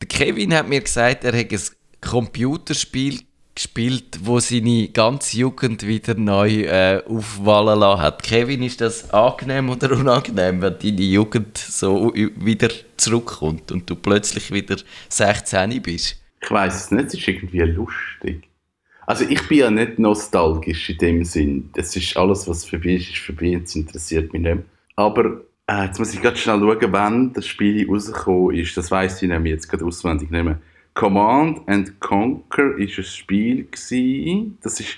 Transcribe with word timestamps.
Der 0.00 0.08
Kevin 0.08 0.54
hat 0.54 0.68
mir 0.68 0.80
gesagt, 0.80 1.24
er 1.24 1.34
hätte 1.34 1.56
ein 1.56 1.62
Computerspiel 2.00 3.20
gespielt, 3.54 4.18
wo 4.22 4.38
seine 4.38 4.88
ganze 4.88 5.38
Jugend 5.38 5.86
wieder 5.86 6.14
neu 6.14 6.62
äh, 6.62 7.02
aufwallen 7.06 7.80
lassen 7.80 8.02
hat. 8.02 8.22
Kevin, 8.22 8.62
ist 8.62 8.80
das 8.80 9.10
angenehm 9.12 9.70
oder 9.70 9.92
unangenehm, 9.92 10.60
wenn 10.62 10.78
deine 10.78 11.02
Jugend 11.02 11.56
so 11.56 12.12
wieder 12.14 12.68
zurückkommt 12.96 13.72
und 13.72 13.88
du 13.88 13.96
plötzlich 13.96 14.52
wieder 14.52 14.76
16 15.08 15.82
bist? 15.82 16.22
Ich 16.42 16.50
weiß 16.50 16.74
es 16.76 16.90
nicht, 16.90 17.06
es 17.06 17.14
ist 17.14 17.28
irgendwie 17.28 17.60
lustig. 17.60 18.48
Also 19.06 19.24
ich 19.24 19.46
bin 19.48 19.58
ja 19.58 19.70
nicht 19.70 19.98
nostalgisch 19.98 20.90
in 20.90 20.98
dem 20.98 21.24
Sinn. 21.24 21.70
Das 21.74 21.96
ist 21.96 22.16
alles, 22.16 22.46
was 22.46 22.64
vorbei 22.66 22.94
ist, 22.94 23.08
ist 23.08 23.18
vorbei 23.18 23.56
und 23.56 23.64
es 23.64 23.74
interessiert 23.74 24.32
mich 24.32 24.42
nicht. 24.42 24.58
Aber 24.96 25.40
äh, 25.66 25.84
jetzt 25.84 25.98
muss 25.98 26.14
ich 26.14 26.22
ganz 26.22 26.38
schnell 26.38 26.60
schauen, 26.60 26.92
wann 26.92 27.32
das 27.32 27.46
Spiel 27.46 27.88
rausgekommen 27.88 28.56
ist. 28.56 28.76
Das 28.76 28.90
weiß 28.90 29.22
ich 29.22 29.28
nämlich 29.28 29.52
jetzt 29.52 29.68
gerade 29.68 29.84
auswendig 29.84 30.30
nicht 30.30 30.44
mehr. 30.44 30.58
Command 30.94 31.68
and 31.68 32.00
Conquer 32.00 32.76
ist 32.78 32.98
ein 32.98 33.04
Spiel 33.04 33.64
gewesen. 33.64 34.58
Das 34.62 34.80
ist 34.80 34.96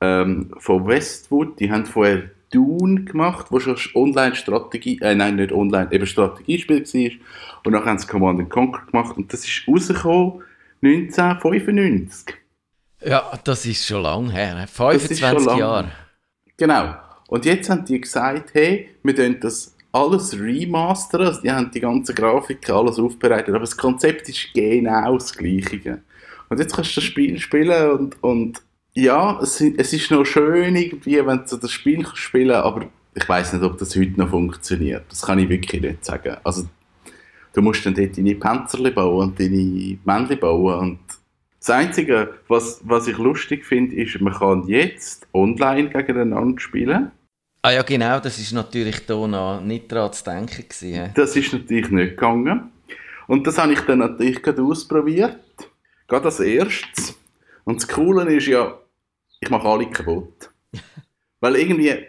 ähm, 0.00 0.52
von 0.58 0.86
Westwood. 0.86 1.58
Die 1.58 1.70
haben 1.70 1.86
vorher 1.86 2.30
Dune 2.50 3.04
gemacht, 3.04 3.46
wo 3.50 3.58
schon 3.58 3.78
Online-Strategie, 3.94 5.00
äh, 5.00 5.14
nein, 5.14 5.36
nicht 5.36 5.52
Online, 5.52 5.88
eben 5.90 6.06
Strategiespiel 6.06 6.84
war. 6.84 7.10
Und 7.64 7.72
dann 7.72 7.84
haben 7.84 7.98
sie 7.98 8.06
Command 8.06 8.40
and 8.40 8.50
Conquer 8.50 8.84
gemacht 8.90 9.16
und 9.16 9.32
das 9.32 9.46
ist 9.46 9.66
rausgekommen 9.66 10.42
1995. 10.82 12.36
Ja, 13.04 13.38
das 13.44 13.64
ist 13.66 13.86
schon 13.86 14.02
lang 14.02 14.30
her. 14.30 14.66
25 14.70 15.56
Jahre. 15.56 15.90
Genau. 16.56 16.94
Und 17.28 17.44
jetzt 17.44 17.70
haben 17.70 17.84
die 17.84 18.00
gesagt, 18.00 18.52
hey, 18.52 18.90
wir 19.02 19.16
tun 19.16 19.36
das 19.40 19.74
alles 19.92 20.38
remastern. 20.38 21.22
Also 21.22 21.42
die 21.42 21.50
haben 21.50 21.70
die 21.70 21.80
ganze 21.80 22.14
Grafiken 22.14 22.74
alles 22.74 22.98
aufbereitet. 22.98 23.50
Aber 23.50 23.60
das 23.60 23.76
Konzept 23.76 24.28
ist 24.28 24.48
genau 24.54 25.14
das 25.14 25.32
Gleiche. 25.34 26.02
Und 26.48 26.58
jetzt 26.58 26.74
kannst 26.74 26.96
du 26.96 27.00
das 27.00 27.04
Spiel 27.04 27.38
spielen 27.38 27.90
und, 27.92 28.22
und 28.22 28.62
ja, 28.94 29.40
es, 29.40 29.60
es 29.60 29.92
ist 29.92 30.10
noch 30.10 30.24
schön 30.24 30.76
irgendwie, 30.76 31.24
wenn 31.24 31.44
du 31.48 31.56
das 31.56 31.70
Spiel 31.70 32.06
spielen 32.14 32.56
aber 32.56 32.88
ich 33.14 33.28
weiß 33.28 33.52
nicht, 33.52 33.62
ob 33.62 33.78
das 33.78 33.96
heute 33.96 34.18
noch 34.18 34.30
funktioniert. 34.30 35.04
Das 35.10 35.22
kann 35.22 35.38
ich 35.38 35.48
wirklich 35.48 35.82
nicht 35.82 36.04
sagen. 36.04 36.36
Also, 36.44 36.66
du 37.52 37.62
musst 37.62 37.84
dann 37.84 37.94
dort 37.94 38.16
deine 38.16 38.34
Panzerli 38.34 38.90
bauen 38.90 39.28
und 39.28 39.40
deine 39.40 39.98
Männchen 40.04 40.40
bauen 40.40 40.78
und 40.78 40.98
das 41.58 41.70
Einzige, 41.70 42.34
was, 42.48 42.80
was 42.82 43.06
ich 43.06 43.18
lustig 43.18 43.64
finde, 43.64 43.94
ist, 43.94 44.20
man 44.20 44.32
kann 44.32 44.66
jetzt 44.66 45.28
online 45.32 45.90
gegeneinander 45.90 46.58
spielen. 46.58 47.12
Ah 47.64 47.70
ja, 47.70 47.82
genau, 47.82 48.18
das 48.18 48.40
ist 48.40 48.52
natürlich 48.52 49.06
da 49.06 49.14
noch 49.24 49.60
nicht 49.60 49.90
daran 49.92 50.12
zu 50.12 50.24
denken 50.24 50.68
gewesen. 50.68 51.12
Das 51.14 51.36
ist 51.36 51.52
natürlich 51.52 51.90
nicht 51.90 52.10
gegangen. 52.10 52.72
Und 53.28 53.46
das 53.46 53.56
habe 53.56 53.72
ich 53.72 53.80
dann 53.82 54.00
natürlich 54.00 54.42
gerade 54.42 54.62
ausprobiert. 54.62 55.38
Gerade 56.08 56.24
als 56.24 56.40
erstes. 56.40 57.16
Und 57.62 57.80
das 57.80 57.86
Coole 57.86 58.24
ist 58.34 58.48
ja, 58.48 58.76
ich 59.38 59.48
mache 59.48 59.68
alle 59.68 59.88
kaputt. 59.88 60.50
Weil 61.40 61.54
irgendwie, 61.54 62.04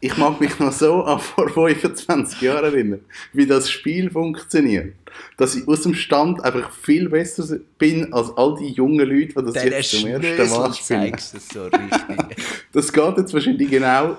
ich 0.00 0.16
mag 0.16 0.40
mich 0.40 0.58
noch 0.58 0.72
so 0.72 1.04
an 1.04 1.20
vor 1.20 1.48
25 1.48 2.40
Jahren 2.40 2.64
erinnern, 2.64 3.00
wie 3.32 3.46
das 3.46 3.70
Spiel 3.70 4.10
funktioniert. 4.10 4.94
Dass 5.36 5.54
ich 5.54 5.68
aus 5.68 5.82
dem 5.82 5.94
Stand 5.94 6.42
einfach 6.42 6.70
viel 6.70 7.08
besser 7.08 7.58
bin 7.76 8.12
als 8.12 8.30
all 8.36 8.56
die 8.56 8.68
jungen 8.68 9.06
Leute, 9.06 9.34
die 9.34 9.44
das 9.44 9.52
Deine 9.52 9.76
jetzt 9.76 9.90
zum 9.90 10.06
ersten 10.08 10.50
Mal 10.50 10.72
spielen. 10.72 11.12
Das 11.12 11.48
so 11.52 11.68
das 12.72 12.92
geht 12.92 13.18
jetzt 13.18 13.34
wahrscheinlich 13.34 13.68
genau 13.68 14.16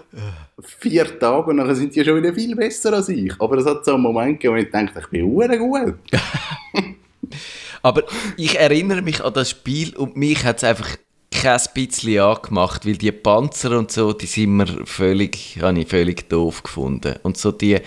vier 0.60 1.20
Tage 1.20 1.50
und 1.50 1.58
dann 1.58 1.74
sind 1.76 1.96
die 1.96 2.04
schon 2.04 2.22
wieder 2.22 2.34
viel 2.34 2.56
besser 2.56 2.94
als 2.94 3.10
ich. 3.10 3.34
Aber 3.40 3.58
es 3.58 3.66
hat 3.66 3.84
so 3.84 3.94
einen 3.94 4.04
Moment 4.04 4.40
gegeben, 4.40 4.56
wo 4.56 4.60
ich 4.60 4.70
dachte, 4.70 5.00
ich 5.00 5.08
bin 5.08 5.60
gut. 5.60 5.96
Aber 7.82 8.04
ich 8.38 8.60
erinnere 8.60 9.02
mich 9.02 9.24
an 9.24 9.34
das 9.34 9.50
Spiel 9.50 9.96
und 9.96 10.16
mich 10.16 10.44
hat 10.44 10.58
es 10.58 10.64
einfach 10.64 10.98
kein 11.42 11.60
bisschen 11.74 12.22
angemacht, 12.22 12.86
weil 12.86 12.98
die 12.98 13.12
Panzer 13.12 13.78
und 13.78 13.92
so, 13.92 14.14
die 14.14 14.28
sind 14.28 14.58
mir 14.58 14.86
völlig, 14.86 15.58
habe 15.60 15.80
ich 15.80 15.88
völlig 15.88 16.30
doof 16.30 16.62
gefunden. 16.62 17.16
Und 17.24 17.38
so 17.38 17.52
die, 17.52 17.80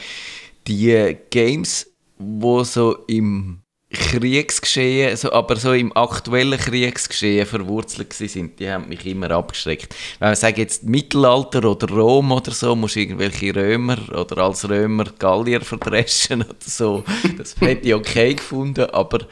die 0.67 1.17
Games, 1.31 1.89
wo 2.19 2.65
so 2.65 2.97
im 3.07 3.61
Kriegsgeschehen, 3.93 5.17
so, 5.17 5.31
aber 5.33 5.55
so 5.55 5.73
im 5.73 5.97
aktuellen 5.97 6.59
Kriegsgeschehen 6.59 7.47
verwurzelt 7.47 8.13
sind, 8.13 8.59
die 8.59 8.69
haben 8.69 8.89
mich 8.89 9.07
immer 9.07 9.31
abgeschreckt. 9.31 9.95
Wenn 10.19 10.31
man 10.31 10.37
sagt 10.37 10.59
jetzt 10.59 10.83
Mittelalter 10.83 11.65
oder 11.65 11.89
Rom 11.89 12.33
oder 12.33 12.51
so, 12.51 12.75
musst 12.75 12.97
du 12.97 13.01
irgendwelche 13.01 13.55
Römer 13.55 13.99
oder 14.13 14.39
als 14.39 14.69
Römer 14.69 15.05
Gallier 15.17 15.61
verdreschen 15.61 16.43
oder 16.49 16.57
so. 16.59 17.05
Das 17.39 17.55
hätte 17.61 17.87
ich 17.87 17.95
okay 17.95 18.35
gefunden, 18.35 18.91
aber, 18.91 19.29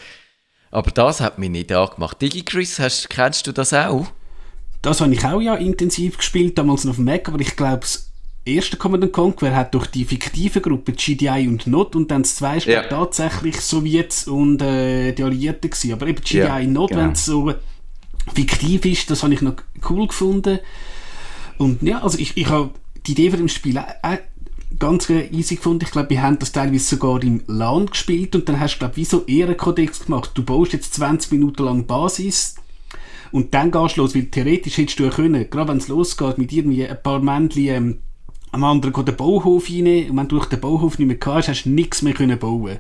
aber 0.73 0.91
das 0.91 1.21
hat 1.21 1.39
mich 1.39 1.51
nicht 1.51 1.71
angemacht. 1.71 2.21
DigiChris, 2.21 2.79
hast, 2.81 3.09
kennst 3.11 3.47
du 3.47 3.53
das 3.53 3.73
auch? 3.73 4.07
Das 4.81 5.01
habe 5.01 5.13
ich 5.15 5.25
auch 5.25 5.41
ja 5.41 5.55
intensiv 5.55 6.17
gespielt, 6.17 6.59
damals 6.59 6.85
noch 6.85 6.91
auf 6.91 6.97
dem 6.97 7.05
Mac, 7.05 7.29
aber 7.29 7.41
ich 7.41 7.55
glaube, 7.55 7.81
das 7.81 8.11
erste 8.45 8.77
Command 8.77 9.13
Conquer 9.13 9.55
hat 9.55 9.75
durch 9.75 9.87
die 9.87 10.05
fiktive 10.05 10.61
Gruppe 10.61 10.93
GDI 10.93 11.47
und 11.47 11.67
NOT 11.69 11.95
und 11.95 12.11
dann 12.11 12.23
das 12.23 12.37
zweite 12.37 12.73
Ja. 12.73 12.83
tatsächlich 12.83 13.61
Sowjets 13.61 14.27
und 14.27 14.61
äh, 14.61 15.13
die 15.13 15.23
Alliierten 15.23 15.71
gewesen. 15.71 15.93
Aber 15.93 16.07
eben 16.09 16.21
GDI 16.21 16.39
Ja, 16.39 16.57
und 16.57 16.73
NOT, 16.73 16.91
genau. 16.91 17.03
wenn 17.03 17.13
es 17.13 17.25
so 17.25 17.55
fiktiv 18.35 18.85
ist, 18.85 19.11
das 19.11 19.23
habe 19.23 19.35
ich 19.35 19.43
noch 19.43 19.55
cool 19.89 20.09
gefunden. 20.09 20.59
Und 21.59 21.83
ja, 21.83 22.03
also 22.03 22.19
ich, 22.19 22.37
ich 22.37 22.49
habe 22.49 22.71
die 23.07 23.13
Idee 23.13 23.31
von 23.31 23.39
dem 23.39 23.49
Spiel 23.49 23.79
auch, 23.79 23.85
auch 24.03 24.19
ganz 24.83 25.09
easy 25.09 25.55
gefunden. 25.55 25.85
Ich 25.85 25.93
glaube, 25.93 26.11
wir 26.11 26.23
haben 26.23 26.41
das 26.41 26.51
teilweise 26.51 26.97
sogar 26.97 27.23
im 27.23 27.45
LAN 27.47 27.87
gespielt 27.87 28.35
und 28.35 28.49
dann 28.49 28.59
hast 28.59 28.75
du, 28.75 28.79
glaube 28.81 28.95
ich, 28.95 28.97
wie 28.97 29.05
so 29.05 29.25
Ehrenkodex 29.27 30.07
gemacht. 30.07 30.33
Du 30.35 30.43
baust 30.43 30.73
jetzt 30.73 30.95
20 30.95 31.31
Minuten 31.31 31.63
lang 31.63 31.87
Basis 31.87 32.57
und 33.31 33.55
dann 33.55 33.71
gehst 33.71 33.97
du 33.97 34.01
los, 34.01 34.17
weil 34.17 34.25
theoretisch 34.25 34.79
hättest 34.79 34.99
du 34.99 35.05
ja 35.05 35.11
können, 35.11 35.49
gerade 35.49 35.71
wenn 35.71 35.77
es 35.77 35.87
losgeht, 35.87 36.37
mit 36.37 36.53
irgendwie 36.53 36.85
ein 36.85 37.01
paar 37.01 37.21
Männchen 37.21 37.69
ähm, 37.69 37.99
am 38.51 38.65
anderen 38.65 38.93
geht 38.93 39.07
den 39.07 39.17
Bauhof 39.17 39.71
rein 39.71 40.11
und 40.11 40.17
wenn 40.17 40.29
du 40.29 40.37
durch 40.37 40.47
den 40.47 40.61
Bauhof 40.61 40.99
nicht 40.99 41.07
mehr 41.07 41.17
kannst, 41.17 41.49
hast 41.49 41.63
du 41.63 41.71
nichts 41.71 42.03
mehr 42.03 42.13
können 42.13 42.39
bauen. 42.41 42.79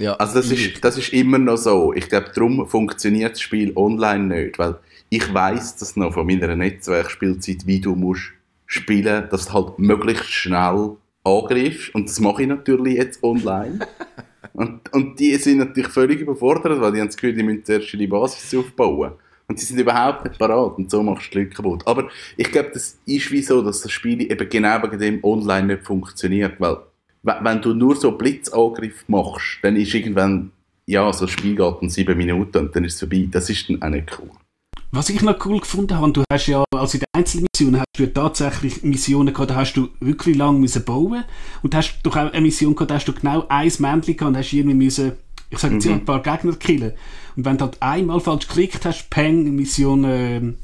Ja, 0.00 0.14
Also 0.14 0.34
das 0.34 0.50
ist, 0.50 0.84
das 0.84 0.98
ist 0.98 1.12
immer 1.12 1.38
noch 1.38 1.58
so. 1.58 1.94
Ich 1.94 2.08
glaube, 2.08 2.32
darum 2.34 2.66
funktioniert 2.66 3.32
das 3.32 3.40
Spiel 3.40 3.72
online 3.76 4.42
nicht, 4.42 4.58
weil 4.58 4.80
ich 5.10 5.32
weiß 5.32 5.76
das 5.76 5.94
noch 5.94 6.12
von 6.12 6.26
meiner 6.26 6.56
Netzwerkspielzeit, 6.56 7.68
wie 7.68 7.80
du 7.80 7.94
musst 7.94 8.32
spielen, 8.66 9.28
dass 9.30 9.46
du 9.46 9.52
halt 9.54 9.78
möglichst 9.78 10.30
schnell 10.30 10.96
angreifst 11.24 11.94
und 11.94 12.08
das 12.08 12.20
mache 12.20 12.42
ich 12.42 12.48
natürlich 12.48 12.94
jetzt 12.96 13.22
online. 13.22 13.80
und, 14.52 14.92
und 14.92 15.18
die 15.18 15.34
sind 15.36 15.58
natürlich 15.58 15.90
völlig 15.90 16.20
überfordert, 16.20 16.80
weil 16.80 16.92
die 16.92 17.00
haben 17.00 17.08
das 17.08 17.16
Gefühl, 17.16 17.34
die 17.34 17.42
müssen 17.42 17.64
zuerst 17.64 17.92
die 17.92 18.06
Basis 18.06 18.58
aufbauen. 18.58 19.12
Und 19.48 19.60
sie 19.60 19.66
sind 19.66 19.78
überhaupt 19.78 20.24
nicht 20.24 20.38
parat 20.40 20.76
und 20.76 20.90
so 20.90 21.02
machst 21.04 21.28
du 21.28 21.38
die 21.38 21.44
Leute 21.44 21.54
kaputt. 21.54 21.82
Aber 21.86 22.08
ich 22.36 22.50
glaube, 22.50 22.70
das 22.74 22.98
ist 23.06 23.30
wie 23.30 23.42
so, 23.42 23.62
dass 23.62 23.80
das 23.80 23.92
Spiel 23.92 24.20
eben 24.22 24.48
genau 24.48 24.82
wegen 24.82 24.98
dem 24.98 25.24
online 25.24 25.68
nicht 25.68 25.84
funktioniert, 25.84 26.54
weil 26.60 26.78
we- 27.22 27.38
wenn 27.42 27.62
du 27.62 27.72
nur 27.72 27.94
so 27.94 28.10
Blitzangriff 28.12 29.04
machst, 29.08 29.58
dann 29.62 29.76
ist 29.76 29.94
irgendwann, 29.94 30.50
ja, 30.86 31.12
so 31.12 31.26
ein 31.26 31.28
Spiel 31.28 31.54
geht 31.54 31.74
dann 31.80 31.88
sieben 31.90 32.16
Minuten 32.18 32.58
und 32.58 32.74
dann 32.74 32.84
ist 32.84 32.94
es 32.94 33.00
vorbei. 33.00 33.28
Das 33.30 33.48
ist 33.48 33.68
dann 33.68 33.80
auch 33.82 33.88
nicht 33.88 34.18
cool. 34.18 34.30
Was 34.96 35.10
ich 35.10 35.20
noch 35.20 35.44
cool 35.44 35.60
gefunden 35.60 35.94
habe, 35.98 36.10
du 36.12 36.22
hast 36.32 36.46
ja, 36.46 36.64
also 36.74 36.94
in 36.96 37.00
den 37.00 37.06
Einzelmissionen 37.20 37.80
hast 37.80 37.88
du 37.98 38.04
ja 38.04 38.08
tatsächlich 38.08 38.82
Missionen 38.82 39.34
gehabt, 39.34 39.50
da 39.50 39.56
hast 39.56 39.74
du 39.74 39.88
wirklich 40.00 40.36
lang 40.36 40.58
müssen 40.58 40.84
bauen 40.84 41.22
und 41.62 41.74
hast 41.74 41.98
doch 42.02 42.16
auch 42.16 42.32
eine 42.32 42.40
Mission 42.40 42.74
gehabt, 42.74 42.90
da 42.90 42.94
hast 42.94 43.04
du 43.06 43.12
genau 43.12 43.44
ein 43.48 43.70
Männchen 43.78 44.16
gehabt 44.16 44.22
und 44.30 44.36
hast 44.38 44.52
irgendwie 44.54 44.74
müssen, 44.76 45.12
ich 45.50 45.58
sage 45.58 45.74
jetzt 45.74 45.84
ja, 45.84 45.92
ein 45.92 46.04
paar 46.06 46.22
Gegner 46.22 46.54
killen. 46.56 46.92
Und 47.36 47.44
wenn 47.44 47.58
du 47.58 47.64
halt 47.66 47.82
einmal 47.82 48.20
falsch 48.20 48.48
geklickt 48.48 48.86
hast, 48.86 49.10
Peng, 49.10 49.54
Mission, 49.54 50.04
ähm, 50.08 50.56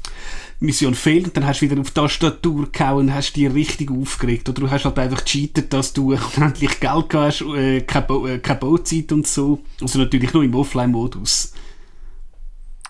Mission 0.59 0.95
fehlt, 0.95 1.25
und 1.25 1.37
dann 1.37 1.45
hast 1.45 1.61
du 1.61 1.69
wieder 1.69 1.79
auf 1.79 1.89
die 1.91 1.93
Tastatur 1.93 2.71
gehauen 2.71 3.09
und 3.09 3.13
hast 3.13 3.33
dich 3.33 3.53
richtig 3.53 3.91
aufgeregt. 3.91 4.49
Oder 4.49 4.61
du 4.61 4.71
hast 4.71 4.85
halt 4.85 4.97
einfach 4.97 5.23
cheatet, 5.23 5.71
dass 5.73 5.93
du 5.93 6.13
endlich 6.35 6.79
Geld 6.79 7.09
gehabt 7.09 7.13
hast, 7.13 7.41
äh, 7.55 7.81
keine, 7.81 8.05
Bau- 8.07 8.25
äh, 8.25 8.39
keine 8.39 8.59
Bauzeit 8.59 9.11
und 9.11 9.27
so. 9.27 9.59
Also 9.79 9.99
natürlich 9.99 10.33
nur 10.33 10.43
im 10.43 10.55
Offline-Modus. 10.55 11.53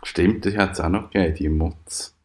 Stimmt, 0.04 0.46
das 0.46 0.56
hat 0.56 0.74
es 0.74 0.80
auch 0.80 0.90
noch 0.90 1.10
gegeben, 1.10 1.36
die 1.36 1.50
Mods. 1.50 2.16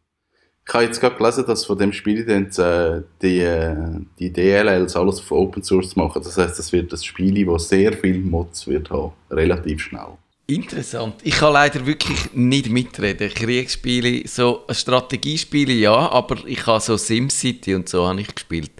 Ich 0.67 0.75
habe 0.75 0.85
jetzt 0.85 1.01
gerade 1.01 1.17
gelesen, 1.17 1.47
dass 1.47 1.65
von 1.65 1.79
dem 1.79 1.95
Spiel 1.95 2.27
dann 2.27 2.47
äh, 2.59 3.03
die, 3.23 3.41
äh, 3.41 3.75
die 4.19 4.31
DLLs 4.31 4.97
alles 4.97 5.21
auf 5.21 5.33
Open 5.33 5.63
Source 5.63 5.97
machen. 5.97 6.23
Das 6.23 6.37
heißt, 6.37 6.59
es 6.59 6.73
wird 6.73 6.93
das 6.93 7.05
Spiel, 7.05 7.47
das 7.47 7.71
sehr 7.71 7.95
viele 7.95 8.19
Mods 8.19 8.67
wird 8.67 8.91
haben, 8.91 9.13
relativ 9.31 9.81
schnell. 9.81 10.19
Interessant. 10.47 11.17
Ich 11.23 11.37
kann 11.37 11.55
leider 11.55 11.87
wirklich 11.87 12.33
nicht 12.35 12.69
mitreden. 12.71 13.29
Kriegsspiele, 13.29 14.27
so 14.27 14.65
Strategiespiele 14.71 15.73
ja, 15.73 16.11
aber 16.11 16.37
ich 16.47 16.67
habe 16.67 16.81
so 16.81 16.97
SimCity 16.97 17.75
und 17.75 17.89
so 17.89 18.07
habe 18.07 18.21
ich 18.21 18.35
gespielt. 18.35 18.73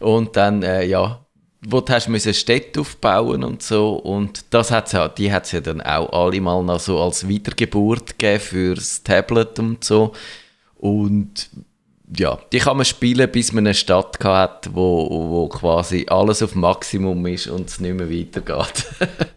Und 0.00 0.36
dann, 0.36 0.62
äh, 0.62 0.84
ja, 0.84 1.25
wo 1.68 1.80
du 1.80 1.92
hast 1.92 2.08
müssen 2.08 2.32
Städte 2.32 2.80
aufbauen 2.80 3.42
und 3.42 3.60
so. 3.62 3.94
Und 3.94 4.44
das 4.50 4.70
hat's 4.70 4.92
ja, 4.92 5.08
die 5.08 5.32
hat 5.32 5.46
es 5.46 5.52
ja 5.52 5.60
dann 5.60 5.80
auch 5.80 6.12
alle 6.12 6.40
mal 6.40 6.62
noch 6.62 6.78
so 6.78 7.00
als 7.00 7.26
Wiedergeburt 7.26 8.18
gegeben 8.18 8.40
fürs 8.40 9.02
Tablet 9.02 9.58
und 9.58 9.82
so. 9.82 10.12
Und 10.76 11.50
ja, 12.16 12.38
die 12.52 12.58
kann 12.58 12.76
man 12.76 12.86
spielen, 12.86 13.30
bis 13.32 13.52
man 13.52 13.66
eine 13.66 13.74
Stadt 13.74 14.22
hat, 14.22 14.70
wo, 14.74 15.08
wo 15.10 15.48
quasi 15.48 16.06
alles 16.08 16.40
auf 16.40 16.54
Maximum 16.54 17.26
ist 17.26 17.48
und 17.48 17.68
es 17.68 17.80
nicht 17.80 17.96
mehr 17.96 18.10
weitergeht. 18.10 18.84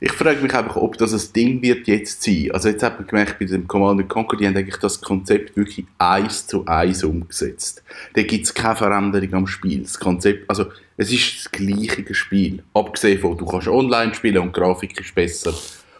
ich 0.00 0.12
frage 0.12 0.40
mich 0.40 0.54
einfach, 0.54 0.76
ob 0.76 0.96
das 0.98 1.12
ein 1.12 1.32
Ding 1.32 1.62
wird 1.62 1.86
jetzt 1.86 2.22
sein. 2.22 2.50
Also 2.52 2.68
jetzt 2.68 2.82
hat 2.82 2.98
man 2.98 3.06
gemerkt, 3.06 3.38
bei 3.38 3.46
dem 3.46 3.66
Command 3.66 4.08
Conquer, 4.08 4.36
die 4.36 4.46
haben 4.46 4.56
eigentlich 4.56 4.76
das 4.76 5.00
Konzept 5.00 5.56
wirklich 5.56 5.86
eins 5.98 6.46
zu 6.46 6.66
eins 6.66 7.04
umgesetzt. 7.04 7.82
Da 8.14 8.22
gibt 8.22 8.46
es 8.46 8.54
keine 8.54 8.76
Veränderung 8.76 9.34
am 9.34 9.46
Spiel. 9.46 9.82
Das 9.82 9.98
Konzept, 9.98 10.48
also 10.48 10.66
es 10.96 11.12
ist 11.12 11.44
das 11.44 11.52
gleiche 11.52 12.14
Spiel. 12.14 12.62
Abgesehen 12.74 13.20
von, 13.20 13.36
du 13.36 13.46
kannst 13.46 13.68
online 13.68 14.14
spielen 14.14 14.38
und 14.38 14.56
die 14.56 14.60
Grafik 14.60 15.00
ist 15.00 15.14
besser. 15.14 15.54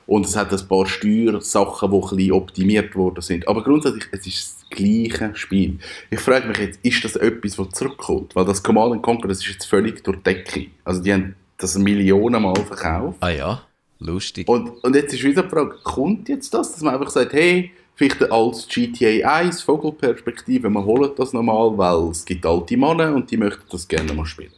Und 0.06 0.26
es 0.26 0.36
hat 0.36 0.52
ein 0.52 0.68
paar 0.68 0.86
Steuersachen, 0.86 1.90
die 1.90 1.96
ein 1.96 2.16
bisschen 2.16 2.32
optimiert 2.32 2.94
worden 2.94 3.22
sind. 3.22 3.48
Aber 3.48 3.64
grundsätzlich, 3.64 4.04
es 4.12 4.26
ist 4.26 4.56
das 4.60 4.70
gleiche 4.70 5.30
Spiel. 5.34 5.78
Ich 6.10 6.20
frage 6.20 6.46
mich 6.46 6.58
jetzt, 6.58 6.78
ist 6.82 7.04
das 7.04 7.16
etwas, 7.16 7.56
das 7.56 7.70
zurückkommt? 7.70 8.36
Weil 8.36 8.44
das 8.44 8.62
Command 8.62 9.02
Conquer, 9.02 9.28
das 9.28 9.38
ist 9.38 9.48
jetzt 9.48 9.64
völlig 9.66 10.04
durch 10.04 10.18
die 10.18 10.22
Decke. 10.22 10.66
Also 10.84 11.02
die 11.02 11.12
haben 11.12 11.34
das 11.64 11.78
Millionen 11.78 12.42
Mal 12.42 12.56
verkauft. 12.56 13.18
Ah 13.20 13.30
ja, 13.30 13.62
lustig. 13.98 14.48
Und, 14.48 14.82
und 14.82 14.94
jetzt 14.94 15.14
ist 15.14 15.22
wieder 15.22 15.42
die 15.42 15.48
Frage, 15.48 15.76
kommt 15.82 16.28
jetzt 16.28 16.52
das, 16.52 16.72
dass 16.72 16.82
man 16.82 16.94
einfach 16.94 17.10
sagt, 17.10 17.32
hey, 17.32 17.72
vielleicht 17.94 18.30
als 18.30 18.68
GTA 18.68 19.34
1 19.34 19.62
Vogelperspektive, 19.62 20.68
wir 20.68 20.84
holen 20.84 21.10
das 21.16 21.32
nochmal, 21.32 21.76
weil 21.76 22.10
es 22.10 22.24
gibt 22.24 22.44
alte 22.44 22.76
Männer 22.76 23.14
und 23.14 23.30
die 23.30 23.36
möchten 23.36 23.64
das 23.70 23.88
gerne 23.88 24.12
mal 24.12 24.26
spielen. 24.26 24.52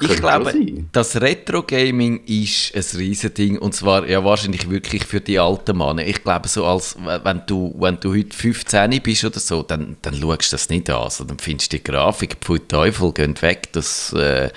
Ich 0.00 0.20
glaube, 0.20 0.52
das 0.92 1.20
Retro-Gaming 1.20 2.24
ist 2.24 2.74
ein 2.74 2.98
Riesending 2.98 3.58
und 3.58 3.74
zwar 3.74 4.08
ja 4.08 4.24
wahrscheinlich 4.24 4.70
wirklich 4.70 5.04
für 5.04 5.20
die 5.20 5.40
alten 5.40 5.76
Männer. 5.76 6.06
Ich 6.06 6.22
glaube, 6.22 6.48
so 6.48 6.64
als, 6.64 6.96
wenn 6.96 7.42
du, 7.46 7.74
wenn 7.76 7.98
du 7.98 8.14
heute 8.14 8.36
15 8.36 9.02
bist 9.02 9.24
oder 9.24 9.40
so, 9.40 9.62
dann, 9.64 9.96
dann 10.02 10.14
schaust 10.14 10.52
du 10.52 10.54
das 10.54 10.68
nicht 10.68 10.88
an. 10.88 11.02
Also, 11.02 11.24
dann 11.24 11.38
findest 11.38 11.72
du 11.72 11.78
die 11.78 11.84
Grafik, 11.84 12.36
Pfui 12.40 12.60
Teufel, 12.60 13.12
geht 13.12 13.42
weg. 13.42 13.72
Das, 13.72 14.12
äh, 14.12 14.50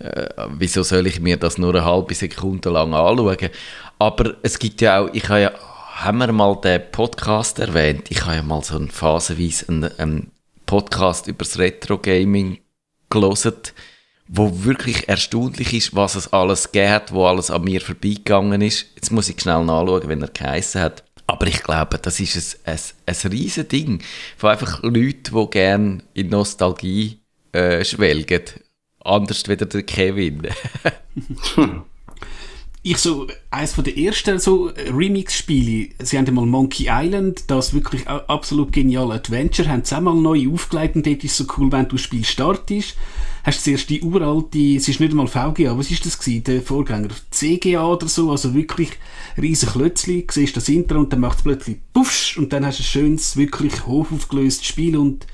äh, 0.00 0.28
wieso 0.50 0.82
soll 0.82 1.06
ich 1.06 1.20
mir 1.20 1.38
das 1.38 1.56
nur 1.56 1.74
eine 1.74 1.84
halbe 1.84 2.14
Sekunde 2.14 2.68
lang 2.68 2.92
anschauen? 2.92 3.50
Aber 3.98 4.34
es 4.42 4.58
gibt 4.58 4.82
ja 4.82 5.00
auch, 5.00 5.08
ich 5.14 5.28
habe 5.30 5.40
ja, 5.40 5.52
haben 5.94 6.18
wir 6.18 6.30
mal 6.32 6.60
den 6.60 6.82
Podcast 6.92 7.58
erwähnt? 7.58 8.10
Ich 8.10 8.26
habe 8.26 8.36
ja 8.36 8.42
mal 8.42 8.62
so 8.62 8.76
einen 8.76 8.90
phasenweise 8.90 9.68
einen, 9.68 9.98
einen 9.98 10.30
Podcast 10.66 11.26
über 11.26 11.44
das 11.44 11.58
Retro-Gaming 11.58 12.58
gelesen 13.08 13.54
wo 14.34 14.64
wirklich 14.64 15.10
erstaunlich 15.10 15.74
ist, 15.74 15.94
was 15.94 16.14
es 16.14 16.32
alles 16.32 16.72
geht, 16.72 17.12
wo 17.12 17.26
alles 17.26 17.50
an 17.50 17.64
mir 17.64 17.82
vorbeigegangen 17.82 18.62
ist. 18.62 18.86
Jetzt 18.94 19.12
muss 19.12 19.28
ich 19.28 19.38
schnell 19.38 19.62
nachschauen, 19.62 20.08
wenn 20.08 20.22
er 20.22 20.28
geheissen 20.28 20.80
hat. 20.80 21.04
Aber 21.26 21.46
ich 21.46 21.62
glaube, 21.62 21.98
das 21.98 22.18
ist 22.18 22.58
ein, 22.66 22.72
ein, 22.72 22.80
ein 23.06 23.30
riesen 23.30 23.68
Ding 23.68 24.02
von 24.38 24.50
einfach 24.50 24.82
Leuten, 24.82 25.34
die 25.34 25.50
gerne 25.50 25.98
in 26.14 26.30
Nostalgie 26.30 27.20
äh, 27.52 27.84
schwelgen. 27.84 28.44
Anders 29.04 29.46
wie 29.48 29.56
der 29.56 29.82
Kevin. 29.82 30.48
ich 32.84 32.98
so, 32.98 33.28
eines 33.50 33.74
von 33.74 33.84
der 33.84 33.96
ersten 33.96 34.38
so 34.38 34.66
Remix-Spiele, 34.66 35.90
sie 36.02 36.18
haben 36.18 36.34
mal 36.34 36.46
Monkey 36.46 36.88
Island, 36.90 37.44
das 37.46 37.74
wirklich 37.74 38.08
absolut 38.08 38.72
geniale 38.72 39.14
Adventure, 39.14 39.68
haben 39.68 39.84
sie 39.84 39.96
auch 39.96 40.00
mal 40.00 40.14
neu 40.14 40.48
aufgelegt 40.52 40.96
und 40.96 41.06
dort 41.06 41.22
ist 41.22 41.36
so 41.36 41.44
cool, 41.56 41.70
wenn 41.70 41.88
du 41.88 41.96
das 41.96 42.02
Spiel 42.02 42.24
startest 42.24 42.96
hast 43.42 43.58
du 43.58 43.70
zuerst 43.70 43.90
die 43.90 44.02
uralte, 44.02 44.76
es 44.76 44.88
ist 44.88 45.00
nicht 45.00 45.10
einmal 45.10 45.26
VGA, 45.26 45.76
was 45.76 45.90
ist 45.90 46.06
das 46.06 46.18
gewesen, 46.18 46.44
der 46.44 46.62
Vorgänger? 46.62 47.08
CGA 47.30 47.84
oder 47.86 48.08
so, 48.08 48.30
also 48.30 48.54
wirklich 48.54 48.90
riesen 49.40 49.68
Klötzli, 49.70 50.26
siehst 50.30 50.56
das 50.56 50.68
Intro 50.68 50.98
und 50.98 51.12
dann 51.12 51.20
macht 51.20 51.38
es 51.38 51.44
plötzlich 51.44 51.78
puffsch 51.92 52.38
und 52.38 52.52
dann 52.52 52.64
hast 52.64 52.78
du 52.78 52.82
ein 52.82 52.86
schönes, 52.86 53.36
wirklich 53.36 53.86
hochaufgelöstes 53.86 54.66
Spiel 54.66 54.96
und 54.96 55.26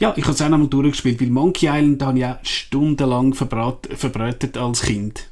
ja, 0.00 0.12
ich 0.16 0.24
habe 0.24 0.34
es 0.34 0.42
auch 0.42 0.48
noch 0.48 0.58
mal 0.58 0.66
durchgespielt, 0.66 1.20
weil 1.20 1.30
Monkey 1.30 1.66
Island 1.66 2.02
habe 2.02 2.18
ich 2.18 2.24
auch 2.24 2.38
stundenlang 2.42 3.32
verbrat, 3.32 3.88
verbreitet 3.94 4.58
als 4.58 4.82
Kind. 4.82 5.30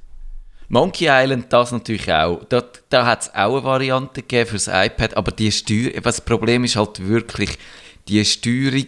Monkey 0.68 1.06
Island, 1.08 1.52
das 1.52 1.72
natürlich 1.72 2.10
auch. 2.12 2.44
Da, 2.48 2.62
da 2.88 3.06
hat 3.06 3.22
es 3.22 3.34
auch 3.34 3.56
eine 3.56 3.64
Variante 3.64 4.22
gegeben 4.22 4.50
fürs 4.50 4.68
iPad, 4.68 5.16
aber 5.16 5.32
die 5.32 5.52
Steuerung, 5.52 6.02
das 6.02 6.20
Problem 6.20 6.64
ist 6.64 6.76
halt 6.76 7.06
wirklich, 7.06 7.58
die 8.08 8.24
Steuerung 8.24 8.86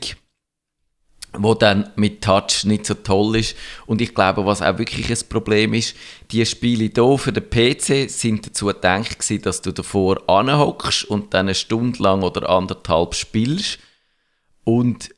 wo 1.37 1.55
dann 1.55 1.91
mit 1.97 2.23
Touch 2.23 2.65
nicht 2.65 2.87
so 2.87 2.95
toll 2.95 3.37
ist. 3.37 3.57
Und 3.87 4.01
ich 4.01 4.15
glaube, 4.15 4.47
was 4.47 4.63
auch 4.63 4.79
wirklich 4.79 5.11
ein 5.11 5.29
Problem 5.29 5.75
ist, 5.75 5.97
die 6.31 6.45
Spiele 6.47 6.91
hier 6.95 7.19
für 7.19 7.33
den 7.33 7.49
PC 7.49 8.11
sind 8.11 8.47
dazu 8.47 8.67
gedacht 8.67 9.19
gewesen, 9.19 9.43
dass 9.43 9.63
du 9.63 9.73
davor 9.73 10.29
anhockst 10.29 11.05
und 11.05 11.35
dann 11.35 11.47
eine 11.47 11.55
Stunde 11.55 12.03
lang 12.03 12.23
oder 12.23 12.49
anderthalb 12.49 13.15
spielst. 13.15 13.79
Und 14.65 15.14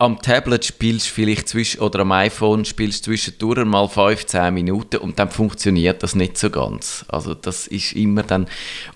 am 0.00 0.22
Tablet 0.22 0.64
spielst 0.64 1.08
vielleicht 1.08 1.48
zwischen, 1.48 1.80
oder 1.80 2.00
am 2.00 2.12
iPhone 2.12 2.64
spielst 2.64 3.04
du 3.04 3.10
zwischendurch 3.10 3.64
mal 3.64 3.88
15 3.88 4.54
Minuten 4.54 4.98
und 4.98 5.18
dann 5.18 5.28
funktioniert 5.28 6.04
das 6.04 6.14
nicht 6.14 6.38
so 6.38 6.50
ganz. 6.50 7.04
Also 7.08 7.34
das 7.34 7.66
ist 7.66 7.94
immer 7.94 8.22
dann, 8.22 8.46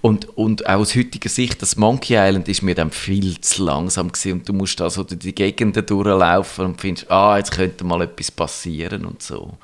und, 0.00 0.36
und 0.38 0.66
auch 0.66 0.80
aus 0.80 0.94
heutiger 0.94 1.28
Sicht, 1.28 1.60
das 1.60 1.76
Monkey 1.76 2.14
Island 2.14 2.48
ist 2.48 2.62
mir 2.62 2.76
dann 2.76 2.92
viel 2.92 3.40
zu 3.40 3.64
langsam 3.64 4.12
gewesen 4.12 4.32
und 4.32 4.48
du 4.48 4.52
musst 4.52 4.78
da 4.78 4.90
so 4.90 5.02
durch 5.02 5.18
die 5.18 5.34
Gegenden 5.34 5.84
durchlaufen 5.84 6.66
und 6.66 6.80
findest, 6.80 7.10
ah, 7.10 7.36
jetzt 7.36 7.50
könnte 7.50 7.84
mal 7.84 8.02
etwas 8.02 8.30
passieren 8.30 9.04
und 9.04 9.22
so. 9.22 9.58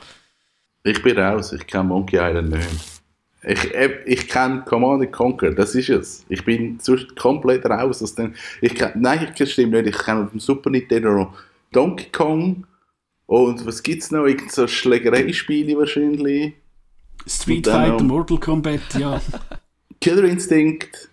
Ich 0.82 1.00
bin 1.02 1.19
raus, 1.19 1.52
ich 1.52 1.64
kenne 1.67 1.84
Monkey 1.84 2.17
Island 2.17 2.50
nicht. 2.50 2.97
Ich, 3.43 3.75
äh, 3.75 4.00
ich 4.05 4.29
kenne 4.29 4.62
Command 4.67 5.11
Conquer, 5.12 5.52
das 5.52 5.75
ist 5.75 5.88
es. 5.88 6.26
Ich 6.29 6.44
bin 6.44 6.79
komplett 7.17 7.64
raus 7.67 8.02
aus 8.02 8.14
dem. 8.14 8.35
Ich 8.61 8.75
kenn, 8.75 8.93
nein, 8.96 9.32
das 9.38 9.50
stimmt 9.50 9.73
nicht. 9.73 9.87
Ich 9.87 9.99
kenne 9.99 10.25
auf 10.25 10.31
dem 10.31 10.40
Super 10.40 10.70
Nintendo 10.70 11.32
Donkey 11.73 12.06
Kong 12.11 12.67
und 13.26 13.67
was 13.67 13.82
gibt 13.82 14.02
es 14.02 14.11
noch? 14.11 14.25
Irgend 14.25 14.50
so 14.50 14.67
Schlägereispiele 14.67 15.76
wahrscheinlich. 15.76 16.55
Street 17.26 17.67
Fighter, 17.67 18.02
Mortal 18.02 18.38
Kombat, 18.38 18.81
ja. 18.99 19.20
Killer 20.00 20.25
Instinct. 20.25 21.11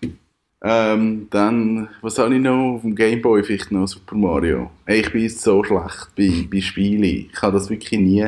Ähm, 0.62 1.28
dann, 1.30 1.88
was 2.00 2.18
habe 2.18 2.34
ich 2.34 2.40
noch 2.40 2.76
auf 2.76 2.80
dem 2.80 2.96
Gameboy? 2.96 3.44
Vielleicht 3.44 3.70
noch 3.70 3.86
Super 3.86 4.16
Mario. 4.16 4.70
Ich 4.86 5.12
bin 5.12 5.28
so 5.28 5.62
schlecht 5.62 6.08
bei, 6.16 6.48
bei 6.50 6.60
Spielen. 6.60 7.04
Ich 7.04 7.42
habe 7.42 7.52
das 7.52 7.68
wirklich 7.68 8.00
nie, 8.00 8.26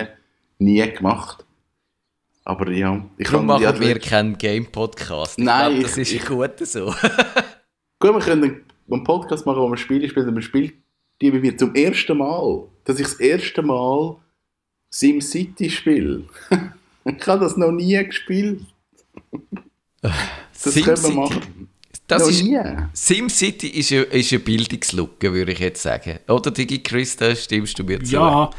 nie 0.59 0.93
gemacht. 0.93 1.45
Aber 2.49 2.71
ja, 2.71 3.05
ich 3.19 3.29
Darum 3.29 3.45
machen 3.45 3.63
ja, 3.63 3.79
wir 3.79 3.99
keinen 3.99 4.39
Game-Podcast. 4.39 5.39
Nein. 5.39 5.75
Glaub, 5.75 5.83
das 5.83 5.99
ist 5.99 6.15
ich, 6.15 6.25
gut 6.25 6.59
so. 6.61 6.87
gut, 8.01 8.15
wir 8.15 8.21
können 8.21 8.65
einen 8.91 9.05
Podcast 9.05 9.45
machen, 9.45 9.61
wo 9.61 9.69
wir 9.69 9.77
Spiele 9.77 10.09
spielen. 10.09 10.35
Wir 10.35 10.41
spielen 10.41 10.73
die 11.21 11.31
bei 11.31 11.41
mir 11.41 11.59
zum 11.59 11.75
ersten 11.75 12.17
Mal. 12.17 12.67
Dass 12.85 12.99
ich 12.99 13.07
das 13.07 13.21
erste 13.21 13.61
Mal 13.61 14.17
SimCity 14.89 15.69
spiele. 15.69 16.25
ich 17.05 17.27
habe 17.27 17.45
das 17.45 17.59
noch 17.59 17.71
nie 17.71 18.03
gespielt. 18.03 18.63
Das 20.01 20.75
Sim 20.75 20.85
können 20.85 21.03
wir 21.03 21.11
machen. 21.11 21.58
Das 22.09 22.27
ist. 22.27 22.43
SimCity 22.95 23.69
ist, 23.69 23.93
eine, 23.93 24.01
ist 24.03 24.33
eine 24.33 24.39
Bildungslücke, 24.41 25.31
würde 25.33 25.53
ich 25.53 25.59
jetzt 25.59 25.83
sagen. 25.83 26.19
Oder 26.27 26.51
Digi 26.51 26.83
Chris, 26.83 27.17
da 27.17 27.37
stimmst 27.37 27.79
du 27.79 27.85
mir 27.85 28.03
zu. 28.03 28.15
Ja, 28.15 28.51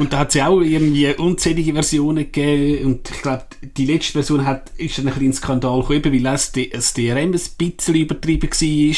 und 0.00 0.12
da 0.12 0.18
hat 0.18 0.30
es 0.30 0.34
ja 0.34 0.48
auch 0.48 0.60
irgendwie 0.60 1.14
unzählige 1.14 1.72
Versionen 1.72 2.24
gegeben. 2.24 2.86
Und 2.86 3.08
ich 3.08 3.22
glaube, 3.22 3.44
die 3.62 3.86
letzte 3.86 4.14
Version 4.14 4.44
hat, 4.44 4.70
ist 4.76 4.98
ein 4.98 5.08
kleiner 5.10 5.32
Skandal 5.32 5.80
gekommen, 5.80 6.12
weil 6.12 6.22
das, 6.22 6.50
das 6.72 6.92
DRM 6.92 7.32
ein 7.32 7.40
bisschen 7.56 7.94
übertrieben 7.94 8.50
war. 8.50 8.96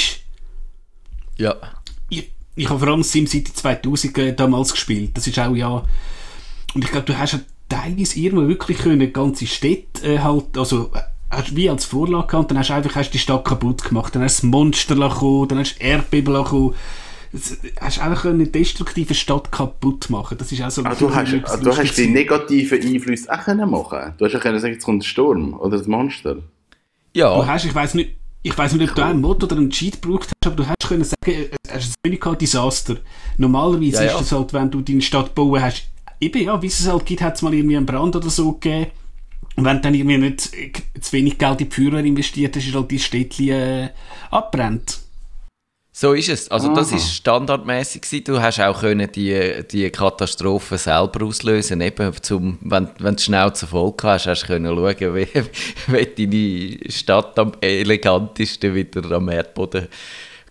Ja. 1.37 1.57
Ich, 2.09 2.33
ich 2.57 2.71
habe 2.71 2.81
vor 2.81 2.89
allem 2.89 3.03
SimCity 3.03 3.53
2000 3.53 4.19
äh, 4.19 4.33
damals 4.35 4.73
gespielt. 4.73 5.11
Das 5.15 5.27
ist 5.27 5.39
auch 5.39 5.55
ja... 5.55 5.85
Und 6.73 6.85
ich 6.85 6.91
glaube, 6.91 7.07
du 7.07 7.19
hast 7.19 7.33
ja 7.33 7.41
teilweise 7.69 8.19
irgendwo 8.19 8.49
wirklich 8.49 8.79
können, 8.79 9.13
ganze 9.13 9.47
Städte 9.47 10.15
äh, 10.15 10.19
halt, 10.21 10.57
also 10.57 10.91
hast 11.31 11.55
wie 11.57 11.71
als 11.71 11.85
Vorlage 11.85 12.27
gehabt, 12.27 12.51
dann 12.51 12.59
hast 12.59 12.71
du 12.71 12.75
einfach 12.75 12.95
hast 12.97 13.11
die 13.13 13.19
Stadt 13.19 13.45
kaputt 13.45 13.85
gemacht, 13.85 14.15
dann 14.15 14.23
hast 14.23 14.43
du 14.43 14.47
das 14.47 14.51
Monster 14.51 14.95
gekommen, 14.97 15.49
dann 15.49 15.59
hast 15.59 15.79
du 15.79 15.85
Erdbeben 15.85 16.35
gekommen. 16.35 16.75
Hast 17.81 18.01
einfach 18.01 18.25
eine 18.25 18.49
destruktive 18.49 19.15
Stadt 19.15 19.53
kaputt 19.53 20.11
machen. 20.11 20.37
Das 20.37 20.51
ist 20.51 20.61
auch 20.63 20.71
so. 20.71 20.83
Ah, 20.83 20.97
du 20.99 21.15
hast, 21.15 21.33
du 21.33 21.77
hast 21.77 21.97
die 21.97 22.09
negativen 22.09 22.83
Einflüsse 22.83 23.33
auch 23.33 23.45
können 23.45 23.71
machen. 23.71 24.15
Du 24.19 24.25
hast 24.25 24.33
ja 24.33 24.41
können 24.41 24.59
sagen, 24.59 24.73
jetzt 24.73 24.85
kommt 24.85 25.03
der 25.05 25.07
Sturm 25.07 25.55
oder 25.55 25.79
das 25.79 25.87
Monster. 25.87 26.39
Ja. 27.15 27.37
Du 27.37 27.47
hast, 27.47 27.65
ich 27.65 27.75
weiß 27.75 27.95
nicht, 27.95 28.17
ich 28.43 28.57
weiß 28.59 28.73
nicht, 28.73 28.91
ob 28.91 28.97
du 28.97 29.05
einen 29.05 29.21
Mod 29.21 29.45
oder 29.45 29.57
einen 29.57 29.71
Cheat 29.71 30.03
gebraucht 30.03 30.31
hast, 30.31 30.53
aber 30.53 30.57
du 30.57 30.69
hast 30.69 30.89
können 30.89 31.05
sagen, 31.05 31.51
es 31.69 31.87
ist 31.87 31.95
ein 32.05 32.11
wenig 32.11 32.21
Desaster. 32.41 32.97
Normalerweise 33.39 34.05
ja, 34.05 34.11
ja. 34.11 34.15
ist 34.17 34.23
es 34.23 34.33
halt, 34.33 34.53
wenn 34.53 34.71
du 34.71 34.81
deine 34.81 35.03
Stadt 35.03 35.33
bauen 35.33 35.63
hast, 35.63 35.85
eben 36.21 36.43
ja, 36.43 36.61
wie 36.61 36.67
es 36.67 36.89
halt 36.89 37.07
gibt, 37.07 37.23
hat 37.23 37.37
es 37.37 37.43
mal 37.43 37.55
irgendwie 37.55 37.77
einen 37.77 37.87
Brand 37.87 38.17
oder 38.17 38.31
so 38.31 38.53
gegeben 38.53 38.91
und 39.57 39.65
wenn 39.65 39.77
du 39.77 39.83
dann 39.83 39.95
irgendwie 39.95 40.19
nicht 40.19 40.41
zu 40.41 41.13
wenig 41.13 41.39
Geld 41.39 41.61
in 41.61 41.69
die 41.69 41.75
Feuerwehr 41.75 42.05
investiert 42.05 42.57
hast, 42.57 42.67
ist 42.67 42.75
halt 42.75 42.91
die 42.91 42.99
Städtchen 42.99 43.49
äh, 43.49 43.89
abbrennt. 44.31 45.01
So 45.93 46.15
ist 46.15 46.29
es. 46.29 46.51
Also 46.51 46.69
Aha. 46.69 46.77
das 46.77 46.93
ist 46.93 47.13
standardmäßig 47.13 48.25
Du 48.25 48.41
hast 48.41 48.61
auch 48.61 48.81
können 48.81 49.11
die, 49.13 49.65
die 49.71 49.91
Katastrophe 49.91 50.79
selber 50.79 51.27
auslösen. 51.27 51.81
Eben 51.83 52.13
zum, 52.23 52.59
wenn, 52.63 52.89
wenn 53.01 53.17
du 53.17 53.23
Schnauze 53.23 53.67
voll 53.67 53.93
hast, 54.03 54.27
hast 54.27 54.45
du 54.45 54.47
können 54.47 54.75
schauen, 54.75 55.15
wie, 55.15 55.29
wie 55.89 56.27
deine 56.27 56.91
Stadt 56.91 57.39
am 57.39 57.53
elegantesten 57.61 58.75
wieder 58.75 59.11
am 59.11 59.29
Erdboden 59.29 59.89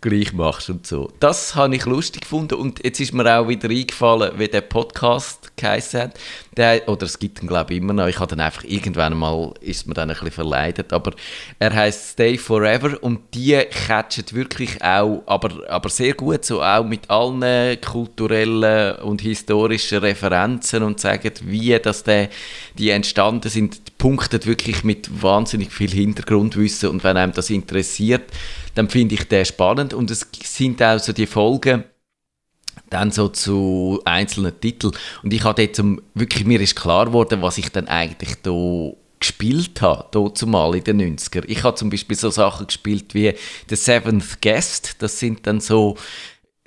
gleich 0.02 0.32
machst 0.34 0.70
und 0.70 0.88
so. 0.88 1.12
Das 1.20 1.56
habe 1.56 1.76
ich 1.76 1.86
lustig 1.86 2.22
gefunden 2.22 2.56
und 2.56 2.84
jetzt 2.84 3.00
ist 3.00 3.14
mir 3.14 3.26
auch 3.38 3.48
wieder 3.48 3.70
eingefallen, 3.70 4.32
wie 4.38 4.48
der 4.48 4.62
Podcast 4.62 5.52
geheißen 5.58 6.02
hat. 6.02 6.20
Der, 6.56 6.88
oder 6.88 7.04
es 7.04 7.20
gibt 7.20 7.42
ihn 7.42 7.48
glaube 7.48 7.74
ich 7.74 7.80
immer 7.80 7.94
noch. 7.94 8.08
Ich 8.08 8.20
habe 8.20 8.30
dann 8.30 8.40
einfach 8.40 8.64
irgendwann 8.64 9.18
mal, 9.18 9.54
ist 9.60 9.88
mir 9.88 9.94
dann 9.94 10.10
ein 10.10 10.16
bisschen 10.16 10.32
verleidet, 10.32 10.94
aber 10.94 11.12
er 11.60 11.74
heißt 11.74 12.12
Stay 12.12 12.38
Forever 12.38 13.02
und 13.02 13.20
die 13.34 13.58
catchen 13.88 14.26
wirklich 14.32 14.82
auch, 14.82 15.24
aber, 15.26 15.70
aber 15.70 15.90
sehr 15.90 16.14
gut, 16.14 16.46
so 16.46 16.62
auch 16.62 16.86
mit 16.86 17.10
allen 17.10 17.80
kulturellen 17.82 18.96
und 19.02 19.22
historischen 19.22 20.00
Referenzen 20.00 20.84
und 20.84 21.00
sagen, 21.00 21.32
wie 21.44 21.78
das 21.78 22.04
der, 22.04 22.30
die 22.78 22.90
entstanden 22.90 23.50
sind, 23.50 23.88
die 23.88 23.92
punktet 23.98 24.46
wirklich 24.46 24.84
mit 24.84 25.22
wahnsinnig 25.22 25.74
viel 25.74 25.92
Hintergrundwissen 25.92 26.90
und 26.90 27.04
wenn 27.04 27.18
einem 27.18 27.34
das 27.34 27.50
interessiert, 27.50 28.24
dann 28.76 28.90
finde 28.90 29.16
ich 29.16 29.28
den 29.28 29.46
spannend 29.46 29.89
und 29.94 30.12
es 30.12 30.28
sind 30.44 30.82
auch 30.82 31.00
so 31.00 31.14
die 31.14 31.28
Folgen 31.28 31.84
dann 32.90 33.12
so 33.12 33.28
zu 33.28 34.02
einzelnen 34.06 34.60
Titeln 34.60 34.94
und 35.22 35.34
ich 35.34 35.44
habe 35.44 35.62
jetzt 35.62 35.82
wirklich, 36.14 36.46
mir 36.46 36.60
ist 36.60 36.76
klar 36.76 37.08
geworden, 37.08 37.42
was 37.42 37.58
ich 37.58 37.70
dann 37.70 37.88
eigentlich 37.88 38.36
da 38.42 38.92
gespielt 39.20 39.82
habe, 39.82 40.08
dort 40.12 40.38
zumal 40.38 40.76
in 40.76 40.84
den 40.84 41.18
90er. 41.18 41.44
Ich 41.48 41.64
habe 41.64 41.76
zum 41.76 41.90
Beispiel 41.90 42.16
so 42.16 42.30
Sachen 42.30 42.68
gespielt 42.68 43.14
wie 43.14 43.34
The 43.68 43.76
Seventh 43.76 44.42
Guest, 44.42 44.96
das 45.00 45.20
sind 45.20 45.46
dann 45.46 45.60
so 45.60 45.98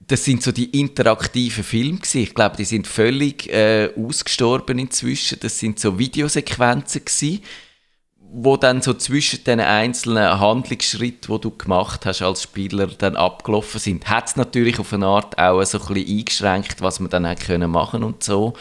das 0.09 0.25
sind 0.25 0.43
so 0.43 0.53
die 0.53 0.79
interaktiven 0.79 1.65
Filme. 1.65 2.01
Ich 2.13 2.35
glaube, 2.35 2.57
die 2.57 2.65
sind 2.65 2.87
völlig 2.87 3.49
äh, 3.49 3.89
ausgestorben 3.97 4.79
inzwischen. 4.79 5.39
Das 5.41 5.59
sind 5.59 5.79
so 5.79 5.99
Videosequenzen 5.99 7.05
gewesen 7.05 7.41
wo 8.35 8.57
dann 8.57 8.81
so 8.81 8.95
zwischen 8.95 9.45
den 9.45 9.61
einzelnen 9.61 10.41
Handlungsschritten, 10.41 11.29
wo 11.29 11.39
du 11.39 11.51
gemacht 11.51 12.07
hast 12.07 12.23
als 12.23 12.43
Spieler, 12.43 12.87
dann 12.87 13.15
abgelaufen 13.15 13.79
sind, 13.79 14.09
hat 14.09 14.29
es 14.29 14.37
natürlich 14.37 14.79
auf 14.79 14.93
eine 14.93 15.07
Art 15.07 15.39
auch 15.39 15.63
so 15.65 15.79
ein 15.79 15.95
bisschen 15.95 16.19
eingeschränkt, 16.19 16.81
was 16.81 16.99
man 16.99 17.11
dann 17.11 17.27
hätte 17.27 17.45
können 17.45 17.71
machen 17.71 18.03
und 18.03 18.23
so. 18.23 18.55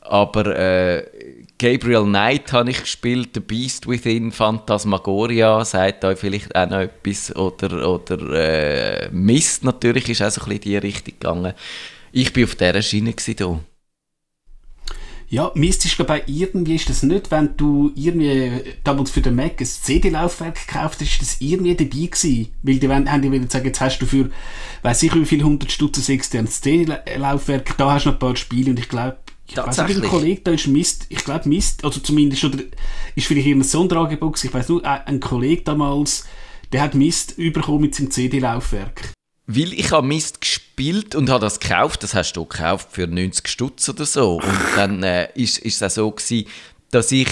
Aber 0.00 0.58
äh, 0.58 1.04
Gabriel 1.58 2.04
Knight 2.04 2.52
habe 2.52 2.70
ich 2.70 2.80
gespielt, 2.80 3.30
The 3.34 3.40
Beast 3.40 3.86
Within, 3.86 4.32
Phantasmagoria, 4.32 5.62
sagt 5.64 6.04
euch 6.04 6.18
vielleicht 6.18 6.56
auch 6.56 6.68
noch 6.68 6.80
etwas. 6.80 7.36
Oder, 7.36 7.86
oder 7.86 8.18
äh, 8.32 9.10
Mist 9.12 9.62
natürlich 9.62 10.08
ist 10.08 10.22
auch 10.22 10.30
so 10.30 10.40
ein 10.40 10.48
bisschen 10.48 10.62
in 10.62 10.70
die 10.70 10.76
Richtung 10.78 11.14
gegangen. 11.20 11.52
Ich 12.12 12.32
bin 12.32 12.44
auf 12.44 12.54
dieser 12.54 12.82
Schiene 12.82 13.14
hier. 13.24 13.60
Ja, 15.32 15.52
Mist 15.54 15.84
ist 15.84 15.94
glaube 15.94 16.22
ich 16.26 16.40
irgendwie 16.40 16.74
ist 16.74 16.90
das 16.90 17.04
nicht, 17.04 17.30
wenn 17.30 17.56
du 17.56 17.92
irgendwie 17.94 18.74
damals 18.82 19.12
für 19.12 19.20
den 19.20 19.36
Mac 19.36 19.60
ein 19.60 19.64
CD-Laufwerk 19.64 20.66
gekauft 20.66 21.00
hast, 21.00 21.02
ist 21.02 21.22
das 21.22 21.36
irgendwie 21.38 21.76
dabei 21.76 22.06
gewesen. 22.06 22.48
Weil 22.64 22.80
die 22.80 22.88
haben 22.88 23.22
die 23.22 23.30
gesagt, 23.38 23.64
jetzt 23.64 23.80
hast 23.80 24.00
du 24.00 24.06
für, 24.06 24.30
weiß 24.82 25.04
ich 25.04 25.14
wie 25.14 25.24
viel, 25.24 25.38
100 25.38 25.70
Stutz 25.70 26.08
ein 26.08 26.16
externes 26.16 26.60
CD-Laufwerk, 26.60 27.76
da 27.78 27.92
hast 27.92 28.06
du 28.06 28.08
noch 28.08 28.16
ein 28.16 28.18
paar 28.18 28.34
Spiele 28.34 28.72
und 28.72 28.80
ich 28.80 28.88
glaube, 28.88 29.18
ich 29.46 29.56
weiß 29.56 29.78
nicht, 29.86 30.02
ein 30.02 30.08
Kollege, 30.08 30.40
da 30.42 30.50
ist 30.50 30.66
Mist, 30.66 31.06
ich 31.08 31.24
glaube 31.24 31.48
Mist, 31.48 31.84
also 31.84 32.00
zumindest, 32.00 32.42
oder 32.42 32.58
ist 33.14 33.26
vielleicht 33.26 33.46
ein 33.46 33.62
Sonderangebot 33.62 34.42
ich 34.42 34.52
weiß 34.52 34.68
nur, 34.68 34.84
ein 34.84 35.20
Kollege 35.20 35.62
damals, 35.62 36.26
der 36.72 36.82
hat 36.82 36.96
Mist 36.96 37.36
bekommen 37.36 37.82
mit 37.82 37.94
seinem 37.94 38.10
CD-Laufwerk. 38.10 39.12
Weil 39.52 39.72
ich 39.72 39.90
habe 39.90 40.06
Mist 40.06 40.40
gespielt 40.40 41.16
und 41.16 41.28
habe 41.28 41.40
das 41.40 41.58
gekauft, 41.58 42.04
das 42.04 42.14
hast 42.14 42.34
du 42.34 42.44
gekauft 42.44 42.88
für 42.92 43.08
90 43.08 43.48
Stutz 43.48 43.88
oder 43.88 44.06
so. 44.06 44.34
Und 44.34 44.60
dann 44.76 45.02
äh, 45.02 45.28
ist, 45.34 45.58
ist 45.58 45.82
es 45.82 45.82
auch 45.82 45.90
so 45.90 46.10
gewesen, 46.12 46.46
dass 46.92 47.10
ich 47.10 47.26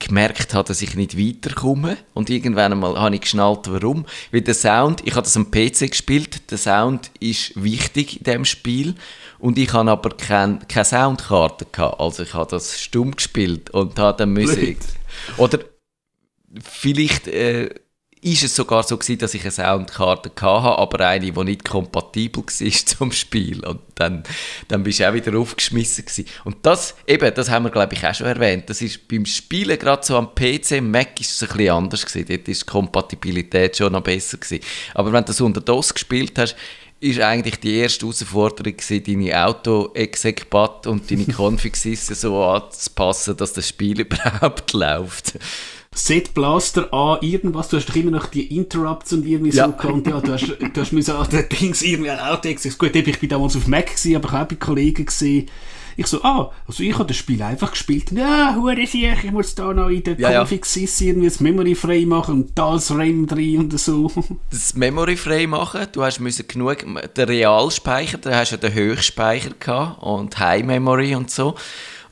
gemerkt 0.00 0.54
habe, 0.54 0.66
dass 0.66 0.82
ich 0.82 0.96
nicht 0.96 1.16
weiterkomme. 1.16 1.98
Und 2.14 2.30
irgendwann 2.30 2.72
einmal 2.72 2.98
habe 2.98 3.14
ich 3.14 3.20
geschnallt, 3.20 3.70
warum. 3.70 4.06
Weil 4.32 4.40
der 4.40 4.54
Sound, 4.54 5.02
ich 5.04 5.12
habe 5.14 5.22
das 5.22 5.36
am 5.36 5.52
PC 5.52 5.90
gespielt, 5.90 6.50
der 6.50 6.58
Sound 6.58 7.12
ist 7.20 7.52
wichtig 7.62 8.18
in 8.18 8.24
diesem 8.24 8.44
Spiel. 8.44 8.96
Und 9.38 9.56
ich 9.56 9.72
habe 9.72 9.88
aber 9.88 10.10
keine 10.10 10.58
kein 10.66 10.84
Soundkarte 10.84 11.66
gehabt. 11.70 12.00
Also 12.00 12.24
ich 12.24 12.34
habe 12.34 12.50
das 12.50 12.80
stumm 12.80 13.14
gespielt 13.14 13.70
und 13.70 13.96
habe 14.00 14.18
dann 14.18 14.32
Musik. 14.32 14.78
Oder 15.36 15.60
vielleicht... 16.60 17.28
Äh, 17.28 17.70
ist 18.22 18.42
es 18.42 18.54
sogar 18.54 18.82
so 18.82 18.98
gewesen, 18.98 19.18
dass 19.18 19.32
ich 19.32 19.42
eine 19.42 19.50
Soundkarte 19.50 20.30
hatte, 20.30 20.78
aber 20.78 21.06
eine, 21.06 21.32
die 21.32 21.44
nicht 21.44 21.64
kompatibel 21.64 22.44
war 22.46 22.86
zum 22.86 23.12
Spiel. 23.12 23.64
Und 23.64 23.80
dann, 23.94 24.22
dann 24.68 24.82
bist 24.82 25.00
du 25.00 25.08
auch 25.08 25.14
wieder 25.14 25.38
aufgeschmissen 25.38 26.04
gewesen. 26.04 26.26
Und 26.44 26.56
das, 26.62 26.94
eben, 27.06 27.32
das 27.34 27.48
haben 27.48 27.64
wir, 27.64 27.70
glaube 27.70 27.94
ich, 27.94 28.06
auch 28.06 28.14
schon 28.14 28.26
erwähnt. 28.26 28.68
Das 28.68 28.82
ist 28.82 29.08
beim 29.08 29.24
Spielen 29.24 29.78
gerade 29.78 30.04
so 30.04 30.16
am 30.16 30.34
PC, 30.34 30.82
Mac 30.82 31.18
ist 31.20 31.30
es 31.30 31.42
ein 31.42 31.56
bisschen 31.56 31.74
anders 31.74 32.04
gewesen. 32.04 32.26
Dort 32.28 32.48
ist 32.48 32.62
die 32.62 32.66
Kompatibilität 32.66 33.76
schon 33.78 33.92
noch 33.92 34.02
besser 34.02 34.36
gewesen. 34.36 34.62
Aber 34.94 35.12
wenn 35.12 35.24
du 35.24 35.28
das 35.28 35.40
unter 35.40 35.62
DOS 35.62 35.94
gespielt 35.94 36.38
hast, 36.38 36.56
ist 37.00 37.20
eigentlich 37.20 37.58
die 37.58 37.76
erste 37.76 38.04
Herausforderung 38.04 38.76
gewesen, 38.76 39.02
deine 39.02 39.46
Auto-Execubat 39.46 40.86
und 40.86 41.10
deine 41.10 41.24
Configs 41.32 41.82
so 42.06 42.44
anzupassen, 42.44 43.38
dass 43.38 43.54
das 43.54 43.68
Spiel 43.68 44.00
überhaupt 44.02 44.74
läuft. 44.74 45.38
Set 45.92 46.34
Blaster 46.34 46.92
an 46.94 47.18
irgendwas, 47.20 47.68
du 47.68 47.76
hast 47.76 47.94
immer 47.96 48.12
noch 48.12 48.26
die 48.26 48.56
Interrupts 48.56 49.12
und 49.12 49.26
irgendwie 49.26 49.50
ja. 49.50 49.66
so 49.66 49.72
gehabt, 49.72 50.06
ja, 50.06 50.20
du 50.20 50.32
hast, 50.32 50.46
du 50.46 50.80
hast 50.80 50.92
müssen 50.92 51.16
an 51.16 51.28
den 51.28 51.48
Dings 51.48 51.82
irgendwie 51.82 52.10
ein 52.10 52.20
Outtakes, 52.20 52.78
gut, 52.78 52.94
ich 52.94 53.18
bin 53.18 53.28
damals 53.28 53.56
auf 53.56 53.66
Mac 53.66 53.86
gewesen, 53.86 54.14
aber 54.14 54.28
ich 54.28 54.32
habe 54.32 54.44
auch 54.44 54.48
bei 54.48 54.54
Kollegen 54.54 55.04
gesehen, 55.04 55.48
ich 55.96 56.06
so, 56.06 56.22
ah, 56.22 56.52
also 56.68 56.84
ich 56.84 56.94
habe 56.94 57.06
das 57.06 57.16
Spiel 57.16 57.42
einfach 57.42 57.72
gespielt. 57.72 58.12
Ja, 58.12 58.54
hure 58.54 58.86
sicher, 58.86 59.16
ich 59.22 59.32
muss 59.32 59.54
da 59.56 59.74
noch 59.74 59.88
in 59.88 60.04
der 60.04 60.18
ja, 60.18 60.38
Configs 60.38 60.76
ja. 60.76 61.08
irgendwie 61.08 61.28
das 61.28 61.40
Memory 61.40 61.74
frei 61.74 62.06
machen 62.06 62.36
und 62.36 62.58
das 62.58 62.92
RAM 62.92 63.26
drin 63.26 63.58
und 63.58 63.78
so. 63.78 64.10
Das 64.50 64.74
Memory 64.74 65.16
frei 65.16 65.48
machen, 65.48 65.88
du 65.92 66.04
hast 66.04 66.20
müssen 66.20 66.46
genug, 66.46 66.86
den 67.16 67.28
Realspeicher, 67.28 68.18
da 68.18 68.38
hast 68.38 68.52
du 68.52 68.56
ja 68.56 68.60
den 68.60 68.74
Höchstspeicher 68.74 69.50
gehabt 69.58 70.02
und 70.02 70.38
High 70.38 70.64
Memory 70.64 71.16
und 71.16 71.30
so. 71.32 71.56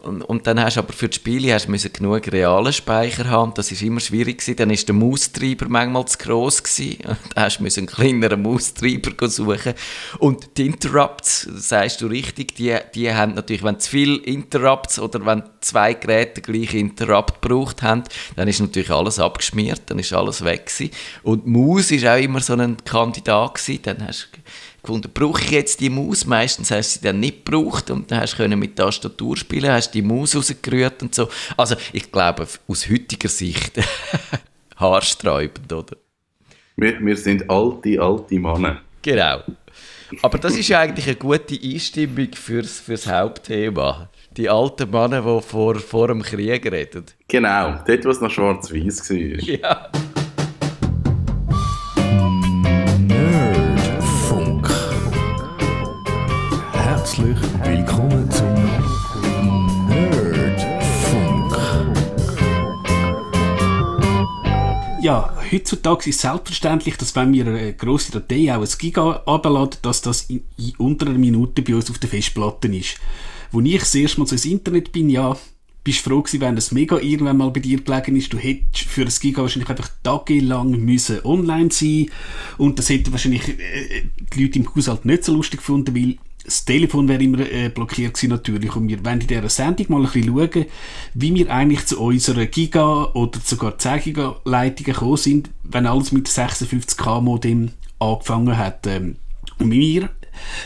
Und, 0.00 0.22
und 0.22 0.46
dann 0.46 0.62
hast 0.62 0.76
du 0.76 0.80
aber 0.80 0.92
für 0.92 1.08
die 1.08 1.16
Spiele 1.16 1.52
hast 1.52 1.66
du 1.66 1.90
genug 1.90 2.30
realen 2.30 2.72
Speicher 2.72 3.28
haben. 3.28 3.52
Das 3.54 3.72
ist 3.72 3.82
immer 3.82 3.98
schwierig 3.98 4.38
gewesen. 4.38 4.56
Dann 4.56 4.70
ist 4.70 4.86
der 4.86 4.94
Maustreiber 4.94 5.66
manchmal 5.68 6.06
zu 6.06 6.18
gross 6.18 6.62
gewesen. 6.62 6.98
Da 7.34 7.42
hast 7.42 7.58
du 7.58 7.64
einen 7.64 7.86
kleineren 7.86 8.42
Maustreiber 8.42 9.28
suchen. 9.28 9.74
Und 10.18 10.56
die 10.56 10.66
Interrupts, 10.66 11.42
sagst 11.42 12.00
du 12.00 12.06
richtig, 12.06 12.54
die, 12.54 12.76
die 12.94 13.12
haben 13.12 13.34
natürlich, 13.34 13.64
wenn 13.64 13.80
zu 13.80 13.90
viele 13.90 14.18
Interrupts 14.18 14.98
oder 14.98 15.24
wenn 15.26 15.42
zwei 15.60 15.94
Geräte 15.94 16.42
gleich 16.42 16.74
Interrupt 16.74 17.42
gebraucht 17.42 17.82
haben, 17.82 18.04
dann 18.36 18.48
ist 18.48 18.60
natürlich 18.60 18.90
alles 18.90 19.18
abgeschmiert, 19.18 19.82
dann 19.86 19.98
ist 19.98 20.12
alles 20.12 20.44
weg 20.44 20.66
gewesen. 20.66 20.92
Und 21.22 21.46
Maus 21.46 21.90
ist 21.90 22.06
auch 22.06 22.20
immer 22.20 22.40
so 22.40 22.54
ein 22.54 22.76
Kandidat 22.84 23.54
gewesen. 23.54 23.82
Dann 23.82 24.06
hast 24.06 24.28
du 24.32 24.38
gefunden, 24.88 25.10
brauche 25.12 25.42
ich 25.42 25.50
jetzt 25.50 25.80
die 25.80 25.90
Maus? 25.90 26.24
Meistens 26.24 26.70
hast 26.70 26.94
du 26.94 26.98
sie 26.98 27.04
dann 27.04 27.20
nicht 27.20 27.44
gebraucht 27.44 27.90
und 27.90 28.10
dann 28.10 28.20
hast 28.20 28.38
du 28.38 28.48
mit 28.56 28.74
Tastatur 28.74 29.36
spielen, 29.36 29.70
hast 29.70 29.90
die 29.92 30.00
Maus 30.00 30.34
rausgerührt 30.34 31.02
und 31.02 31.14
so. 31.14 31.28
Also 31.56 31.76
ich 31.92 32.10
glaube, 32.10 32.46
aus 32.66 32.88
heutiger 32.88 33.28
Sicht 33.28 33.78
haarsträubend, 34.76 35.70
oder? 35.70 35.96
Wir, 36.76 36.98
wir 37.00 37.16
sind 37.16 37.48
alte, 37.50 38.00
alte 38.00 38.38
Männer. 38.38 38.80
Genau. 39.02 39.42
Aber 40.22 40.38
das 40.38 40.56
ist 40.56 40.68
ja 40.68 40.80
eigentlich 40.80 41.06
eine 41.06 41.16
gute 41.16 41.58
Einstimmung 41.62 42.28
fürs, 42.32 42.80
fürs 42.80 43.06
Hauptthema. 43.06 44.08
Die 44.36 44.48
alten 44.48 44.90
Männer, 44.90 45.20
die 45.20 45.42
vor, 45.42 45.74
vor 45.74 46.08
dem 46.08 46.22
Krieg 46.22 46.70
reden. 46.70 47.04
Genau, 47.26 47.78
dort, 47.86 48.04
wo 48.06 48.10
es 48.10 48.20
noch 48.22 48.30
schwarz-weiß 48.30 49.10
war. 49.10 49.18
Ja. 49.18 49.90
Ja, 65.08 65.32
heutzutage 65.50 66.10
ist 66.10 66.20
selbstverständlich, 66.20 66.98
dass 66.98 67.16
wenn 67.16 67.32
wir 67.32 67.46
eine 67.46 67.72
grosse 67.72 68.12
Datei, 68.12 68.54
auch 68.54 68.60
ein 68.60 68.68
Giga, 68.78 69.22
abladen, 69.24 69.78
dass 69.80 70.02
das 70.02 70.24
in, 70.28 70.42
in 70.58 70.74
unter 70.76 71.06
einer 71.06 71.16
Minute 71.16 71.62
bei 71.62 71.74
uns 71.74 71.90
auf 71.90 71.96
der 71.96 72.10
Festplatte 72.10 72.68
ist. 72.68 72.98
Als 73.50 73.64
ich 73.64 73.78
das 73.78 73.94
erste 73.94 74.20
Mal 74.20 74.26
so 74.26 74.34
ins 74.34 74.44
Internet 74.44 74.92
bin, 74.92 75.08
ja, 75.08 75.34
bist 75.82 76.00
froh 76.00 76.20
gewesen, 76.20 76.42
wenn 76.42 76.56
das 76.56 76.72
mega 76.72 76.98
irgendwann 76.98 77.38
mal 77.38 77.50
bei 77.50 77.60
dir 77.60 77.80
gelegen 77.80 78.16
ist. 78.16 78.34
Du 78.34 78.36
hättest 78.36 78.84
für 78.86 79.06
das 79.06 79.18
Giga 79.18 79.40
wahrscheinlich 79.40 79.70
einfach 79.70 79.88
tagelang 80.02 80.72
müssen 80.72 81.24
online 81.24 81.70
sein 81.72 82.10
und 82.58 82.78
das 82.78 82.90
hätten 82.90 83.10
wahrscheinlich 83.10 83.48
äh, 83.48 84.02
die 84.34 84.42
Leute 84.42 84.58
im 84.58 84.74
Haushalt 84.74 85.06
nicht 85.06 85.24
so 85.24 85.32
lustig 85.32 85.60
gefunden, 85.60 85.96
weil 85.96 86.18
das 86.48 86.64
Telefon 86.64 87.08
wäre 87.08 87.22
immer 87.22 87.40
äh, 87.40 87.68
blockiert 87.68 88.14
gewesen 88.14 88.30
natürlich 88.30 88.74
und 88.74 88.88
wir 88.88 89.04
wollen 89.04 89.20
in 89.20 89.26
dieser 89.26 89.48
Sendung 89.48 89.86
mal 89.90 90.06
ein 90.06 90.10
bisschen 90.10 90.34
schauen, 90.34 90.66
wie 91.14 91.34
wir 91.34 91.50
eigentlich 91.52 91.86
zu 91.86 92.00
unserer 92.00 92.46
Giga- 92.46 93.12
oder 93.12 93.38
sogar 93.44 93.76
10 93.76 94.00
Giga-Leitungen 94.00 94.92
gekommen 94.92 95.16
sind, 95.18 95.50
wenn 95.62 95.86
alles 95.86 96.12
mit 96.12 96.26
56K-Modem 96.26 97.72
angefangen 97.98 98.56
hat. 98.56 98.86
Ähm, 98.86 99.16
und 99.58 99.70
wir 99.70 100.08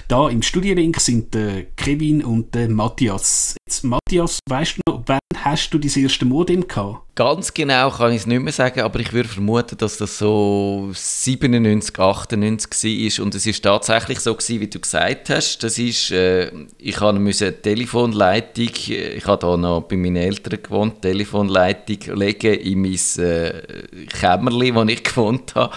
Da 0.08 0.28
im 0.28 0.42
Studienlink 0.42 1.00
sind 1.00 1.34
der 1.34 1.64
Kevin 1.76 2.24
und 2.24 2.54
der 2.54 2.68
Matthias. 2.68 3.56
Jetzt, 3.66 3.84
Matthias, 3.84 4.38
weißt 4.48 4.76
du 4.76 4.92
noch, 4.92 5.02
wann 5.06 5.18
hast 5.36 5.70
du 5.72 5.78
dein 5.78 5.90
erste 5.90 6.24
Modem 6.24 6.66
gehabt? 6.66 7.02
Ganz 7.14 7.52
genau 7.52 7.90
kann 7.90 8.12
ich 8.12 8.18
es 8.18 8.26
nicht 8.26 8.42
mehr 8.42 8.54
sagen, 8.54 8.80
aber 8.80 8.98
ich 9.00 9.12
würde 9.12 9.28
vermuten, 9.28 9.76
dass 9.76 9.98
das 9.98 10.16
so 10.16 10.90
97, 10.94 11.98
98 11.98 13.18
war. 13.18 13.24
Und 13.24 13.34
es 13.34 13.46
ist 13.46 13.62
tatsächlich 13.62 14.20
so 14.20 14.34
gewesen, 14.34 14.60
wie 14.60 14.68
du 14.68 14.80
gesagt 14.80 15.28
hast. 15.28 15.58
Das 15.62 15.78
ist, 15.78 16.10
äh, 16.10 16.50
ich 16.78 17.00
habe 17.00 17.18
eine 17.18 17.32
Telefonleitung, 17.32 18.70
äh, 18.88 19.14
ich 19.14 19.26
habe 19.26 19.38
da 19.40 19.56
noch 19.58 19.82
bei 19.82 19.96
meinen 19.96 20.16
Eltern 20.16 20.62
gewohnt, 20.62 21.02
Telefonleitung 21.02 22.16
legen 22.16 22.54
in 22.54 22.80
mein 22.80 23.24
äh, 23.24 23.62
Kämmerchen, 24.06 24.74
wo 24.74 24.82
ich 24.84 25.04
gewohnt 25.04 25.54
habe. 25.54 25.74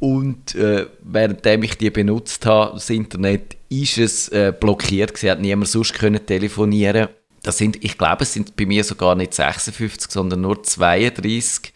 Und 0.00 0.54
äh, 0.54 0.86
währenddem 1.02 1.64
ich 1.64 1.76
die 1.76 1.90
benutzt 1.90 2.46
habe, 2.46 2.74
das 2.74 2.88
Internet, 2.90 3.56
ist 3.68 3.98
es 3.98 4.28
äh, 4.28 4.52
blockiert 4.58 5.14
gewesen, 5.14 5.30
hat 5.30 5.40
niemand 5.40 5.68
sonst 5.68 5.94
können 5.94 6.24
telefonieren. 6.24 7.08
Das 7.42 7.58
sind, 7.58 7.82
ich 7.84 7.98
glaube, 7.98 8.22
es 8.22 8.32
sind 8.32 8.56
bei 8.56 8.66
mir 8.66 8.84
sogar 8.84 9.14
nicht 9.14 9.34
56, 9.34 10.10
sondern 10.10 10.40
nur 10.42 10.62
32 10.62 11.72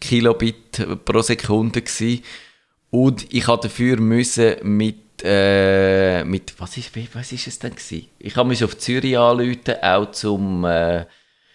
Kilobit 0.00 1.04
pro 1.04 1.22
Sekunde 1.22 1.82
gewesen. 1.82 2.22
Und 2.90 3.32
ich 3.32 3.46
hatte 3.46 3.68
dafür 3.68 3.98
müssen 3.98 4.56
mit 4.62 4.96
äh, 5.22 6.24
mit 6.24 6.54
was 6.58 6.76
ist 6.76 6.90
was 7.14 7.32
ist 7.32 7.46
es 7.46 7.58
denn 7.58 7.74
gewesen? 7.74 8.06
Ich 8.18 8.36
habe 8.36 8.48
mich 8.48 8.62
auf 8.62 8.76
Zürich 8.76 9.18
anrufen, 9.18 9.74
auch 9.82 10.10
zum 10.12 10.64
äh, 10.64 11.06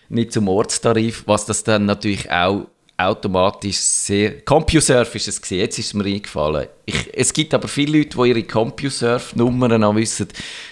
nicht 0.09 0.33
zum 0.33 0.47
Ortstarif, 0.47 1.23
was 1.27 1.45
das 1.45 1.63
dann 1.63 1.85
natürlich 1.85 2.29
auch 2.31 2.67
automatisch 3.07 3.77
sehr... 3.77 4.41
CompuServe 4.41 5.15
ist 5.17 5.27
es 5.27 5.41
gewesen, 5.41 5.59
jetzt 5.59 5.79
ist 5.79 5.87
es 5.87 5.93
mir 5.93 6.05
eingefallen. 6.05 6.67
Ich, 6.85 7.09
es 7.13 7.33
gibt 7.33 7.53
aber 7.53 7.67
viele 7.67 7.99
Leute, 7.99 8.17
die 8.17 8.29
ihre 8.29 8.43
CompuServe-Nummern 8.43 9.81
noch 9.81 9.95
wissen. 9.95 10.27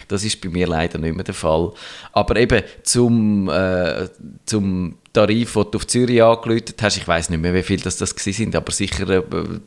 Das 0.07 0.23
ist 0.23 0.41
bei 0.41 0.49
mir 0.49 0.67
leider 0.67 0.97
nicht 0.97 1.15
mehr 1.15 1.23
der 1.23 1.33
Fall. 1.33 1.71
Aber 2.13 2.35
eben 2.35 2.63
zum, 2.83 3.49
äh, 3.49 4.07
zum 4.45 4.95
Tarif, 5.13 5.53
den 5.53 5.65
du 5.71 5.77
auf 5.77 5.87
Zürich 5.87 6.21
angelötet 6.21 6.81
hast, 6.81 6.97
ich 6.97 7.07
weiß 7.07 7.29
nicht 7.29 7.41
mehr, 7.41 7.53
wie 7.53 7.63
viel 7.63 7.79
das, 7.79 7.97
das 7.97 8.11
sind, 8.11 8.55
aber 8.55 8.71
sicher 8.71 9.23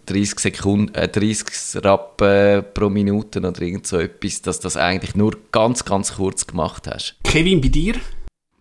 30 0.07 0.39
Sekunden, 0.39 0.95
äh, 0.95 1.09
30 1.09 1.85
Rappen 1.85 2.29
äh, 2.29 2.63
pro 2.63 2.89
Minute 2.89 3.41
oder 3.41 3.61
irgend 3.61 3.87
so 3.87 3.99
etwas, 3.99 4.43
dass 4.43 4.61
das 4.61 4.77
eigentlich 4.77 5.15
nur 5.15 5.37
ganz, 5.51 5.85
ganz 5.85 6.15
kurz 6.17 6.47
gemacht 6.47 6.87
hast. 6.87 7.17
Kevin, 7.25 7.61
bei 7.61 7.69
dir? 7.69 7.95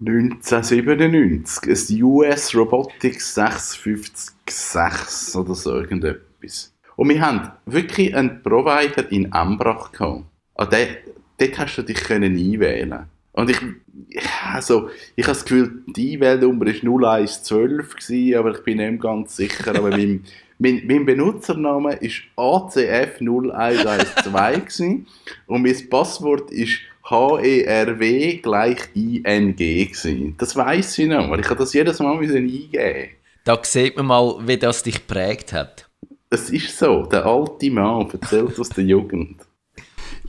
1997, 0.04 1.70
ein 1.70 2.04
US 2.04 2.56
Robotics 2.56 3.36
656 3.36 5.36
oder 5.36 5.54
so 5.54 5.76
irgendetwas. 5.76 6.74
Und 6.96 7.10
wir 7.10 7.22
haben 7.22 7.52
wirklich 7.68 8.16
einen 8.16 8.42
Provider 8.42 9.12
in 9.12 9.32
Ambrach 9.32 9.92
gehabt. 9.92 10.24
Den, 10.72 10.88
dort 11.38 11.60
hast 11.60 11.76
du 11.76 11.84
dich 11.84 12.10
einwählen 12.10 13.06
Und 13.34 13.52
ich, 13.52 13.60
also, 14.52 14.90
ich 15.16 15.26
habe 15.26 15.36
das 15.36 15.46
Gefühl, 15.46 15.84
die 15.88 16.16
Einwählnummer 16.16 16.66
war 16.66 16.74
0112, 16.74 17.96
gewesen, 17.96 18.40
aber 18.40 18.56
ich 18.56 18.64
bin 18.64 18.78
nicht 18.78 19.04
ganz 19.04 19.36
sicher. 19.36 19.76
Aber 19.76 19.92
mein, 19.92 20.24
mein, 20.58 20.82
mein 20.88 21.06
Benutzername 21.06 21.92
war 21.92 22.70
ACF0112 22.70 25.06
und 25.46 25.62
mein 25.62 25.90
Passwort 25.90 26.50
ist 26.50 26.80
H-E-R-W 27.04 28.38
gleich 28.38 28.80
I-N-G 28.96 29.86
gewesen. 29.86 30.36
Das 30.38 30.56
weiss 30.56 30.98
ich 30.98 31.08
noch, 31.08 31.30
weil 31.30 31.40
ich 31.40 31.48
das 31.48 31.74
jedes 31.74 32.00
Mal 32.00 32.18
eingeben 32.18 33.10
Da 33.44 33.60
sieht 33.64 33.98
man 33.98 34.06
mal, 34.06 34.36
wie 34.46 34.58
das 34.58 34.84
dich 34.84 35.08
prägt 35.08 35.54
hat. 35.54 35.90
Es 36.30 36.50
ist 36.50 36.78
so, 36.78 37.04
der 37.04 37.26
alte 37.26 37.70
Mann 37.72 38.10
erzählt 38.10 38.58
aus 38.58 38.70
der 38.70 38.86
Jugend. 38.86 39.42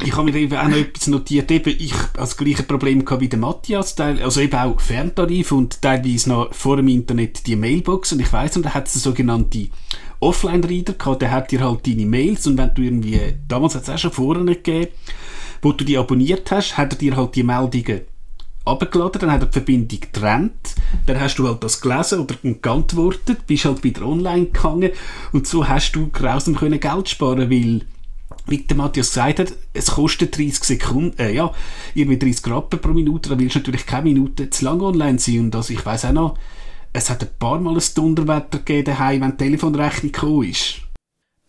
Ich 0.02 0.16
habe 0.16 0.30
mir 0.30 0.38
eben 0.38 0.56
auch 0.56 0.68
noch 0.68 0.76
etwas 0.76 1.06
notiert, 1.06 1.50
eben 1.50 1.76
ich 1.78 1.94
das 2.14 2.36
gleiche 2.36 2.62
Problem 2.62 3.04
gehabt 3.04 3.20
wie 3.20 3.28
der 3.28 3.38
Matthias, 3.38 3.98
also 4.00 4.40
eben 4.40 4.56
auch 4.56 4.80
Ferntarif 4.80 5.52
und 5.52 5.82
teilweise 5.82 6.30
noch 6.30 6.54
vor 6.54 6.76
dem 6.76 6.88
Internet 6.88 7.46
die 7.46 7.56
Mailbox 7.56 8.12
und 8.12 8.20
ich 8.20 8.32
weiss 8.32 8.56
und 8.56 8.64
da 8.64 8.74
hat 8.74 8.86
es 8.86 8.94
sogenannte 8.94 9.68
Offline-Reader 10.18 10.94
gehabt, 10.94 11.22
der 11.22 11.30
hat 11.30 11.50
dir 11.50 11.60
halt 11.60 11.86
deine 11.86 12.06
Mails 12.06 12.46
und 12.46 12.56
wenn 12.56 12.74
du 12.74 12.82
irgendwie, 12.82 13.20
damals 13.46 13.74
hat 13.74 13.82
es 13.82 13.90
auch 13.90 13.98
schon 13.98 14.12
vorher 14.12 14.42
nicht 14.44 14.64
gegeben, 14.64 14.92
wo 15.62 15.72
du 15.72 15.84
die 15.84 15.96
abonniert 15.96 16.50
hast, 16.50 16.76
hat 16.76 16.92
er 16.92 16.98
dir 16.98 17.16
halt 17.16 17.34
die 17.34 17.44
Meldungen 17.44 18.02
abgeladen, 18.64 19.20
dann 19.20 19.32
hat 19.32 19.40
er 19.40 19.46
die 19.46 19.52
Verbindung 19.52 20.00
getrennt, 20.00 20.74
dann 21.06 21.20
hast 21.20 21.36
du 21.36 21.48
halt 21.48 21.62
das 21.64 21.80
gelesen 21.80 22.20
oder 22.20 22.36
geantwortet, 22.42 23.46
bist 23.46 23.64
halt 23.64 23.82
wieder 23.82 24.06
online 24.06 24.46
gegangen 24.46 24.90
und 25.32 25.46
so 25.46 25.66
hast 25.66 25.92
du 25.92 26.08
grausam 26.08 26.54
können 26.54 26.78
Geld 26.78 27.08
sparen, 27.08 27.50
weil 27.50 27.82
wie 28.46 28.58
der 28.58 28.76
Matthias 28.76 29.10
gesagt 29.10 29.38
hat, 29.38 29.52
es 29.72 29.92
kostet 29.92 30.36
30 30.36 30.64
Sekunden, 30.64 31.18
äh, 31.18 31.32
ja, 31.32 31.52
irgendwie 31.94 32.18
30 32.18 32.46
Rappen 32.48 32.80
pro 32.80 32.92
Minute, 32.92 33.28
da 33.28 33.38
willst 33.38 33.54
du 33.54 33.58
natürlich 33.60 33.86
keine 33.86 34.04
Minute 34.04 34.50
zu 34.50 34.64
lang 34.64 34.80
online 34.80 35.18
sein 35.18 35.40
und 35.40 35.56
also 35.56 35.72
ich 35.72 35.84
weiß 35.84 36.06
auch 36.06 36.12
noch, 36.12 36.38
es 36.92 37.08
hat 37.08 37.22
ein 37.22 37.30
paar 37.38 37.60
Mal 37.60 37.76
ein 37.76 37.82
Dunderwetter 37.94 38.58
gegeben 38.58 38.84
daheim, 38.84 39.22
wenn 39.22 39.30
die 39.32 39.36
Telefonrechnung 39.38 40.12
gekommen 40.12 40.48
ist. 40.48 40.82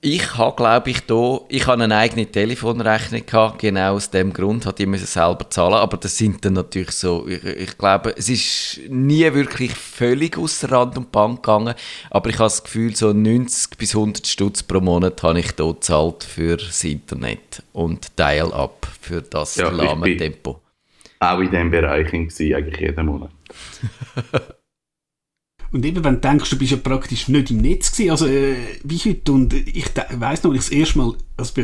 Ich 0.06 0.38
habe, 0.38 0.54
glaube 0.54 0.90
ich, 0.90 1.00
da, 1.06 1.40
ich 1.48 1.66
habe 1.66 1.82
eine 1.82 1.96
eigene 1.96 2.26
Telefonrechnung 2.26 3.26
gehabt, 3.26 3.60
genau 3.60 3.94
aus 3.94 4.10
dem 4.10 4.34
Grund, 4.34 4.66
hat 4.66 4.82
ich 4.82 4.86
müssen 4.86 5.06
selber 5.06 5.50
zahlen, 5.50 5.76
aber 5.76 5.96
das 5.96 6.18
sind 6.18 6.44
dann 6.44 6.54
natürlich 6.54 6.92
so, 6.92 7.26
ich, 7.26 7.42
ich, 7.42 7.78
glaube, 7.78 8.14
es 8.18 8.28
ist 8.28 8.82
nie 8.90 9.34
wirklich 9.34 9.72
völlig 9.72 10.38
außer 10.38 10.70
Rand 10.74 10.98
und 10.98 11.10
Bank 11.10 11.42
gegangen, 11.42 11.74
aber 12.10 12.30
ich 12.30 12.36
habe 12.36 12.48
das 12.48 12.66
Gefühl, 12.66 12.94
so 12.94 13.14
90 13.14 13.78
bis 13.78 13.96
100 13.96 14.28
Stutz 14.28 14.62
pro 14.62 14.82
Monat 14.82 15.24
habe 15.24 15.40
ich 15.40 15.54
hier 15.56 15.68
gezahlt 15.74 16.26
für 16.26 16.58
das 16.58 16.84
Internet 16.84 17.64
und 17.72 18.20
Dial-Up 18.20 18.86
für 19.00 19.22
das 19.22 19.56
ja, 19.56 19.70
lahme 19.70 20.18
Tempo. 20.18 20.60
Auch 21.20 21.40
in 21.40 21.50
diesem 21.50 21.72
Bereich 21.72 22.14
eigentlich 22.14 22.78
jeden 22.78 23.06
Monat. 23.06 23.32
Und 25.74 25.84
eben, 25.86 26.04
wenn 26.04 26.16
du 26.16 26.22
denkst, 26.22 26.52
du 26.52 26.58
bist 26.58 26.72
ja 26.72 26.78
praktisch 26.78 27.28
nicht 27.28 27.50
im 27.50 27.58
Netz 27.58 27.92
gewesen, 27.92 28.12
also 28.12 28.28
äh, 28.28 28.56
wie 28.84 29.00
heute, 29.00 29.32
und 29.32 29.54
ich 29.54 29.86
weiss 30.12 30.44
noch, 30.44 30.54
ich 30.54 30.60
das 30.60 30.70
erste 30.70 31.00
Mal, 31.00 31.16
also 31.36 31.62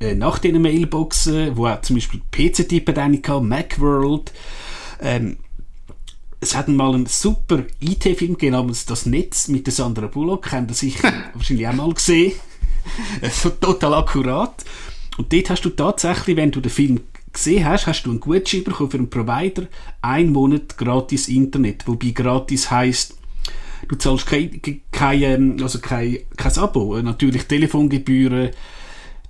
äh, 0.00 0.14
nach 0.16 0.40
diesen 0.40 0.60
Mailboxen, 0.60 1.56
wo 1.56 1.68
auch 1.68 1.80
zum 1.80 1.96
Beispiel 1.96 2.20
PC-Typen 2.32 2.96
hatte, 2.96 3.40
Macworld, 3.40 4.32
ähm, 5.00 5.36
es 6.40 6.56
hat 6.56 6.66
mal 6.66 6.94
einen 6.94 7.06
super 7.06 7.62
IT-Film 7.80 8.32
gegeben, 8.32 8.52
namens 8.52 8.86
«Das 8.86 9.06
Netz» 9.06 9.46
mit 9.46 9.66
der 9.66 9.72
Sandra 9.72 10.08
Bullock, 10.08 10.50
haben 10.50 10.66
das 10.66 10.80
sicher 10.80 11.12
wahrscheinlich 11.34 11.68
auch 11.68 11.74
mal 11.74 11.94
gesehen. 11.94 12.32
so 13.30 13.50
total 13.50 13.94
akkurat. 13.94 14.64
Und 15.16 15.32
dort 15.32 15.48
hast 15.48 15.64
du 15.64 15.70
tatsächlich, 15.70 16.36
wenn 16.36 16.50
du 16.50 16.60
den 16.60 16.72
Film 16.72 17.00
gesehen 17.32 17.64
hast, 17.64 17.86
hast 17.86 18.02
du 18.02 18.10
einen 18.10 18.20
Gutschein 18.20 18.64
bekommen 18.64 18.90
für 18.90 18.98
einen 18.98 19.10
Provider, 19.10 19.68
ein 20.02 20.32
Monat 20.32 20.76
gratis 20.76 21.28
Internet, 21.28 21.86
wobei 21.86 22.10
gratis 22.10 22.70
heisst, 22.70 23.16
du 23.88 23.96
zahlst 23.96 24.26
kein, 24.26 24.60
kein, 24.90 25.22
ähm, 25.22 25.56
also 25.62 25.78
kein, 25.78 26.18
kein 26.36 26.58
Abo. 26.58 27.00
Natürlich 27.00 27.44
Telefongebühren, 27.44 28.50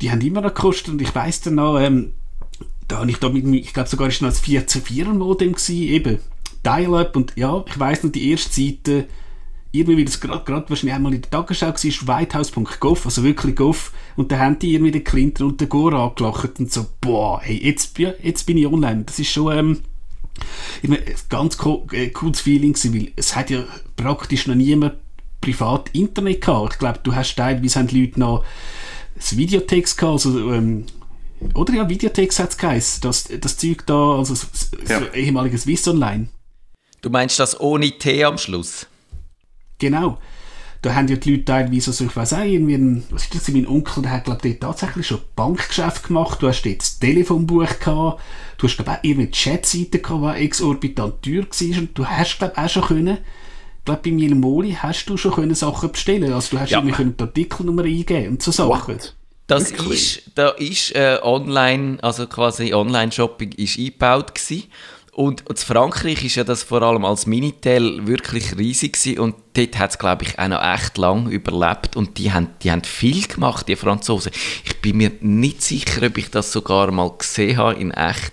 die 0.00 0.10
haben 0.10 0.20
immer 0.20 0.40
noch 0.40 0.54
gekostet 0.54 0.92
und 0.94 1.02
ich 1.02 1.14
weiss 1.14 1.40
dann 1.40 1.56
noch, 1.56 1.78
ähm, 1.78 2.12
da 2.88 2.98
habe 2.98 3.10
ich 3.10 3.18
da 3.18 3.28
mit, 3.28 3.46
ich 3.46 3.72
glaube 3.72 3.88
sogar 3.88 4.08
ist 4.08 4.22
noch 4.22 4.28
ein 4.28 4.34
14 4.34 4.82
er 4.96 5.14
Modem 5.14 5.52
gewesen, 5.52 5.82
eben 5.82 6.18
Dial-Up 6.64 7.16
und 7.16 7.32
ja, 7.36 7.62
ich 7.66 7.78
weiss 7.78 8.02
noch 8.02 8.12
die 8.12 8.30
erste 8.30 8.52
Seite, 8.52 9.06
irgendwie 9.72 9.96
wie 9.96 10.04
das 10.04 10.20
gerade 10.20 10.64
wahrscheinlich 10.68 10.94
einmal 10.94 11.14
in 11.14 11.22
der 11.22 11.30
Tagesschau 11.30 11.66
war, 11.66 11.84
ist 11.84 12.06
whitehouse.gov, 12.06 13.06
also 13.06 13.24
wirklich 13.24 13.56
gov, 13.56 13.92
und 14.16 14.30
da 14.30 14.38
haben 14.38 14.58
die 14.58 14.74
irgendwie 14.74 14.92
den 14.92 15.04
Clinton 15.04 15.48
und 15.48 15.60
den 15.60 15.68
Gore 15.68 15.98
angelacht 15.98 16.60
und 16.60 16.72
so, 16.72 16.86
boah, 17.00 17.40
hey, 17.42 17.60
jetzt, 17.62 17.98
jetzt 17.98 18.46
bin 18.46 18.56
ich 18.56 18.66
online. 18.66 19.04
Das 19.04 19.18
ist 19.18 19.30
schon, 19.30 19.56
ähm, 19.56 19.80
ich 20.82 20.88
meine, 20.88 21.04
ein 21.04 21.14
ganz 21.28 21.56
äh, 21.92 22.08
cooles 22.08 22.40
Feeling 22.40 22.74
weil 22.74 23.12
es 23.16 23.36
hat 23.36 23.50
ja 23.50 23.64
praktisch 23.96 24.46
noch 24.46 24.54
niemand 24.54 24.94
privat 25.40 25.90
Internet 25.92 26.40
gehabt. 26.40 26.74
Ich 26.74 26.78
glaube, 26.78 27.00
du 27.02 27.14
hast 27.14 27.36
teilweise 27.36 27.78
haben 27.78 27.88
die 27.88 28.04
Leute 28.04 28.20
noch 28.20 28.44
das 29.14 29.36
Videotext 29.36 29.96
gehabt, 29.96 30.26
also, 30.26 30.52
ähm, 30.52 30.86
oder 31.54 31.74
ja, 31.74 31.88
Videotext 31.88 32.38
hat 32.38 32.50
es 32.50 32.58
geheißen, 32.58 33.00
das, 33.02 33.28
das 33.40 33.58
Zeug 33.58 33.84
da, 33.86 34.16
also 34.18 34.34
das, 34.34 34.70
ja. 34.88 35.00
das 35.00 35.14
ehemalige 35.14 35.58
Swiss 35.58 35.86
Online. 35.86 36.28
Du 37.02 37.10
meinst 37.10 37.38
das 37.38 37.60
ohne 37.60 37.90
T 37.98 38.24
am 38.24 38.38
Schluss? 38.38 38.86
Genau 39.78 40.18
da 40.84 40.94
haben 40.94 41.08
ja 41.08 41.16
die 41.16 41.30
Leute 41.30 41.44
teilweise, 41.46 41.90
also 41.90 42.04
ich 42.04 42.14
weiß 42.14 42.34
auch, 42.34 42.44
irgendwie, 42.44 42.74
ein, 42.74 43.04
was 43.10 43.24
ist 43.24 43.34
das, 43.34 43.48
mein 43.48 43.66
Onkel, 43.66 44.02
der 44.02 44.12
hat, 44.12 44.24
glaube 44.24 44.46
ich, 44.46 44.60
tatsächlich 44.60 45.06
schon 45.06 45.20
Bankgeschäft 45.34 46.08
gemacht, 46.08 46.42
du 46.42 46.48
hast 46.48 46.62
dort 46.62 46.78
das 46.78 46.98
Telefonbuch 46.98 47.78
gehabt, 47.78 48.20
du 48.58 48.68
hast, 48.68 48.76
glaube 48.76 48.90
ich, 48.90 48.98
auch 48.98 49.04
irgendwie 49.04 49.30
Chatseite 49.30 50.00
gehabt, 50.00 50.38
die 50.38 50.44
exorbitant 50.44 51.22
teuer 51.22 51.44
war 51.44 51.78
und 51.78 51.98
du 51.98 52.06
hast, 52.06 52.38
glaube 52.38 52.52
ich, 52.54 52.62
auch 52.62 52.68
schon 52.68 52.82
können, 52.82 53.18
ich 53.78 53.84
glaube, 53.86 54.00
bei 54.04 54.10
mir 54.10 54.34
Moli 54.34 54.72
hast 54.72 55.06
du 55.06 55.16
schon 55.16 55.32
können 55.32 55.54
Sachen 55.54 55.90
bestellen, 55.90 56.32
also 56.32 56.56
du 56.56 56.60
hast 56.60 56.70
ja. 56.70 56.78
irgendwie 56.78 56.96
können 56.96 57.16
die 57.16 57.22
Artikelnummer 57.22 57.84
eingeben 57.84 58.32
und 58.32 58.42
so 58.42 58.50
Sachen. 58.50 58.96
What? 58.96 59.14
Das 59.46 59.70
ist, 59.70 60.22
da 60.34 60.50
ist 60.50 60.94
äh, 60.94 61.18
online, 61.22 61.98
also 62.02 62.26
quasi 62.26 62.72
Online-Shopping 62.72 63.52
ist 63.52 63.78
eingebaut 63.78 64.34
gewesen. 64.34 64.64
Und 65.14 65.44
in 65.48 65.56
Frankreich 65.56 66.24
ist 66.24 66.34
ja 66.34 66.44
das 66.44 66.64
vor 66.64 66.82
allem 66.82 67.04
als 67.04 67.26
Minitel 67.26 68.06
wirklich 68.06 68.56
riesig 68.58 68.94
gewesen 68.94 69.20
und 69.20 69.34
dort 69.54 69.78
hat 69.78 69.90
es, 69.90 69.98
glaube 69.98 70.24
ich, 70.24 70.38
auch 70.38 70.48
noch 70.48 70.62
echt 70.62 70.98
lang 70.98 71.30
überlebt 71.30 71.96
und 71.96 72.18
die 72.18 72.32
haben, 72.32 72.48
die 72.62 72.72
haben 72.72 72.82
viel 72.82 73.26
gemacht, 73.26 73.68
die 73.68 73.76
Franzosen. 73.76 74.32
Ich 74.64 74.80
bin 74.80 74.96
mir 74.96 75.12
nicht 75.20 75.62
sicher, 75.62 76.04
ob 76.06 76.18
ich 76.18 76.30
das 76.30 76.50
sogar 76.50 76.90
mal 76.90 77.12
gesehen 77.16 77.56
habe 77.58 77.80
in 77.80 77.92
echt. 77.92 78.32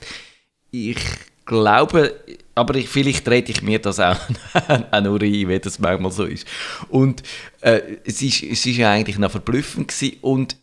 Ich 0.72 0.98
glaube, 1.46 2.16
aber 2.56 2.76
ich, 2.76 2.90
vielleicht 2.90 3.28
rede 3.30 3.52
ich 3.52 3.62
mir 3.62 3.80
das 3.80 4.00
auch, 4.00 4.18
auch 4.92 5.02
nur 5.02 5.22
ein, 5.22 5.50
wie 5.50 5.60
das 5.60 5.78
manchmal 5.78 6.12
so 6.12 6.26
ist. 6.26 6.48
Und 6.90 7.22
äh, 7.62 7.82
es, 8.06 8.22
ist, 8.22 8.42
es 8.42 8.66
ist 8.66 8.78
ja 8.78 8.90
eigentlich 8.92 9.20
noch 9.20 9.32
verblüffend 9.32 9.90
gewesen 9.90 10.18
und 10.22 10.56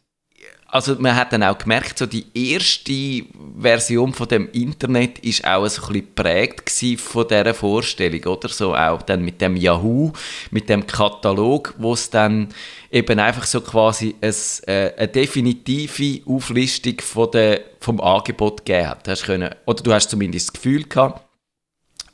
also 0.71 0.97
man 0.99 1.17
hat 1.17 1.33
dann 1.33 1.43
auch 1.43 1.57
gemerkt, 1.57 1.99
so 1.99 2.05
die 2.05 2.27
erste 2.35 3.25
Version 3.59 4.13
von 4.13 4.29
dem 4.29 4.51
Internet 4.53 5.19
ist 5.21 5.45
auch 5.45 5.63
ein 5.63 5.71
bisschen 5.71 5.95
geprägt 5.95 6.71
von 6.99 7.27
dieser 7.27 7.55
Vorstellung, 7.55 8.23
oder? 8.25 8.49
So 8.51 8.75
auch 8.75 9.01
dann 9.03 9.25
mit 9.25 9.41
dem 9.41 9.57
Yahoo, 9.57 10.13
mit 10.51 10.69
dem 10.69 10.87
Katalog, 10.87 11.75
wo 11.79 11.95
es 11.95 12.11
dann 12.11 12.49
eben 12.91 13.19
einfach 13.19 13.45
so 13.45 13.63
quasi 13.63 14.15
ein, 14.21 14.35
äh, 14.67 14.93
eine 14.97 15.09
definitive 15.09 16.21
Auflistung 16.31 17.01
von 17.01 17.31
der, 17.31 17.63
vom 17.81 17.99
Angebot 18.03 18.67
gegeben 18.67 18.89
hat. 18.89 19.09
Hast 19.09 19.25
können, 19.25 19.55
oder 19.65 19.83
du 19.83 19.93
hast 19.93 20.11
zumindest 20.11 20.49
das 20.49 20.53
Gefühl 20.53 20.85
gehabt, 20.85 21.28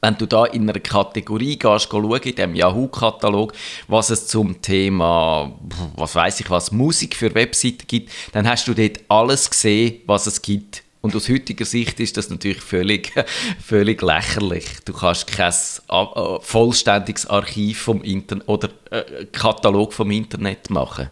wenn 0.04 0.18
du 0.18 0.26
da 0.26 0.44
in 0.44 0.68
einer 0.68 0.80
Kategorie 0.80 1.58
gehst, 1.58 1.88
schauen, 1.90 2.20
in 2.20 2.34
dem 2.34 2.54
Yahoo-Katalog, 2.54 3.54
was 3.88 4.10
es 4.10 4.26
zum 4.26 4.60
Thema, 4.60 5.50
was 5.96 6.14
weiß 6.14 6.40
ich 6.40 6.50
was, 6.50 6.72
Musik 6.72 7.16
für 7.16 7.34
Webseiten 7.34 7.86
gibt, 7.86 8.12
dann 8.32 8.46
hast 8.46 8.68
du 8.68 8.74
dort 8.74 9.00
alles 9.08 9.48
gesehen, 9.48 10.02
was 10.04 10.26
es 10.26 10.42
gibt. 10.42 10.82
Und 11.00 11.16
aus 11.16 11.30
heutiger 11.30 11.64
Sicht 11.64 12.00
ist 12.00 12.18
das 12.18 12.28
natürlich 12.28 12.60
völlig, 12.60 13.12
völlig 13.64 14.02
lächerlich. 14.02 14.66
Du 14.84 14.92
kannst 14.92 15.26
kein 15.26 15.52
äh, 15.52 16.40
vollständiges 16.40 17.26
Archiv 17.26 17.80
vom 17.80 18.02
Internet 18.02 18.46
oder 18.46 18.68
äh, 18.90 19.24
Katalog 19.32 19.94
vom 19.94 20.10
Internet 20.10 20.68
machen. 20.68 21.08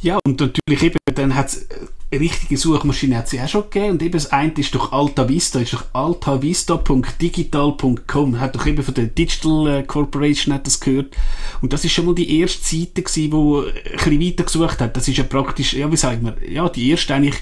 Ja, 0.00 0.18
und 0.24 0.40
natürlich 0.40 0.82
eben, 0.82 0.98
dann 1.14 1.34
hat 1.34 1.48
es 1.48 1.70
eine 1.70 1.88
richtige 2.18 2.56
Suchmaschine 2.56 3.18
hat 3.18 3.28
sie 3.28 3.40
auch 3.40 3.48
schon 3.48 3.62
gegeben. 3.62 3.92
Und 3.92 4.02
eben 4.02 4.12
das 4.12 4.32
eine 4.32 4.52
ist 4.52 4.74
durch 4.74 4.92
Alta 4.92 5.28
Vista, 5.28 5.60
ist 5.60 5.72
durch 5.72 5.84
altavista.digital.com, 5.92 8.40
hat 8.40 8.54
doch 8.54 8.66
eben 8.66 8.82
von 8.82 8.94
der 8.94 9.06
Digital 9.06 9.68
äh, 9.68 9.82
Corporation 9.82 10.54
hat 10.54 10.66
das 10.66 10.80
gehört. 10.80 11.16
Und 11.60 11.72
das 11.72 11.84
ist 11.84 11.92
schon 11.92 12.06
mal 12.06 12.14
die 12.14 12.40
erste 12.40 12.62
Seite 12.62 13.02
gewesen, 13.02 13.32
wo 13.32 13.62
ein 13.62 13.72
bisschen 13.92 14.20
weiter 14.20 14.44
gesucht 14.44 14.80
hat, 14.80 14.96
das 14.96 15.08
ist 15.08 15.18
ja 15.18 15.24
praktisch, 15.24 15.74
ja 15.74 15.90
wie 15.90 15.96
sagen 15.96 16.24
wir, 16.24 16.50
ja 16.50 16.68
die 16.68 16.90
erste 16.90 17.14
eigentlich 17.14 17.40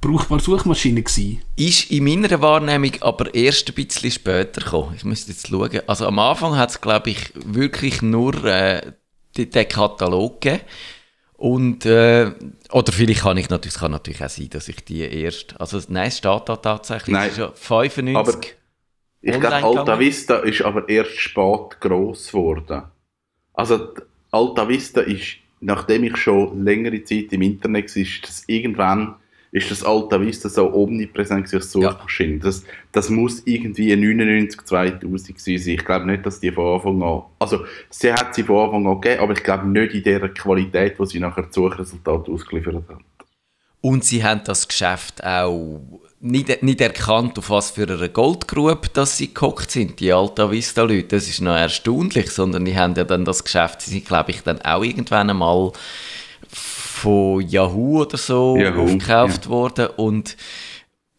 brauchbare 0.00 0.40
Suchmaschine 0.40 1.02
gewesen. 1.02 1.42
Ist 1.56 1.90
in 1.90 2.04
meiner 2.04 2.40
Wahrnehmung 2.40 2.92
aber 3.00 3.34
erst 3.34 3.68
ein 3.68 3.74
bisschen 3.74 4.10
später 4.10 4.60
gekommen, 4.60 4.94
ich 4.96 5.04
müsste 5.04 5.32
jetzt 5.32 5.48
schauen, 5.48 5.80
also 5.86 6.06
am 6.06 6.18
Anfang 6.18 6.56
hat 6.56 6.70
es 6.70 6.80
glaube 6.80 7.10
ich 7.10 7.32
wirklich 7.34 8.02
nur 8.02 8.44
äh, 8.44 8.92
den 9.36 9.68
Katalog 9.68 10.40
gegeben 10.40 10.62
und, 11.36 11.84
äh, 11.84 12.32
oder 12.70 12.92
vielleicht 12.92 13.22
kann 13.22 13.36
ich 13.36 13.50
natürlich, 13.50 13.74
es 13.74 13.80
kann 13.80 13.90
natürlich 13.90 14.24
auch 14.24 14.28
sein, 14.28 14.48
dass 14.50 14.68
ich 14.68 14.84
die 14.84 15.00
erst, 15.00 15.60
also 15.60 15.80
nein, 15.88 16.08
es 16.08 16.18
steht 16.18 16.42
da 16.46 16.56
tatsächlich, 16.56 17.12
nein, 17.12 17.30
ist 17.30 17.38
ja 17.38 17.52
95. 17.52 18.16
Aber 18.16 18.42
ich 19.20 19.40
glaube, 19.40 19.54
Alta 19.54 19.98
Vista 19.98 20.36
ist 20.38 20.62
aber 20.62 20.88
erst 20.88 21.18
spät 21.18 21.80
gross 21.80 22.28
geworden. 22.28 22.84
Also 23.52 23.92
Alta 24.30 24.68
Vista 24.68 25.02
ist, 25.02 25.36
nachdem 25.60 26.04
ich 26.04 26.16
schon 26.16 26.64
längere 26.64 27.04
Zeit 27.04 27.32
im 27.32 27.42
Internet 27.42 27.94
war, 27.94 28.02
ist 28.02 28.22
das 28.22 28.44
irgendwann 28.46 29.16
ist 29.56 29.70
das 29.70 29.82
Alta 29.84 30.20
Vista 30.20 30.48
so 30.48 30.72
omnipräsent 30.72 31.52
als 31.52 31.72
Suchmaschine. 31.72 32.34
Ja. 32.34 32.44
Das, 32.44 32.64
das 32.92 33.08
muss 33.08 33.42
irgendwie 33.46 33.96
99, 33.96 34.64
2000 34.64 35.40
sein. 35.40 35.54
Ich 35.54 35.84
glaube 35.84 36.06
nicht, 36.06 36.26
dass 36.26 36.40
die 36.40 36.52
von 36.52 36.76
Anfang 36.76 37.02
an, 37.02 37.22
also 37.38 37.64
sie 37.88 38.12
hat 38.12 38.34
sie 38.34 38.42
von 38.42 38.66
Anfang 38.66 38.86
an 38.86 39.00
gegeben, 39.00 39.22
aber 39.22 39.32
ich 39.32 39.42
glaube 39.42 39.66
nicht 39.66 39.94
in 39.94 40.02
der 40.02 40.28
Qualität, 40.28 40.98
wo 40.98 41.04
sie 41.04 41.20
nachher 41.20 41.44
das 41.44 41.54
Suchresultat 41.54 42.28
ausgeliefert 42.28 42.74
hat. 42.74 42.98
Und 43.80 44.04
sie 44.04 44.24
haben 44.24 44.42
das 44.44 44.68
Geschäft 44.68 45.24
auch 45.24 45.80
nicht, 46.20 46.62
nicht 46.62 46.80
erkannt, 46.80 47.38
auf 47.38 47.50
was 47.50 47.70
für 47.70 47.88
eine 47.88 48.08
Goldgrube 48.08 48.88
dass 48.92 49.16
sie 49.16 49.28
gekocht 49.28 49.70
sind, 49.70 50.00
die 50.00 50.12
Alta 50.12 50.50
Vista-Leute. 50.50 51.16
Das 51.16 51.28
ist 51.28 51.40
noch 51.40 51.56
erstaunlich, 51.56 52.30
sondern 52.30 52.64
die 52.64 52.76
haben 52.76 52.94
ja 52.94 53.04
dann 53.04 53.24
das 53.24 53.44
Geschäft, 53.44 53.82
sie 53.82 53.90
sind, 53.92 54.06
glaube 54.06 54.32
ich, 54.32 54.42
dann 54.42 54.60
auch 54.62 54.82
irgendwann 54.82 55.30
einmal 55.30 55.72
von 56.96 57.40
Yahoo 57.46 58.00
oder 58.00 58.16
so 58.16 58.56
Yahoo, 58.56 58.84
aufgekauft 58.84 59.44
ja. 59.44 59.50
worden 59.50 59.86
und 59.96 60.36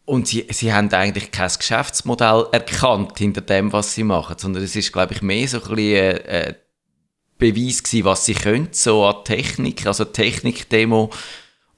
und 0.04 0.26
sie, 0.26 0.46
sie 0.50 0.72
haben 0.72 0.90
eigentlich 0.92 1.30
kein 1.30 1.50
Geschäftsmodell 1.50 2.46
erkannt 2.50 3.18
hinter 3.18 3.42
dem, 3.42 3.74
was 3.74 3.94
sie 3.94 4.04
machen, 4.04 4.36
sondern 4.38 4.62
es 4.62 4.74
ist, 4.74 4.90
glaube 4.90 5.12
ich, 5.12 5.20
mehr 5.20 5.46
so 5.46 5.62
ein 5.62 5.74
bisschen 5.74 6.18
ein, 6.26 6.46
ein 6.46 6.54
Beweis 7.36 7.82
gewesen, 7.82 8.04
was 8.06 8.24
sie 8.24 8.32
können, 8.32 8.68
so 8.72 9.04
an 9.04 9.22
Technik, 9.24 9.86
also 9.86 10.06
Technik-Demo 10.06 11.10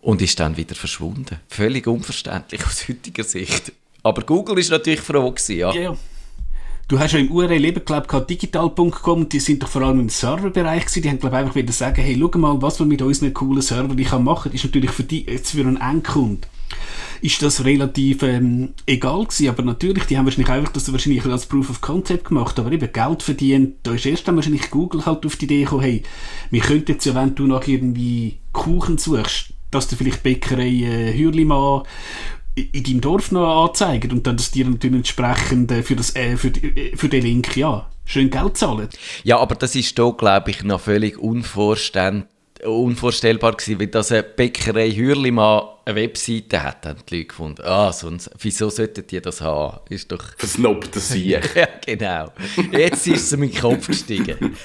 und 0.00 0.22
ist 0.22 0.38
dann 0.38 0.56
wieder 0.56 0.76
verschwunden. 0.76 1.40
Völlig 1.48 1.88
unverständlich 1.88 2.64
aus 2.66 2.88
heutiger 2.88 3.24
Sicht. 3.24 3.72
Aber 4.04 4.22
Google 4.22 4.58
ist 4.60 4.70
natürlich 4.70 5.00
froh 5.00 5.32
gewesen, 5.32 5.56
ja. 5.56 5.72
ja. 5.72 5.96
Du 6.90 6.98
hast 6.98 7.12
ja 7.12 7.20
im 7.20 7.30
URL 7.30 7.64
eben, 7.64 7.84
glaube 7.84 8.26
digital.com, 8.28 9.28
die 9.28 9.38
sind 9.38 9.62
doch 9.62 9.68
vor 9.68 9.82
allem 9.82 10.00
im 10.00 10.08
Serverbereich 10.08 10.86
gewesen. 10.86 11.02
Die 11.02 11.08
haben, 11.08 11.20
glaube 11.20 11.36
einfach 11.36 11.54
wieder 11.54 11.72
sagen, 11.72 12.02
hey, 12.02 12.18
schau 12.18 12.36
mal, 12.36 12.60
was 12.60 12.80
wir 12.80 12.86
mit 12.86 13.00
unseren 13.00 13.32
coolen 13.32 13.62
Servern 13.62 14.24
machen 14.24 14.42
können, 14.42 14.54
ist 14.56 14.64
natürlich 14.64 14.90
für 14.90 15.04
die, 15.04 15.24
jetzt 15.24 15.52
für 15.52 15.60
einen 15.60 15.80
Endkunden, 15.80 16.50
ist 17.20 17.40
das 17.42 17.64
relativ 17.64 18.24
ähm, 18.24 18.70
egal 18.86 19.24
gewesen. 19.24 19.50
Aber 19.50 19.62
natürlich, 19.62 20.06
die 20.06 20.18
haben 20.18 20.24
wahrscheinlich 20.24 20.50
einfach 20.50 20.72
das 20.72 20.90
wahrscheinlich 20.90 21.24
als 21.26 21.46
Proof 21.46 21.70
of 21.70 21.80
Concept 21.80 22.24
gemacht, 22.24 22.58
aber 22.58 22.72
eben 22.72 22.92
Geld 22.92 23.22
verdient. 23.22 23.76
Da 23.84 23.92
ist 23.94 24.06
erst 24.06 24.26
dann 24.26 24.34
wahrscheinlich 24.34 24.68
Google 24.68 25.06
halt 25.06 25.24
auf 25.24 25.36
die 25.36 25.44
Idee 25.44 25.62
gekommen, 25.62 25.82
hey, 25.82 26.02
wir 26.50 26.60
könnten 26.60 26.90
jetzt 26.90 27.04
ja, 27.04 27.14
wenn 27.14 27.36
du 27.36 27.46
nach 27.46 27.68
irgendwie 27.68 28.40
Kuchen 28.50 28.98
suchst, 28.98 29.52
dass 29.70 29.86
du 29.86 29.94
vielleicht 29.94 30.24
Bäckerei 30.24 30.66
äh, 30.66 31.16
Hürlimann 31.16 31.84
in 32.54 32.82
deinem 32.84 33.00
Dorf 33.00 33.32
noch 33.32 33.68
anzeigen 33.68 34.12
und 34.12 34.26
dann 34.26 34.36
das 34.36 34.50
dir 34.50 34.66
natürlich 34.66 34.96
entsprechend 34.96 35.70
äh, 35.70 35.82
für, 35.82 35.96
das, 35.96 36.14
äh, 36.16 36.36
für, 36.36 36.50
die, 36.50 36.66
äh, 36.68 36.96
für 36.96 37.08
den 37.08 37.22
Link 37.22 37.56
ja, 37.56 37.88
schön 38.04 38.30
Geld 38.30 38.56
zahlen. 38.56 38.88
Ja, 39.24 39.38
aber 39.38 39.54
das 39.54 39.74
ist 39.74 39.96
hier, 39.96 40.12
glaube 40.12 40.50
ich, 40.50 40.62
noch 40.64 40.80
völlig 40.80 41.18
unvorstellbar 41.18 42.26
gewesen, 43.52 43.80
weil 43.80 43.86
das 43.86 44.12
eine 44.12 44.22
Bäckerei 44.22 44.90
Hürli 44.90 45.30
mal 45.30 45.78
eine 45.84 45.94
Webseite 45.96 46.62
hat, 46.62 46.86
haben 46.86 47.00
die 47.08 47.16
Leute 47.16 47.28
gefunden. 47.28 47.62
Ah, 47.64 47.92
sonst, 47.92 48.30
wieso 48.38 48.68
sollten 48.68 49.06
die 49.06 49.20
das 49.20 49.40
haben? 49.40 49.78
Ist 49.88 50.10
doch... 50.12 50.24
Versnobter 50.36 51.00
Sieg. 51.00 51.50
ja, 51.54 51.68
genau. 51.84 52.32
Jetzt 52.72 53.06
ist 53.06 53.24
es 53.24 53.32
in 53.32 53.40
meinen 53.40 53.54
Kopf 53.54 53.86
gestiegen. 53.86 54.56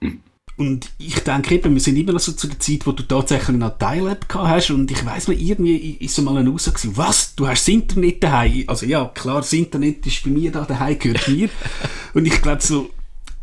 Und 0.60 0.90
ich 0.98 1.18
denke 1.20 1.54
eben, 1.54 1.72
wir 1.72 1.80
sind 1.80 1.96
immer 1.96 2.12
noch 2.12 2.20
so 2.20 2.32
zu 2.32 2.46
der 2.46 2.58
Zeit, 2.58 2.86
wo 2.86 2.92
du 2.92 3.02
tatsächlich 3.02 3.56
noch 3.56 3.78
Dial-App 3.78 4.26
hast 4.34 4.70
und 4.70 4.90
ich 4.90 5.06
weiss 5.06 5.26
noch, 5.26 5.34
irgendwie 5.34 5.92
ist 6.00 6.14
so 6.14 6.20
mal 6.20 6.36
eine 6.36 6.50
Aussage 6.50 6.76
gewesen, 6.76 6.98
was, 6.98 7.34
du 7.34 7.48
hast 7.48 7.66
das 7.66 7.68
Internet 7.68 8.22
daheim? 8.22 8.64
Also 8.66 8.84
ja, 8.84 9.06
klar, 9.06 9.36
das 9.36 9.54
Internet 9.54 10.06
ist 10.06 10.22
bei 10.22 10.28
mir 10.28 10.52
da, 10.52 10.66
daheim 10.66 10.98
gehört 10.98 11.28
mir. 11.28 11.48
und 12.12 12.26
ich 12.26 12.42
glaube 12.42 12.60
so, 12.60 12.90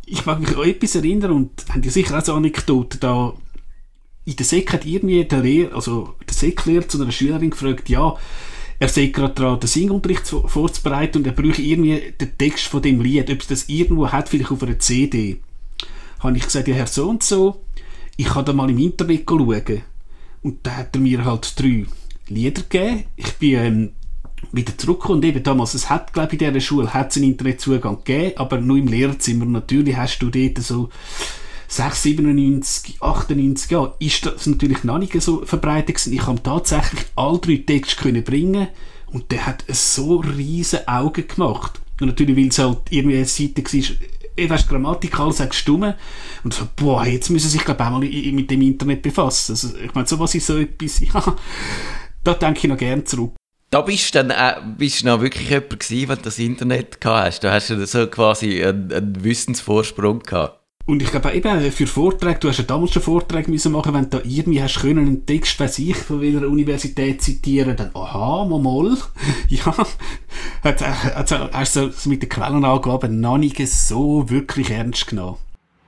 ich 0.05 0.27
mag 0.27 0.39
mich 0.39 0.55
an 0.55 0.69
etwas 0.69 0.93
erinnern 0.93 1.31
und 1.31 1.49
haben 1.69 1.81
die 1.81 1.89
sicher 1.89 2.19
auch 2.19 2.23
so 2.23 2.35
Anekdoten 2.35 2.99
da, 2.99 3.33
in 4.25 4.35
der 4.35 4.45
Sek 4.45 4.71
hat 4.71 4.85
irgendwie 4.85 5.25
der 5.25 5.39
Lehrer, 5.39 5.75
also 5.75 6.13
der 6.23 6.35
Seklehrer 6.35 6.87
zu 6.87 7.01
einer 7.01 7.11
Schülerin 7.11 7.49
gefragt, 7.49 7.89
ja, 7.89 8.15
er 8.77 8.89
sei 8.89 9.07
gerade 9.07 9.33
dran, 9.33 9.59
den 9.59 9.67
Singunterricht 9.67 10.27
vorzubereiten 10.27 11.17
und 11.17 11.25
er 11.25 11.33
bräuchte 11.33 11.63
irgendwie 11.63 12.13
den 12.21 12.37
Text 12.37 12.65
von 12.65 12.83
dem 12.83 13.01
Lied, 13.01 13.31
ob 13.31 13.41
es 13.41 13.47
das 13.47 13.69
irgendwo 13.69 14.11
hat, 14.11 14.29
vielleicht 14.29 14.51
auf 14.51 14.61
einer 14.61 14.77
CD 14.77 15.39
habe 16.19 16.37
ich 16.37 16.43
gesagt, 16.43 16.67
ja 16.67 16.75
Herr 16.75 16.87
so 16.87 17.09
und 17.09 17.23
so, 17.23 17.63
ich 18.15 18.25
kann 18.25 18.45
da 18.45 18.53
mal 18.53 18.69
im 18.69 18.79
Internet 18.79 19.23
schauen. 19.29 19.83
Und 20.41 20.65
da 20.65 20.77
hat 20.77 20.95
er 20.95 21.01
mir 21.01 21.25
halt 21.25 21.59
drei 21.59 21.85
Lieder 22.27 22.61
gegeben. 22.61 23.03
Ich 23.15 23.33
bin 23.35 23.53
ähm, 23.53 23.91
wieder 24.51 24.77
zurückgekommen 24.77 25.19
und 25.19 25.25
eben 25.25 25.43
damals, 25.43 25.73
es 25.73 25.89
hat, 25.89 26.13
glaube 26.13 26.35
ich, 26.35 26.41
in 26.41 26.53
dieser 26.53 26.61
Schule 26.61 26.93
hat 26.93 27.15
einen 27.15 27.25
Internetzugang 27.25 28.03
gegeben, 28.03 28.37
aber 28.37 28.59
nur 28.59 28.77
im 28.77 28.87
Lehrerzimmer. 28.87 29.45
Natürlich 29.45 29.95
hast 29.95 30.19
du 30.19 30.29
dort 30.29 30.57
so 30.59 30.89
6, 31.67 32.03
97, 32.03 33.01
98 33.01 33.71
Jahre, 33.71 33.95
ist 33.99 34.25
das 34.25 34.47
natürlich 34.47 34.83
noch 34.83 34.99
nicht 34.99 35.19
so 35.21 35.45
verbreitet 35.45 35.95
gewesen. 35.95 36.13
Ich 36.13 36.25
habe 36.25 36.41
tatsächlich 36.41 37.05
alle 37.15 37.39
drei 37.39 37.57
Texte 37.57 38.01
können 38.01 38.23
bringen 38.23 38.67
und 39.07 39.31
der 39.31 39.45
hat 39.45 39.65
so 39.67 40.17
riesen 40.17 40.87
Augen 40.87 41.27
gemacht. 41.27 41.81
Und 41.99 42.07
natürlich, 42.07 42.37
weil 42.37 42.47
es 42.47 42.59
halt 42.59 42.79
irgendwie 42.89 43.17
eine 43.17 43.25
Seite 43.25 43.63
war, 43.63 44.07
weißt, 44.37 44.69
Grammatik, 44.69 45.19
alles 45.19 45.39
hat 45.39 45.49
gestummen. 45.49 45.95
Und 46.43 46.53
so, 46.53 46.67
boah, 46.75 47.05
jetzt 47.05 47.29
müssen 47.29 47.49
sie 47.49 47.57
sich, 47.57 47.65
glaube 47.65 47.81
ich, 47.81 47.87
auch 47.87 47.91
mal 47.91 47.99
mit 47.99 48.51
dem 48.51 48.61
Internet 48.61 49.01
befassen. 49.01 49.53
Also, 49.53 49.77
ich 49.77 49.93
meine, 49.93 50.07
sowas 50.07 50.35
ist 50.35 50.47
so 50.47 50.57
etwas, 50.57 50.99
ja, 51.13 51.35
da 52.23 52.33
denke 52.33 52.59
ich 52.59 52.67
noch 52.67 52.77
gerne 52.77 53.03
zurück. 53.03 53.33
Da 53.69 53.81
bist 53.81 54.15
du 54.15 54.23
dann 54.23 54.31
auch, 54.31 54.61
bist 54.77 55.01
du 55.01 55.07
noch 55.07 55.19
wirklich 55.19 55.49
jemand 55.49 55.79
gewesen, 55.79 56.09
wenn 56.09 56.17
du 56.17 56.23
das 56.23 56.39
Internet 56.39 57.01
gehabt 57.01 57.25
hast. 57.25 57.43
Da 57.43 57.51
hast 57.51 57.69
du 57.69 57.85
so 57.85 58.07
quasi 58.07 58.63
einen, 58.63 58.91
einen 58.93 59.23
Wissensvorsprung 59.23 60.19
gehabt. 60.19 60.56
Und 60.87 61.01
ich 61.01 61.11
glaube 61.11 61.33
eben 61.33 61.69
für 61.69 61.85
Vorträge, 61.85 62.39
du 62.39 62.47
hast 62.47 62.59
ja 62.59 62.63
damals 62.63 62.93
schon 62.93 63.01
Vorträge 63.01 63.51
müssen 63.51 63.73
machen, 63.73 63.93
wenn 63.93 64.09
du 64.09 64.21
irgendwie 64.23 64.61
hast 64.61 64.79
können 64.79 65.05
einen 65.05 65.25
Text, 65.25 65.59
weiß 65.59 65.79
ich, 65.79 65.97
von 65.97 66.21
welcher 66.21 66.47
Universität 66.47 67.21
zitieren, 67.21 67.75
dann, 67.75 67.91
aha, 67.93 68.45
mal, 68.45 68.57
mal, 68.57 68.97
ja, 69.49 69.65
hat, 70.63 70.81
hat, 70.81 71.53
hast 71.53 71.75
du 71.75 71.91
mit 72.05 72.21
den 72.21 72.29
Quellenangaben 72.29 73.19
noch 73.19 73.37
nicht 73.37 73.67
so 73.67 74.29
wirklich 74.29 74.71
ernst 74.71 75.07
genommen? 75.07 75.35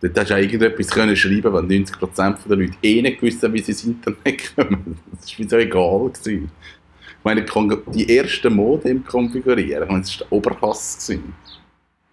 Dort 0.01 0.19
hast 0.19 0.31
du 0.31 0.33
auch 0.33 0.39
irgendetwas 0.39 0.89
können 0.89 1.15
schreiben 1.15 1.53
weil 1.53 1.63
90% 1.63 2.38
der 2.49 2.57
Leute 2.57 2.73
eh 2.83 3.01
nicht 3.01 3.21
gewusst 3.21 3.41
wie 3.53 3.62
sie 3.62 3.71
ins 3.71 3.83
Internet 3.85 4.53
kommen. 4.53 4.97
Das 5.12 5.31
war 5.31 5.45
mir 5.45 5.49
so 5.49 5.57
egal. 5.57 6.09
Gewesen. 6.09 6.51
Ich 7.19 7.23
meine, 7.23 7.45
die 7.93 8.17
ersten 8.17 8.53
Modem 8.53 9.05
konfigurieren, 9.05 9.83
ich 9.83 9.89
meine, 9.89 10.01
das 10.01 10.19
war 10.19 10.27
der 10.27 10.33
Oberhass. 10.33 11.07
Gewesen. 11.07 11.33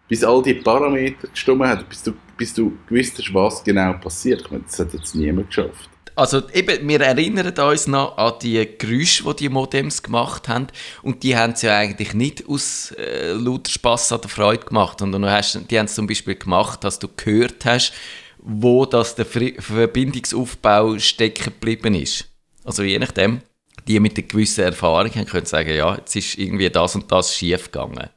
Bis 0.09 0.23
all 0.23 0.43
die 0.43 0.55
Parameter 0.55 1.29
gestimmt 1.29 1.65
haben, 1.65 1.85
bis 1.89 2.03
du, 2.03 2.13
bis 2.37 2.55
du 2.55 2.73
gewusst 2.89 3.19
hast, 3.19 3.35
was 3.35 3.65
genau 3.65 3.95
passiert. 3.95 4.43
Ich 4.43 4.51
meine, 4.51 4.65
das 4.65 4.79
hat 4.79 4.93
jetzt 4.93 5.15
niemand 5.15 5.49
geschafft. 5.49 5.91
Also 6.17 6.49
eben, 6.55 6.89
wir 6.89 7.01
erinnern 7.03 7.53
uns 7.59 7.87
noch 7.87 8.17
an 8.17 8.33
die 8.41 8.67
Geräusche, 8.79 9.25
die 9.25 9.37
die 9.37 9.49
Modems 9.51 10.03
gemacht 10.03 10.49
haben 10.49 10.69
und 11.03 11.23
die 11.23 11.37
haben 11.37 11.53
es 11.53 11.61
ja 11.61 11.77
eigentlich 11.77 12.15
nicht 12.15 12.49
aus 12.49 12.93
äh, 12.93 13.33
lauter 13.33 13.71
Spass 13.71 14.11
an 14.13 14.23
der 14.23 14.31
Freude 14.31 14.65
gemacht, 14.65 15.01
sondern 15.01 15.27
hast, 15.27 15.61
die 15.71 15.79
haben 15.79 15.85
es 15.85 15.95
zum 15.95 16.07
Beispiel 16.07 16.37
gemacht, 16.37 16.83
dass 16.85 16.99
du 16.99 17.09
gehört 17.15 17.67
hast, 17.67 17.93
wo 18.39 18.87
das 18.87 19.15
der 19.15 19.27
Verbindungsaufbau 19.27 20.99
stecken 20.99 21.53
geblieben 21.53 21.95
ist. 21.95 22.31
Also 22.65 22.83
je 22.83 22.99
nachdem, 22.99 23.43
die 23.87 24.01
mit 24.01 24.17
einer 24.17 24.27
gewissen 24.27 24.65
Erfahrung 24.65 25.15
haben 25.15 25.27
können 25.27 25.45
sagen, 25.45 25.75
ja, 25.75 25.97
jetzt 25.97 26.17
ist 26.17 26.39
irgendwie 26.39 26.71
das 26.71 26.95
und 26.95 27.13
das 27.13 27.37
schief 27.37 27.71
gegangen. 27.71 28.09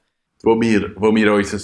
Wo 0.44 0.60
wir, 0.60 0.92
wo 0.96 1.14
wir 1.14 1.34
unser 1.34 1.60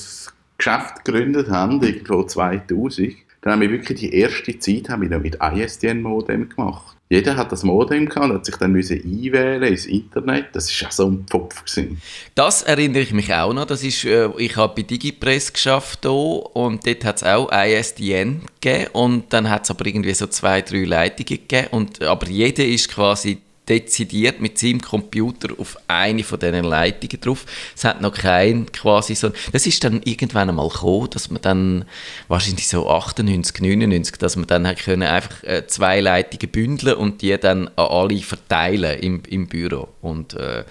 Geschäft 0.57 1.05
gegründet 1.05 1.49
haben, 1.49 1.81
irgendwo 1.81 2.23
2000, 2.23 3.15
dann 3.41 3.53
haben 3.53 3.61
wir 3.61 3.71
wirklich 3.71 3.99
die 3.99 4.13
erste 4.13 4.57
Zeit 4.57 4.89
haben 4.89 5.03
wir 5.03 5.09
noch 5.09 5.21
mit 5.21 5.37
ISDN-Modem 5.41 6.49
gemacht. 6.49 6.95
Jeder 7.07 7.37
hat 7.37 7.51
das 7.51 7.61
Modem 7.61 8.09
gehabt 8.09 8.25
und 8.25 8.33
hat 8.33 8.45
sich 8.45 8.55
dann 8.55 8.71
müssen 8.71 8.99
einwählen 9.03 9.61
ins 9.61 9.85
Internet. 9.85 10.47
Das 10.53 10.81
war 10.81 10.87
auch 10.87 10.91
so 10.91 11.07
ein 11.07 11.25
Pfopf. 11.29 11.63
Gewesen. 11.63 12.01
Das 12.33 12.63
erinnere 12.63 13.03
ich 13.03 13.13
mich 13.13 13.31
auch 13.31 13.53
noch. 13.53 13.65
Das 13.65 13.83
ist, 13.83 14.03
äh, 14.05 14.29
ich 14.39 14.55
habe 14.55 14.73
bei 14.75 14.81
Digipress 14.81 15.53
geschafft 15.53 15.99
hier, 16.01 16.11
und 16.11 16.87
dort 16.87 17.05
hat 17.05 17.17
es 17.17 17.23
auch 17.23 17.51
ISDN 17.51 18.41
gegeben 18.59 18.89
und 18.93 19.31
dann 19.31 19.49
hat 19.51 19.65
es 19.65 19.69
aber 19.69 19.85
irgendwie 19.85 20.15
so 20.15 20.25
zwei, 20.25 20.61
drei 20.61 20.83
Leitungen 20.85 21.27
gegeben. 21.27 21.67
Und, 21.69 22.01
aber 22.01 22.27
jeder 22.27 22.65
ist 22.65 22.89
quasi 22.89 23.37
dezidiert 23.67 24.41
mit 24.41 24.57
seinem 24.59 24.81
Computer 24.81 25.49
auf 25.57 25.77
eine 25.87 26.23
von 26.23 26.39
diesen 26.39 26.63
Leitungen 26.63 27.19
drauf. 27.21 27.45
Es 27.75 27.83
hat 27.83 28.01
noch 28.01 28.13
kein 28.13 28.71
quasi 28.71 29.15
so... 29.15 29.31
Das 29.51 29.65
ist 29.65 29.83
dann 29.83 30.01
irgendwann 30.03 30.49
einmal 30.49 30.69
gekommen, 30.69 31.09
dass 31.11 31.29
man 31.29 31.41
dann, 31.41 31.85
wahrscheinlich 32.27 32.67
so 32.67 32.89
98, 32.89 33.61
99, 33.61 34.17
dass 34.17 34.35
man 34.35 34.47
dann 34.47 34.75
können 34.75 35.03
einfach 35.03 35.43
äh, 35.43 35.67
zwei 35.67 36.01
Leitungen 36.01 36.51
bündeln 36.51 36.95
und 36.95 37.21
die 37.21 37.37
dann 37.37 37.67
an 37.75 37.87
alle 37.87 38.17
verteilen 38.19 38.99
im, 38.99 39.23
im 39.27 39.47
Büro. 39.47 39.89
Und 40.01 40.33
äh, 40.33 40.63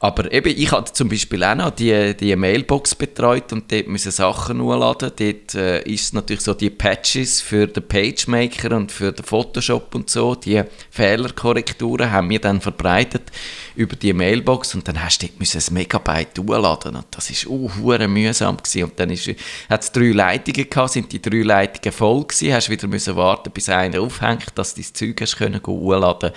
aber 0.00 0.32
eben, 0.32 0.54
ich 0.56 0.72
hatte 0.72 0.92
zum 0.92 1.08
Beispiel 1.08 1.42
auch 1.44 1.54
noch 1.54 1.70
die, 1.70 2.14
die 2.16 2.34
Mailbox 2.36 2.94
betreut 2.94 3.52
und 3.52 3.70
dort 3.70 3.88
müssen 3.88 4.10
Sachen 4.12 4.60
hochladen. 4.60 5.12
Dort 5.16 5.54
äh, 5.54 5.82
ist 5.82 6.14
natürlich 6.14 6.42
so 6.42 6.54
die 6.54 6.70
Patches 6.70 7.40
für 7.40 7.66
den 7.66 7.86
PageMaker 7.86 8.76
und 8.76 8.92
für 8.92 9.12
den 9.12 9.24
Photoshop 9.24 9.94
und 9.94 10.10
so, 10.10 10.34
die 10.34 10.62
Fehlerkorrekturen 10.90 12.10
haben 12.10 12.30
wir 12.30 12.40
dann 12.40 12.60
verbreitet 12.60 13.30
über 13.76 13.96
die 13.96 14.12
Mailbox 14.12 14.74
und 14.74 14.86
dann 14.86 15.02
hast 15.02 15.22
du 15.22 15.26
dort 15.26 15.38
müssen 15.38 15.60
ein 15.60 15.74
Megabyte 15.74 16.38
hochladen 16.38 16.96
und 16.96 17.06
das 17.10 17.30
ist 17.30 17.46
uh, 17.46 17.70
mühsam 18.08 18.56
gewesen. 18.56 18.84
Und 18.84 18.98
dann 18.98 19.10
hat 19.10 19.82
es 19.82 19.92
drei 19.92 20.10
Leitungen 20.10 20.68
gehabt, 20.68 20.92
sind 20.92 21.12
die 21.12 21.22
drei 21.22 21.42
Leitungen 21.42 21.92
voll 21.96 22.24
gewesen, 22.24 22.52
hast 22.52 22.70
wieder 22.70 22.86
müssen 22.88 23.16
warten, 23.16 23.50
bis 23.52 23.68
einer 23.68 24.00
aufhängt, 24.00 24.46
dass 24.54 24.74
du 24.74 24.82
dein 24.82 24.94
Zeug 24.94 25.20
hast 25.20 25.36
können 25.36 25.60
hochladen. 25.64 26.32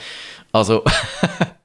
Also 0.52 0.84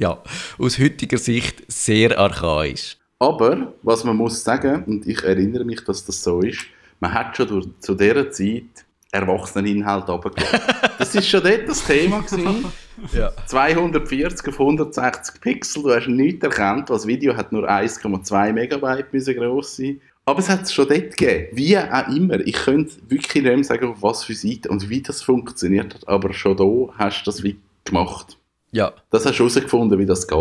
ja, 0.00 0.18
aus 0.58 0.78
heutiger 0.78 1.18
Sicht 1.18 1.62
sehr 1.68 2.18
archaisch. 2.18 2.96
Aber, 3.18 3.74
was 3.82 4.02
man 4.02 4.16
muss 4.16 4.42
sagen, 4.42 4.82
und 4.86 5.06
ich 5.06 5.22
erinnere 5.22 5.64
mich, 5.64 5.84
dass 5.84 6.04
das 6.04 6.22
so 6.22 6.40
ist, 6.40 6.60
man 7.00 7.12
hat 7.12 7.36
schon 7.36 7.48
durch, 7.48 7.68
zu 7.80 7.94
dieser 7.94 8.30
Zeit 8.30 8.86
Erwachseneninhalt 9.12 10.08
runtergeladen. 10.08 10.60
das 10.98 11.14
ist 11.14 11.28
schon 11.28 11.42
dort 11.42 11.68
das 11.68 11.84
Thema 11.84 12.20
gewesen. 12.20 12.64
ja. 13.12 13.30
240 13.46 14.48
auf 14.48 14.58
160 14.58 15.40
Pixel, 15.40 15.82
du 15.82 15.94
hast 15.94 16.08
nichts 16.08 16.44
erkannt, 16.44 16.88
das 16.88 17.06
Video 17.06 17.36
hat 17.36 17.52
nur 17.52 17.68
1,2 17.68 18.52
Megabyte 18.52 19.12
müssen 19.12 19.34
gross 19.34 19.76
sein. 19.76 20.00
Aber 20.24 20.38
es 20.38 20.48
hat 20.48 20.62
es 20.62 20.72
schon 20.72 20.88
dort 20.88 21.16
gegeben. 21.16 21.48
Wie 21.52 21.76
auch 21.76 22.08
immer. 22.08 22.40
Ich 22.40 22.54
könnte 22.54 22.94
wirklich 23.08 23.42
nicht 23.42 23.54
mehr 23.54 23.64
sagen, 23.64 23.88
auf 23.88 24.02
was 24.02 24.24
für 24.24 24.34
Seite 24.34 24.68
und 24.68 24.88
wie 24.88 25.02
das 25.02 25.22
funktioniert 25.22 25.94
hat, 25.94 26.08
aber 26.08 26.32
schon 26.32 26.56
da 26.56 26.64
hast 26.96 27.22
du 27.22 27.30
das 27.30 27.42
wie 27.42 27.58
gemacht. 27.84 28.38
Ja. 28.72 28.92
Das 29.10 29.26
hast 29.26 29.34
du 29.38 29.44
herausgefunden, 29.44 29.98
wie 29.98 30.06
das 30.06 30.26
geht. 30.26 30.38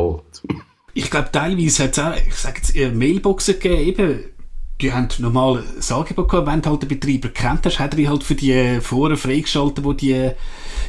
ich 0.94 1.10
glaube, 1.10 1.30
teilweise 1.32 1.84
hat 1.84 1.92
es 1.92 2.00
auch, 2.00 2.16
ich 2.16 2.36
sage 2.36 2.62
jetzt, 2.64 2.96
Mailboxen 2.96 3.60
gegeben, 3.60 3.82
eben, 3.82 4.24
die 4.82 4.94
haben 4.94 5.10
normal 5.18 5.64
Angebot 5.90 6.30
gehabt, 6.30 6.48
wenn 6.48 6.62
du 6.62 6.70
halt 6.70 6.84
den 6.84 6.90
Betreiber 6.90 7.30
kennt 7.30 7.66
hast, 7.66 7.80
hat 7.80 7.98
er 7.98 8.10
halt 8.10 8.24
für 8.24 8.36
die 8.36 8.80
Foren 8.80 9.18
freigeschaltet, 9.18 9.84
wo 9.84 9.92
die 9.92 10.32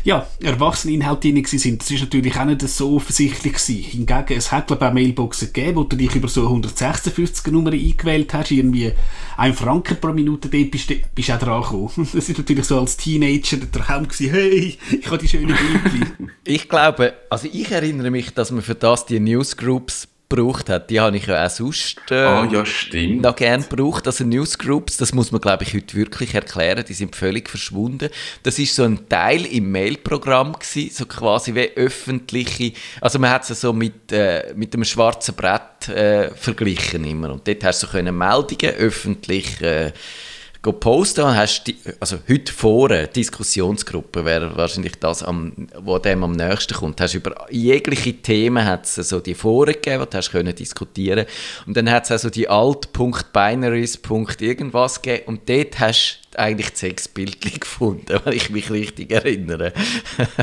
ja, 0.05 0.27
Erwachseneninhalte 0.43 1.33
drin 1.33 1.45
sind. 1.45 1.83
Das 1.83 1.91
ist 1.91 2.01
natürlich 2.01 2.37
auch 2.39 2.45
nicht 2.45 2.63
so 2.63 2.95
offensichtlich 2.95 3.55
gewesen. 3.55 3.83
Hingegen, 3.83 4.37
es 4.37 4.53
hat 4.53 4.69
glaube 4.69 4.87
ich 4.87 4.93
Mailboxen 4.93 5.53
gegeben, 5.53 5.77
wo 5.77 5.85
du 5.85 5.97
dich 5.97 6.15
über 6.15 6.29
so 6.29 6.43
156 6.43 7.53
Nummern 7.53 7.75
eingewählt 7.75 8.33
hast, 8.33 8.53
irgendwie 8.53 8.93
ein 9.37 9.55
Franken 9.55 9.97
pro 10.01 10.13
Minute, 10.13 10.49
dort 10.49 10.71
bist 10.71 10.91
du 10.91 10.95
bist 11.15 11.31
auch 11.33 11.39
dran 11.39 11.63
gekommen. 11.63 12.09
Das 12.21 12.29
ist 12.29 12.39
natürlich 12.39 12.67
so 12.67 12.79
als 12.79 12.97
Teenager 12.97 13.57
der 13.57 13.73
Traum 13.73 14.07
gewesen, 14.07 14.31
hey, 14.31 14.79
ich 14.91 15.07
habe 15.07 15.19
die 15.19 15.29
schöne 15.29 15.55
Bildchen. 15.55 16.31
ich 16.45 16.69
glaube, 16.69 17.15
also 17.29 17.49
ich 17.51 17.71
erinnere 17.71 18.11
mich, 18.11 18.33
dass 18.35 18.51
man 18.51 18.63
für 18.63 18.75
das 18.75 19.07
die 19.07 19.21
Newsgroups 19.21 20.09
gebraucht 20.31 20.69
hat, 20.69 20.91
die 20.91 21.01
habe 21.01 21.17
ich 21.17 21.27
ja 21.27 21.45
auch 21.45 21.51
sonst 21.51 21.99
äh, 22.11 22.15
ah, 22.15 22.49
ja, 22.51 22.65
stimmt. 22.65 23.23
noch 23.23 23.37
gerne 23.37 23.65
gebraucht. 23.65 24.07
Also 24.07 24.25
Newsgroups, 24.25 24.97
das 24.97 25.13
muss 25.13 25.33
man 25.33 25.41
glaube 25.41 25.65
ich 25.65 25.75
heute 25.75 25.95
wirklich 25.97 26.35
erklären, 26.35 26.85
die 26.89 26.95
sind 26.95 27.17
völlig 27.17 27.51
verschwunden. 27.51 28.09
Das 28.43 28.59
ist 28.59 28.75
so 28.75 28.85
ein 28.85 29.09
Teil 29.09 29.45
im 29.45 29.71
Mailprogramm 29.73 30.53
gewesen, 30.53 30.91
so 30.95 31.07
quasi 31.07 31.55
wie 31.55 31.71
öffentliche, 31.77 32.73
also 33.01 33.19
man 33.19 33.31
hat 33.31 33.49
es 33.51 33.61
so 33.61 33.73
mit, 33.73 34.13
äh, 34.13 34.55
mit 34.55 34.73
einem 34.73 34.85
schwarzen 34.85 35.35
Brett 35.35 35.89
äh, 35.89 36.31
verglichen 36.31 37.05
immer 37.05 37.31
und 37.31 37.47
dort 37.47 37.65
hast 37.65 37.83
du 37.83 37.87
so 37.87 37.93
können 37.93 38.17
Meldungen 38.17 38.77
öffentlich 38.77 39.61
äh, 39.61 39.93
posten 40.63 41.25
und 41.25 41.37
hast 41.37 41.65
die, 41.65 41.77
also 42.01 42.19
heute 42.29 42.53
vor 42.53 42.89
Diskussionsgruppe 42.89 44.25
wäre 44.25 44.55
wahrscheinlich 44.57 44.97
das, 44.97 45.23
am, 45.23 45.69
wo 45.81 45.99
dem 45.99 46.23
am 46.23 46.33
nächsten 46.33 46.75
kommt. 46.75 47.01
Hast 47.01 47.15
über 47.15 47.47
jegliche 47.51 48.15
Themen 48.15 48.65
hat 48.65 48.85
es 48.85 48.97
so 49.09 49.21
die 49.21 49.35
Foren 49.35 49.73
gegeben, 49.73 50.05
die 50.13 50.17
du 50.17 50.31
können 50.31 50.55
diskutieren 50.55 51.27
und 51.67 51.77
dann 51.77 51.91
hat 51.91 52.05
es 52.05 52.11
also 52.11 52.29
die 52.29 52.49
alt.binaries. 52.49 54.01
irgendwas 54.41 55.01
gegeben 55.01 55.25
und 55.27 55.49
dort 55.49 55.81
hast 55.81 56.21
du 56.33 56.39
eigentlich 56.39 56.71
sechs 56.75 57.09
Bildchen 57.09 57.53
gefunden, 57.61 58.21
wenn 58.25 58.35
ich 58.35 58.51
mich 58.51 58.71
richtig 58.71 59.13
erinnere. 59.13 59.73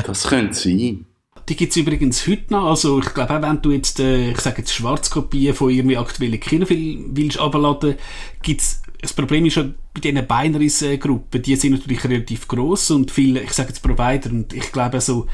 das 0.04 0.24
könnte 0.24 0.54
sein. 0.54 1.06
Die 1.48 1.56
gibt 1.56 1.70
es 1.70 1.76
übrigens 1.76 2.26
heute 2.26 2.52
noch. 2.52 2.66
Also 2.66 2.98
ich 2.98 3.14
glaube 3.14 3.34
auch, 3.34 3.42
wenn 3.42 3.62
du 3.62 3.70
jetzt, 3.70 4.00
äh, 4.00 4.32
ich 4.32 4.40
sage 4.40 4.58
jetzt 4.58 4.74
Schwarzkopien 4.74 5.54
von 5.54 5.70
irgendwie 5.70 5.96
aktuellen 5.96 6.38
Kinofilmen 6.38 7.16
willst 7.16 7.38
abladen, 7.38 7.94
gibt 8.42 8.60
es 8.60 8.77
das 9.00 9.12
Problem 9.12 9.46
ist 9.46 9.54
schon 9.54 9.74
bei 9.94 10.00
diesen 10.00 10.26
Binaries-Gruppen, 10.26 11.42
die 11.42 11.56
sind 11.56 11.72
natürlich 11.72 12.02
relativ 12.04 12.48
groß 12.48 12.92
und 12.92 13.10
viele, 13.10 13.42
ich 13.42 13.52
sage 13.52 13.68
jetzt 13.68 13.82
Provider 13.82 14.30
und 14.30 14.52
ich 14.52 14.72
glaube 14.72 15.00
so 15.00 15.26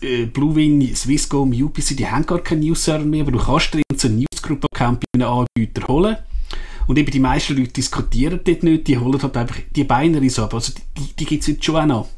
äh, 0.00 0.26
Bluewin, 0.26 0.94
Swisscom, 0.94 1.52
UPC, 1.52 1.96
die 1.96 2.08
haben 2.08 2.26
gar 2.26 2.40
keinen 2.40 2.60
News-Server 2.60 3.04
mehr, 3.04 3.22
aber 3.22 3.32
du 3.32 3.38
kannst 3.38 3.74
dir 3.74 3.82
so 3.96 4.08
einen 4.08 4.24
Newsgroup-Account 4.32 5.00
bei 5.00 5.06
einem 5.14 5.46
Anbieter 5.56 5.86
holen 5.86 6.16
und 6.88 6.98
eben 6.98 7.10
die 7.10 7.20
meisten 7.20 7.56
Leute 7.56 7.72
diskutieren 7.72 8.40
dort 8.42 8.62
nicht, 8.62 8.88
die 8.88 8.98
holen 8.98 9.22
halt 9.22 9.36
einfach 9.36 9.56
die 9.74 9.84
Binaries 9.84 10.38
ab, 10.38 10.54
also 10.54 10.72
die, 10.96 11.14
die 11.14 11.24
gibt 11.24 11.42
es 11.42 11.48
jetzt 11.48 11.64
schon 11.64 11.76
auch 11.76 11.86
noch. 11.86 12.08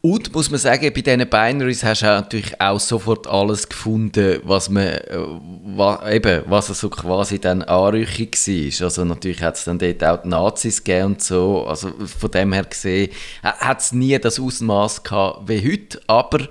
Und 0.00 0.32
muss 0.32 0.48
man 0.48 0.60
sagen, 0.60 0.92
bei 0.94 1.00
diesen 1.00 1.28
Binaries 1.28 1.82
hast 1.82 2.02
du 2.02 2.06
natürlich 2.06 2.60
auch 2.60 2.78
sofort 2.78 3.26
alles 3.26 3.68
gefunden, 3.68 4.40
was 4.44 4.70
man, 4.70 4.86
äh, 4.86 5.18
wa, 5.64 6.08
eben, 6.08 6.44
was 6.46 6.68
so 6.68 6.88
quasi 6.88 7.40
dann 7.40 7.62
anrüchig 7.62 8.36
war. 8.36 8.84
Also 8.86 9.04
natürlich 9.04 9.42
hat 9.42 9.56
es 9.56 9.64
dann 9.64 9.80
dort 9.80 10.04
auch 10.04 10.22
die 10.22 10.28
Nazis 10.28 10.84
gegeben 10.84 11.06
und 11.06 11.22
so. 11.22 11.66
Also 11.66 11.92
von 12.06 12.30
dem 12.30 12.52
her 12.52 12.62
gesehen 12.62 13.10
hat 13.42 13.80
es 13.80 13.92
nie 13.92 14.16
das 14.18 14.38
Ausmaß 14.38 15.02
gehabt 15.02 15.48
wie 15.48 15.72
heute, 15.72 16.00
aber 16.06 16.46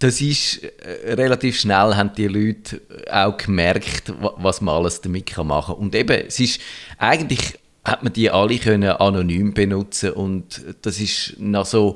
das 0.00 0.20
ist 0.20 0.64
äh, 0.64 1.14
relativ 1.14 1.58
schnell 1.58 1.94
haben 1.94 2.12
die 2.16 2.26
Leute 2.26 2.80
auch 3.12 3.36
gemerkt, 3.36 4.12
was 4.18 4.60
man 4.60 4.74
alles 4.74 5.00
damit 5.00 5.36
machen 5.36 5.74
kann. 5.74 5.76
Und 5.76 5.94
eben, 5.94 6.26
es 6.26 6.40
ist 6.40 6.60
eigentlich 6.98 7.58
hat 7.84 8.02
man 8.02 8.12
die 8.12 8.30
alle 8.30 8.58
können 8.58 8.90
anonym 8.90 9.54
benutzen 9.54 10.12
und 10.12 10.62
das 10.82 11.00
ist 11.00 11.36
noch 11.38 11.64
so 11.64 11.94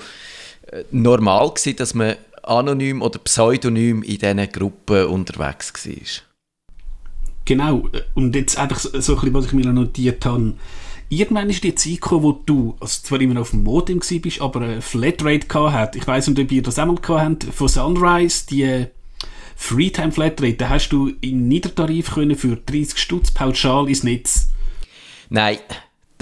normal 0.90 1.50
gewesen, 1.50 1.76
dass 1.76 1.94
man 1.94 2.16
anonym 2.42 3.02
oder 3.02 3.18
pseudonym 3.18 4.02
in 4.02 4.18
diesen 4.18 4.52
Gruppen 4.52 5.06
unterwegs 5.06 5.72
war. 5.87 5.94
Genau, 7.44 7.88
und 8.14 8.35
jetzt 8.37 8.58
einfach 8.58 8.78
so, 8.78 8.88
ein 8.90 9.02
bisschen, 9.02 9.35
was 9.35 9.46
ich 9.46 9.52
mir 9.52 9.72
notiert 9.72 10.24
habe. 10.24 10.54
Irgendwann 11.08 11.50
ist 11.50 11.62
die 11.62 11.74
Zeit 11.74 12.00
gekommen, 12.00 12.22
wo 12.22 12.32
du, 12.32 12.76
also 12.80 13.02
zwar 13.02 13.20
immer 13.20 13.40
auf 13.40 13.50
dem 13.50 13.64
Modem 13.64 13.98
bist, 13.98 14.40
aber 14.40 14.62
eine 14.62 14.80
Flatrate 14.80 15.46
gehabt 15.46 15.72
hast. 15.72 15.96
Ich 15.96 16.06
weiss 16.06 16.26
nicht, 16.28 16.40
ob 16.40 16.50
ihr 16.50 16.62
das 16.62 16.78
einmal 16.78 16.96
gehabt 16.96 17.44
habt, 17.44 17.54
von 17.54 17.68
Sunrise, 17.68 18.46
die 18.48 18.87
Freetime 19.56 20.12
Flatrate, 20.12 20.54
da 20.54 20.70
hast 20.70 20.88
du 20.88 21.12
im 21.20 21.48
Niedertarif 21.48 22.14
können 22.14 22.37
für 22.37 22.56
30 22.56 22.98
Stutz 22.98 23.30
pauschal 23.30 23.88
ins 23.88 24.02
Netz. 24.02 24.48
Nein, 25.28 25.58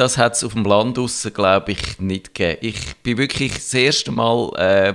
das 0.01 0.17
hat 0.17 0.35
es 0.35 0.45
auf 0.45 0.55
dem 0.55 0.65
Land 0.65 0.97
draussen, 0.97 1.35
glaube 1.35 1.73
ich, 1.73 1.99
nicht 1.99 2.35
gegeben. 2.35 2.59
Ich 2.63 2.97
bin 3.03 3.19
wirklich 3.19 3.53
das 3.53 3.75
erste 3.75 4.11
Mal 4.11 4.51
äh, 4.57 4.95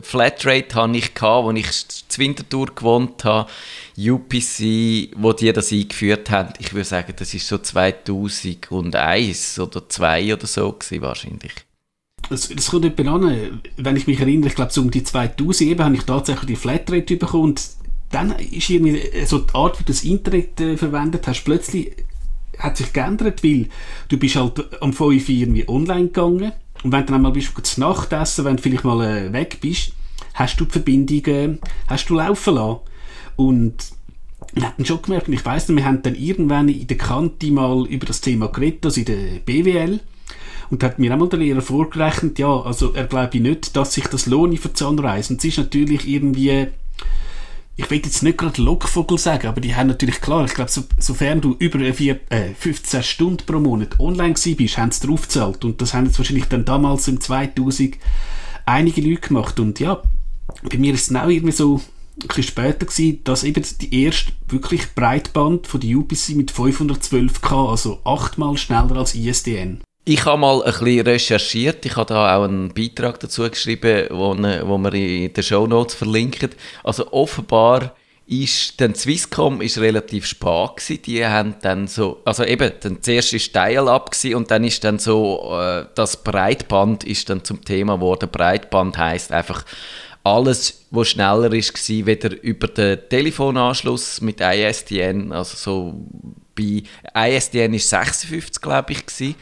Flatrate 0.00 0.74
hatte 0.74 0.96
ich, 0.96 1.22
als 1.22 1.56
ich 1.56 2.18
in 2.18 2.24
Winterthur 2.24 2.66
gewohnt 2.74 3.24
habe, 3.24 3.48
UPC, 3.96 5.10
wo 5.16 5.32
die 5.32 5.52
das 5.52 5.70
eingeführt 5.70 6.30
haben. 6.30 6.52
Ich 6.58 6.72
würde 6.72 6.84
sagen, 6.84 7.12
das 7.16 7.32
ist 7.32 7.46
so 7.46 7.58
2001 7.58 9.58
oder 9.60 9.88
2002 9.88 10.34
oder 10.34 10.46
so 10.46 10.72
gewesen, 10.72 11.02
wahrscheinlich. 11.02 11.52
Das, 12.28 12.48
das 12.48 12.70
kommt 12.70 12.84
nicht 12.84 13.08
an. 13.08 13.60
Wenn 13.76 13.96
ich 13.96 14.06
mich 14.06 14.18
erinnere, 14.18 14.48
ich 14.48 14.54
glaube, 14.54 14.72
so 14.72 14.80
um 14.80 14.90
die 14.90 15.04
2000 15.04 15.70
eben 15.70 15.84
habe 15.84 15.94
ich 15.94 16.04
tatsächlich 16.04 16.46
die 16.46 16.56
Flatrate 16.56 17.16
bekommen 17.16 17.50
und 17.50 17.62
dann 18.10 18.32
ist 18.32 18.68
irgendwie 18.68 19.00
so 19.26 19.38
die 19.38 19.54
Art, 19.54 19.78
wie 19.78 19.84
du 19.84 19.92
das 19.92 20.04
Internet 20.04 20.60
äh, 20.60 20.76
verwendet 20.76 21.26
hast, 21.26 21.44
plötzlich 21.44 21.92
hat 22.58 22.76
sich 22.76 22.92
geändert, 22.92 23.42
weil 23.42 23.68
du 24.08 24.18
bist 24.18 24.36
halt 24.36 24.82
am 24.82 24.92
5 24.92 25.00
Uhr 25.00 25.34
irgendwie 25.34 25.68
online 25.68 26.06
gegangen 26.06 26.52
und 26.82 26.92
wenn 26.92 27.00
du 27.00 27.06
dann 27.06 27.16
einmal 27.16 27.32
bist, 27.32 27.52
zu 27.62 27.80
Nacht 27.80 28.12
essen, 28.12 28.44
wenn 28.44 28.56
du 28.56 28.62
vielleicht 28.62 28.84
mal 28.84 29.04
äh, 29.04 29.32
weg 29.32 29.58
bist, 29.60 29.92
hast 30.34 30.58
du 30.58 30.64
die 30.64 30.72
Verbindung 30.72 31.24
äh, 31.26 31.58
hast 31.86 32.08
du 32.08 32.14
laufen 32.14 32.54
lassen. 32.54 32.80
Und 33.36 33.74
wir 34.54 34.64
hatten 34.64 34.84
schon 34.84 35.02
gemerkt, 35.02 35.28
und 35.28 35.34
ich 35.34 35.44
weiss 35.44 35.68
nicht, 35.68 35.78
wir 35.78 35.84
haben 35.84 36.02
dann 36.02 36.14
irgendwann 36.14 36.68
in 36.68 36.86
der 36.86 36.98
Kante 36.98 37.50
mal 37.50 37.86
über 37.86 38.06
das 38.06 38.20
Thema 38.20 38.48
geredet, 38.48 38.84
also 38.84 39.00
in 39.00 39.06
der 39.06 39.38
BWL. 39.44 40.00
Und 40.70 40.82
da 40.82 40.88
hat 40.88 40.98
mir 40.98 41.12
einmal 41.12 41.28
der 41.28 41.38
Lehrer 41.38 41.60
vorgerechnet, 41.60 42.38
ja, 42.38 42.60
also 42.60 42.92
er 42.94 43.04
glaube 43.04 43.40
nicht, 43.40 43.76
dass 43.76 43.94
sich 43.94 44.06
das 44.08 44.26
lohnt 44.26 44.58
für 44.58 44.72
Zahnreisen. 44.72 45.36
Es 45.36 45.44
ist 45.44 45.58
natürlich 45.58 46.08
irgendwie 46.08 46.68
ich 47.76 47.90
will 47.90 48.02
jetzt 48.04 48.22
nicht 48.22 48.38
gerade 48.38 48.60
Lockvogel 48.60 49.18
sagen, 49.18 49.46
aber 49.46 49.60
die 49.60 49.74
haben 49.74 49.88
natürlich 49.88 50.20
klar, 50.20 50.44
ich 50.44 50.54
glaube, 50.54 50.70
so, 50.70 50.82
sofern 50.98 51.40
du 51.40 51.56
über 51.58 51.78
vier, 51.94 52.20
äh, 52.28 52.54
15 52.54 53.02
Stunden 53.02 53.46
pro 53.46 53.60
Monat 53.60 53.98
online 53.98 54.34
gewesen 54.34 54.56
bist, 54.56 54.76
haben 54.76 54.90
sie 54.90 55.06
drauf 55.06 55.22
gezahlt. 55.22 55.64
Und 55.64 55.80
das 55.80 55.94
haben 55.94 56.06
jetzt 56.06 56.18
wahrscheinlich 56.18 56.46
dann 56.46 56.64
damals 56.64 57.08
im 57.08 57.20
2000 57.20 57.96
einige 58.66 59.00
Leute 59.00 59.28
gemacht. 59.28 59.58
Und 59.58 59.80
ja, 59.80 60.02
bei 60.70 60.76
mir 60.76 60.92
ist 60.92 61.10
es 61.10 61.16
auch 61.16 61.28
irgendwie 61.28 61.52
so 61.52 61.80
ein 62.20 62.28
bisschen 62.28 62.42
später 62.42 62.86
gewesen, 62.86 63.20
dass 63.24 63.42
eben 63.42 63.64
die 63.80 64.02
erste 64.02 64.32
wirklich 64.48 64.94
Breitband 64.94 65.66
von 65.66 65.80
der 65.80 65.96
UPC 65.96 66.30
mit 66.36 66.52
512k, 66.52 67.70
also 67.70 68.00
achtmal 68.04 68.58
schneller 68.58 68.96
als 68.96 69.14
ISDN. 69.14 69.80
Ich 70.04 70.24
habe 70.24 70.40
mal 70.40 70.64
ein 70.64 70.72
bisschen 70.72 71.06
recherchiert. 71.06 71.86
Ich 71.86 71.94
habe 71.94 72.12
da 72.12 72.36
auch 72.36 72.42
einen 72.42 72.74
Beitrag 72.74 73.20
dazu 73.20 73.48
geschrieben, 73.48 74.08
wo, 74.10 74.34
ne, 74.34 74.62
wo 74.66 74.76
wir 74.78 74.92
in 74.94 75.32
den 75.32 75.44
Show 75.44 75.66
Notes 75.68 75.94
verlinken. 75.94 76.50
Also 76.82 77.12
offenbar 77.12 77.94
ist 78.26 78.80
dann 78.80 78.96
Swisscom 78.96 79.60
ist 79.60 79.78
relativ 79.78 80.26
spät 80.26 80.76
gewesen. 80.76 81.02
Die 81.02 81.24
haben 81.24 81.54
dann 81.62 81.86
so, 81.86 82.20
also 82.24 82.44
eben, 82.44 82.72
dann 82.80 83.00
zuerst 83.00 83.32
ist 83.32 83.54
Dial-Up 83.54 84.10
und 84.34 84.50
dann 84.50 84.64
ist 84.64 84.82
dann 84.82 84.98
so, 84.98 85.56
äh, 85.56 85.86
das 85.94 86.16
Breitband 86.24 87.04
ist 87.04 87.30
dann 87.30 87.44
zum 87.44 87.64
Thema 87.64 87.94
geworden. 87.96 88.28
Breitband 88.30 88.98
heißt 88.98 89.30
einfach 89.30 89.64
alles, 90.24 90.84
was 90.90 91.10
schneller 91.10 91.52
ist, 91.52 91.74
war, 91.74 92.06
weder 92.06 92.42
über 92.42 92.66
den 92.66 92.98
Telefonanschluss 93.08 94.20
mit 94.20 94.40
ISDN, 94.40 95.32
also 95.32 95.56
so 95.56 95.94
bei 96.54 96.82
ISDN 97.14 97.74
ist 97.74 97.88
56, 97.88 98.60
glaube 98.60 98.92
ich, 98.92 99.06
gewesen. 99.06 99.34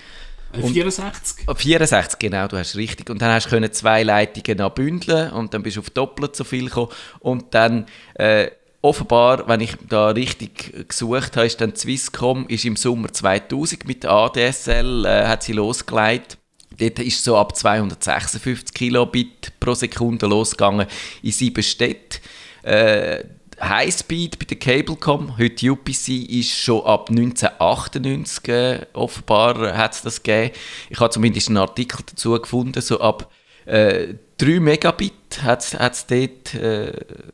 64? 0.52 1.46
64, 1.54 2.18
genau, 2.18 2.48
du 2.48 2.56
hast 2.56 2.76
richtig. 2.76 3.08
Und 3.10 3.22
dann 3.22 3.32
hast 3.32 3.50
du 3.50 3.70
zwei 3.70 4.02
Leitungen 4.02 4.60
anbündeln 4.60 5.32
und 5.32 5.54
dann 5.54 5.62
bist 5.62 5.76
du 5.76 5.80
auf 5.80 5.90
doppelt 5.90 6.34
so 6.34 6.44
viel 6.44 6.66
gekommen. 6.66 6.90
Und 7.20 7.54
dann, 7.54 7.86
äh, 8.14 8.50
offenbar, 8.82 9.46
wenn 9.48 9.60
ich 9.60 9.76
da 9.88 10.08
richtig 10.08 10.88
gesucht 10.88 11.36
habe, 11.36 11.46
ist 11.46 11.60
dann 11.60 11.76
Swisscom 11.76 12.46
ist 12.48 12.64
im 12.64 12.76
Sommer 12.76 13.12
2000 13.12 13.86
mit 13.86 14.02
der 14.02 14.10
ADSL, 14.10 15.04
äh, 15.04 15.26
hat 15.26 15.42
sie 15.42 15.52
losgelegt. 15.52 16.38
Dort 16.78 16.98
ist 17.00 17.22
so 17.22 17.36
ab 17.36 17.54
256 17.56 18.74
Kilobit 18.74 19.52
pro 19.60 19.74
Sekunde 19.74 20.26
losgegangen 20.26 20.86
in 21.22 21.32
sieben 21.32 21.62
Städten. 21.62 22.20
Äh, 22.62 23.24
Highspeed 23.60 24.38
bei 24.38 24.46
der 24.46 24.58
Cablecom, 24.58 25.36
heute 25.38 25.70
UPC, 25.70 26.08
ist 26.30 26.50
schon 26.50 26.84
ab 26.84 27.10
1998 27.10 28.48
äh, 28.48 28.86
offenbar 28.94 29.76
hat 29.76 30.04
das 30.04 30.22
gegeben. 30.22 30.54
Ich 30.88 30.98
habe 30.98 31.10
zumindest 31.10 31.48
einen 31.48 31.58
Artikel 31.58 32.02
dazu 32.06 32.32
gefunden, 32.40 32.80
so 32.80 33.00
ab 33.00 33.30
äh, 33.66 34.14
3 34.38 34.60
Megabit 34.60 35.42
hat 35.42 35.62
es 35.62 36.06
dort 36.06 36.54
äh, 36.54 36.92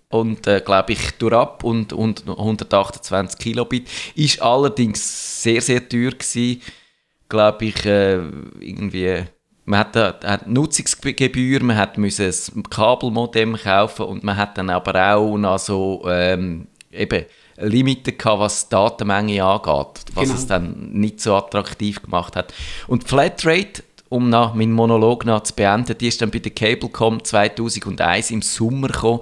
und 0.08 0.46
äh, 0.48 0.60
glaube 0.64 0.92
ich 0.92 1.12
durchab 1.12 1.62
und, 1.62 1.92
und 1.92 2.28
128 2.28 3.38
Kilobit. 3.38 3.88
Ist 4.16 4.42
allerdings 4.42 5.42
sehr, 5.42 5.60
sehr 5.60 5.88
teuer 5.88 6.10
gewesen, 6.10 6.60
glaube 7.28 7.66
ich, 7.66 7.86
äh, 7.86 8.16
irgendwie 8.60 9.24
man 9.66 9.80
hat, 9.80 9.96
hat 9.96 10.46
Nutzungsgebühr, 10.46 11.62
man 11.62 11.76
hat 11.76 11.98
müssen 11.98 12.32
ein 12.56 12.62
Kabelmodem 12.62 13.56
kaufen 13.56 14.06
und 14.06 14.24
man 14.24 14.36
hat 14.36 14.56
dann 14.56 14.70
aber 14.70 15.14
auch 15.14 15.36
noch 15.36 15.58
so 15.58 16.04
ähm, 16.08 16.68
eben 16.92 17.24
Limiten 17.58 18.16
gehabt, 18.16 18.40
was 18.40 18.68
die 18.68 18.74
Datenmenge 18.74 19.44
angeht, 19.44 20.04
was 20.14 20.24
genau. 20.24 20.34
es 20.34 20.46
dann 20.46 20.92
nicht 20.92 21.20
so 21.20 21.34
attraktiv 21.34 22.00
gemacht 22.02 22.36
hat. 22.36 22.54
Und 22.86 23.04
Flatrate, 23.08 23.82
um 24.08 24.30
nach 24.30 24.54
meinen 24.54 24.72
Monolog 24.72 25.24
noch 25.24 25.42
zu 25.42 25.54
beenden, 25.54 25.98
die 25.98 26.08
ist 26.08 26.22
dann 26.22 26.30
bei 26.30 26.38
der 26.38 26.52
Cablecom 26.52 27.24
2001 27.24 28.30
im 28.30 28.42
Sommer 28.42 28.88
gekommen, 28.88 29.20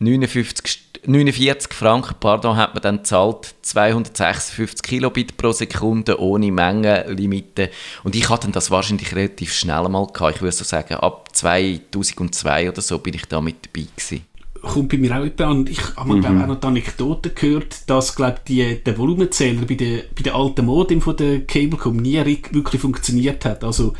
59 0.00 0.83
49 1.06 1.72
Franken, 1.72 2.14
pardon, 2.18 2.56
hat 2.56 2.74
man 2.74 2.82
dann 2.82 2.96
gezahlt, 2.98 3.54
256 3.62 4.82
Kilobit 4.82 5.36
pro 5.36 5.52
Sekunde 5.52 6.20
ohne 6.20 6.50
Mengenlimite. 6.50 7.70
Und 8.02 8.14
ich 8.14 8.28
hatte 8.28 8.48
das 8.50 8.70
wahrscheinlich 8.70 9.14
relativ 9.14 9.52
schnell 9.52 9.88
mal 9.88 10.06
gehabt. 10.06 10.36
Ich 10.36 10.42
würde 10.42 10.56
so 10.56 10.64
sagen, 10.64 10.94
ab 10.94 11.28
2002 11.32 12.68
oder 12.70 12.80
so 12.80 12.98
bin 12.98 13.14
ich 13.14 13.26
da 13.26 13.40
mit 13.40 13.56
dabei 13.66 13.86
gewesen 13.96 14.24
kommt 14.64 14.88
bei 14.88 14.96
mir 14.96 15.16
auch 15.16 15.24
etwa 15.24 15.50
an. 15.50 15.66
Ich 15.66 15.80
habe 15.96 16.14
mhm. 16.14 16.42
auch 16.42 16.46
noch 16.46 16.60
die 16.60 16.66
Anekdote 16.66 17.30
gehört, 17.30 17.88
dass 17.88 18.16
glaub, 18.16 18.44
die, 18.46 18.82
der 18.82 18.98
Volumenzähler 18.98 19.66
bei 19.66 19.74
der, 19.74 20.04
bei 20.16 20.22
der 20.22 20.34
alten 20.34 20.64
Modem 20.64 21.00
von 21.00 21.16
der 21.16 21.42
Cablecom 21.42 21.96
nie 21.96 22.16
wirklich 22.50 22.80
funktioniert 22.80 23.44
hat. 23.44 23.62
Also 23.62 23.92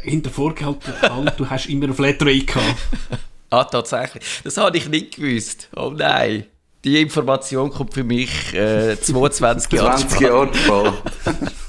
hinter 0.00 0.30
vorgehalten, 0.30 0.92
du 1.36 1.50
hast 1.50 1.66
immer 1.66 1.84
eine 1.84 1.94
Flatrate 1.94 2.44
gehabt. 2.44 2.76
Ah, 3.50 3.64
tatsächlich. 3.64 4.24
Das 4.44 4.56
habe 4.56 4.76
ich 4.76 4.88
nicht 4.88 5.16
gewusst. 5.16 5.68
Oh 5.76 5.92
nein. 5.94 6.44
Die 6.84 7.00
Information 7.02 7.70
kommt 7.70 7.92
für 7.92 8.04
mich 8.04 8.54
äh, 8.54 8.96
22 9.00 9.72
Jahre 9.72 9.96
20 9.96 10.20
Jahre 10.20 10.54
spät. 10.54 11.50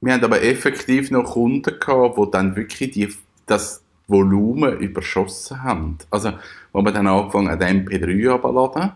Wir 0.00 0.12
haben 0.12 0.24
aber 0.24 0.42
effektiv 0.42 1.10
noch 1.10 1.24
Kunden 1.24 1.78
gehabt, 1.78 2.16
die 2.16 2.30
dann 2.30 2.54
wirklich 2.54 2.92
die, 2.92 3.12
das 3.46 3.82
Volumen 4.06 4.78
überschossen 4.78 5.62
haben. 5.62 5.98
Also, 6.10 6.32
wo 6.72 6.82
wir 6.82 6.92
dann 6.92 7.08
angefangen 7.08 7.50
haben, 7.50 7.58
den 7.58 7.84
MP3 7.84 8.32
abzuladen. 8.32 8.92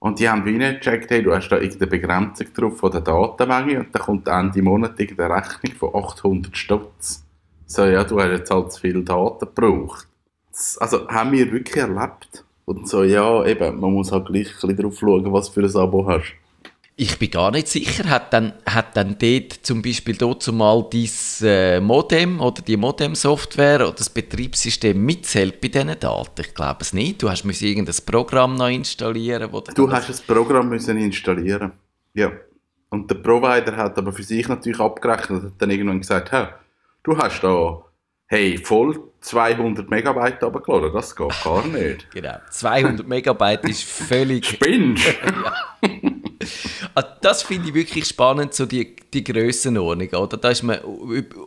Und 0.00 0.20
die 0.20 0.28
haben 0.28 0.44
wie 0.44 0.58
nicht 0.58 0.82
gecheckt, 0.82 1.10
hey, 1.10 1.22
du 1.22 1.34
hast 1.34 1.48
da 1.48 1.56
irgendeine 1.56 1.90
Begrenzung 1.90 2.46
drauf 2.54 2.78
von 2.78 2.92
der 2.92 3.00
Datenmenge 3.00 3.80
und 3.80 3.94
dann 3.94 4.02
kommt 4.02 4.28
Ende 4.28 4.62
Monat 4.62 5.00
irgendeine 5.00 5.34
Rechnung 5.34 5.74
von 5.76 5.94
800 5.94 6.56
Stutz 6.56 7.24
so, 7.68 7.84
ja, 7.84 8.02
du 8.02 8.18
hast 8.18 8.30
jetzt 8.30 8.50
halt 8.50 8.72
zu 8.72 8.80
viel 8.80 9.04
Daten 9.04 9.40
gebraucht. 9.40 10.08
Das, 10.50 10.78
also, 10.78 11.06
haben 11.06 11.32
wir 11.32 11.52
wirklich 11.52 11.76
erlebt. 11.76 12.44
Und 12.64 12.88
so, 12.88 13.04
ja, 13.04 13.44
eben, 13.44 13.78
man 13.78 13.92
muss 13.92 14.10
halt 14.10 14.26
gleich 14.26 14.48
ein 14.48 14.52
bisschen 14.52 14.76
drauf 14.76 14.98
schauen, 14.98 15.32
was 15.32 15.50
für 15.50 15.60
ein 15.60 15.76
Abo 15.76 16.06
hast. 16.06 16.34
Ich 16.96 17.18
bin 17.18 17.30
gar 17.30 17.50
nicht 17.52 17.68
sicher, 17.68 18.08
hat 18.10 18.32
dann, 18.32 18.54
hat 18.66 18.96
dann 18.96 19.16
dort 19.20 19.52
zum 19.62 19.82
Beispiel 19.82 20.16
dort 20.16 20.42
zumal 20.42 20.84
äh, 21.42 21.78
Modem 21.78 22.40
oder 22.40 22.60
die 22.60 22.76
Modem-Software 22.76 23.86
oder 23.86 23.92
das 23.92 24.10
Betriebssystem 24.10 25.00
mitzählt 25.04 25.60
bei 25.60 25.68
diesen 25.68 25.98
Daten? 26.00 26.40
Ich 26.40 26.54
glaube 26.54 26.78
es 26.80 26.92
nicht. 26.92 27.22
Du 27.22 27.30
hast 27.30 27.44
müssen 27.44 27.66
irgendein 27.68 27.94
Programm 28.04 28.56
noch 28.56 28.68
installieren. 28.68 29.48
Wo 29.52 29.60
du 29.60 29.92
hast 29.92 30.08
das 30.08 30.20
Programm 30.20 30.70
müssen 30.70 30.98
installieren. 30.98 31.72
Ja. 32.14 32.32
Und 32.88 33.08
der 33.10 33.16
Provider 33.16 33.76
hat 33.76 33.96
aber 33.98 34.12
für 34.12 34.22
sich 34.22 34.48
natürlich 34.48 34.80
abgerechnet 34.80 35.42
und 35.42 35.44
hat 35.44 35.52
dann 35.58 35.70
irgendwann 35.70 36.00
gesagt, 36.00 36.32
hey, 36.32 36.48
du 37.08 37.16
hast 37.16 37.42
da 37.42 37.82
hey, 38.28 38.58
voll 38.58 39.00
200 39.20 39.88
Megabyte 39.90 40.42
runtergeladen, 40.42 40.92
das 40.92 41.16
geht 41.16 41.32
gar 41.42 41.66
nicht. 41.66 42.10
genau, 42.12 42.36
200 42.50 43.06
Megabyte 43.08 43.64
ist 43.64 43.84
völlig... 43.84 44.46
Spinnst! 44.46 45.04
Ah, 46.94 47.02
das 47.20 47.42
finde 47.42 47.68
ich 47.68 47.74
wirklich 47.74 48.06
spannend, 48.06 48.54
so 48.54 48.64
die, 48.64 48.96
die 49.12 49.24
Grössenordnung, 49.24 50.08
oder? 50.10 50.36
Da 50.36 50.50
ist 50.50 50.62
man 50.62 50.78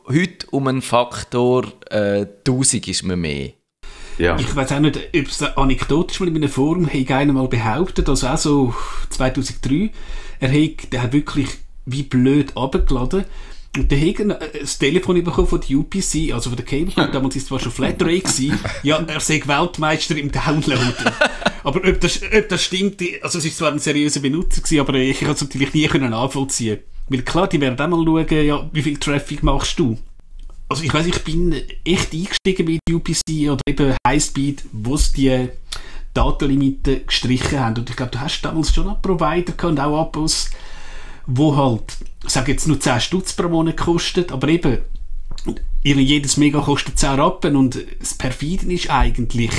heute 0.07 0.47
um 0.51 0.67
einen 0.67 0.81
Faktor 0.81 1.65
äh, 1.89 2.25
1000 2.45 2.87
ist 2.89 3.03
man 3.03 3.19
mehr. 3.19 3.51
Ja. 4.17 4.37
Ich 4.37 4.53
weiß 4.53 4.73
auch 4.73 4.79
nicht, 4.79 4.97
ob 4.97 5.25
es 5.25 5.41
anekdotisch 5.41 6.19
mal 6.19 6.27
in 6.27 6.35
einem 6.35 6.49
Forum 6.49 6.87
hat 6.87 7.11
einer 7.11 7.33
mal 7.33 7.47
behauptet, 7.47 8.07
also 8.09 8.27
auch 8.27 8.37
so 8.37 8.75
2003, 9.09 9.91
er 10.39 10.49
hat, 10.49 10.91
der 10.93 11.03
hat 11.03 11.13
wirklich 11.13 11.47
wie 11.85 12.03
blöd 12.03 12.55
abgeladen 12.55 13.25
Und 13.77 13.89
dann 13.89 14.01
haben 14.01 14.35
das 14.59 14.77
Telefon 14.77 15.23
bekommen 15.23 15.47
von 15.47 15.61
der 15.61 15.77
UPC, 15.77 16.33
also 16.33 16.49
von 16.49 16.57
der 16.57 16.65
Cable, 16.65 16.93
damals 17.11 17.35
war 17.35 17.37
es 17.37 17.45
zwar 17.45 17.59
schon 17.59 17.71
Flatrate 17.71 18.19
gewesen, 18.19 18.59
ja, 18.83 18.97
er 18.97 19.19
sei 19.21 19.41
Weltmeister 19.45 20.17
im 20.17 20.29
Downloaden. 20.29 21.11
aber 21.63 21.87
ob 21.87 22.01
das, 22.01 22.19
ob 22.21 22.49
das 22.49 22.63
stimmt, 22.63 23.01
also 23.21 23.37
es 23.37 23.45
ist 23.45 23.57
zwar 23.57 23.71
ein 23.71 23.79
seriöser 23.79 24.19
Benutzer 24.19 24.61
gewesen, 24.61 24.79
aber 24.81 24.95
ich 24.95 25.19
konnte 25.19 25.33
es 25.33 25.41
natürlich 25.41 25.73
nie 25.73 25.87
können 25.87 26.11
nachvollziehen. 26.11 26.79
Weil 27.07 27.21
klar, 27.21 27.47
die 27.47 27.61
werden 27.61 27.79
auch 27.79 27.87
mal 27.87 28.25
schauen, 28.25 28.45
ja, 28.45 28.69
wie 28.73 28.81
viel 28.81 28.97
Traffic 28.97 29.41
machst 29.41 29.79
du? 29.79 29.97
Also 30.67 30.83
ich 30.83 30.93
weiß, 30.93 31.05
ich 31.07 31.23
bin 31.23 31.53
echt 31.85 32.13
eingestiegen 32.13 32.65
bei 32.65 32.79
der 32.87 32.95
UPC 32.95 33.51
oder 33.51 33.61
eben 33.65 33.95
Highspeed, 34.07 34.63
wo 34.71 34.95
es 34.95 35.11
die 35.11 35.49
Datenlimite 36.13 37.01
gestrichen 37.01 37.59
haben. 37.59 37.77
Und 37.77 37.89
ich 37.89 37.95
glaube, 37.95 38.11
du 38.11 38.19
hast 38.19 38.41
damals 38.41 38.73
schon 38.73 38.87
einen 38.87 39.01
Provider 39.01 39.53
gehabt 39.53 39.63
und 39.63 39.79
auch 39.79 39.99
Abos, 39.99 40.49
wo 41.25 41.55
halt, 41.55 41.97
ich 42.23 42.29
sage 42.29 42.51
jetzt 42.51 42.67
nur 42.67 42.79
10 42.79 43.01
Stutz 43.01 43.33
pro 43.33 43.49
Monat 43.49 43.77
kostet, 43.77 44.31
aber 44.31 44.47
eben, 44.47 44.79
jedes 45.83 46.37
Mega 46.37 46.61
kostet 46.61 46.99
10 46.99 47.19
Rappen 47.19 47.55
und 47.55 47.79
das 47.99 48.13
Perfiden 48.13 48.71
ist 48.71 48.89
eigentlich, 48.89 49.51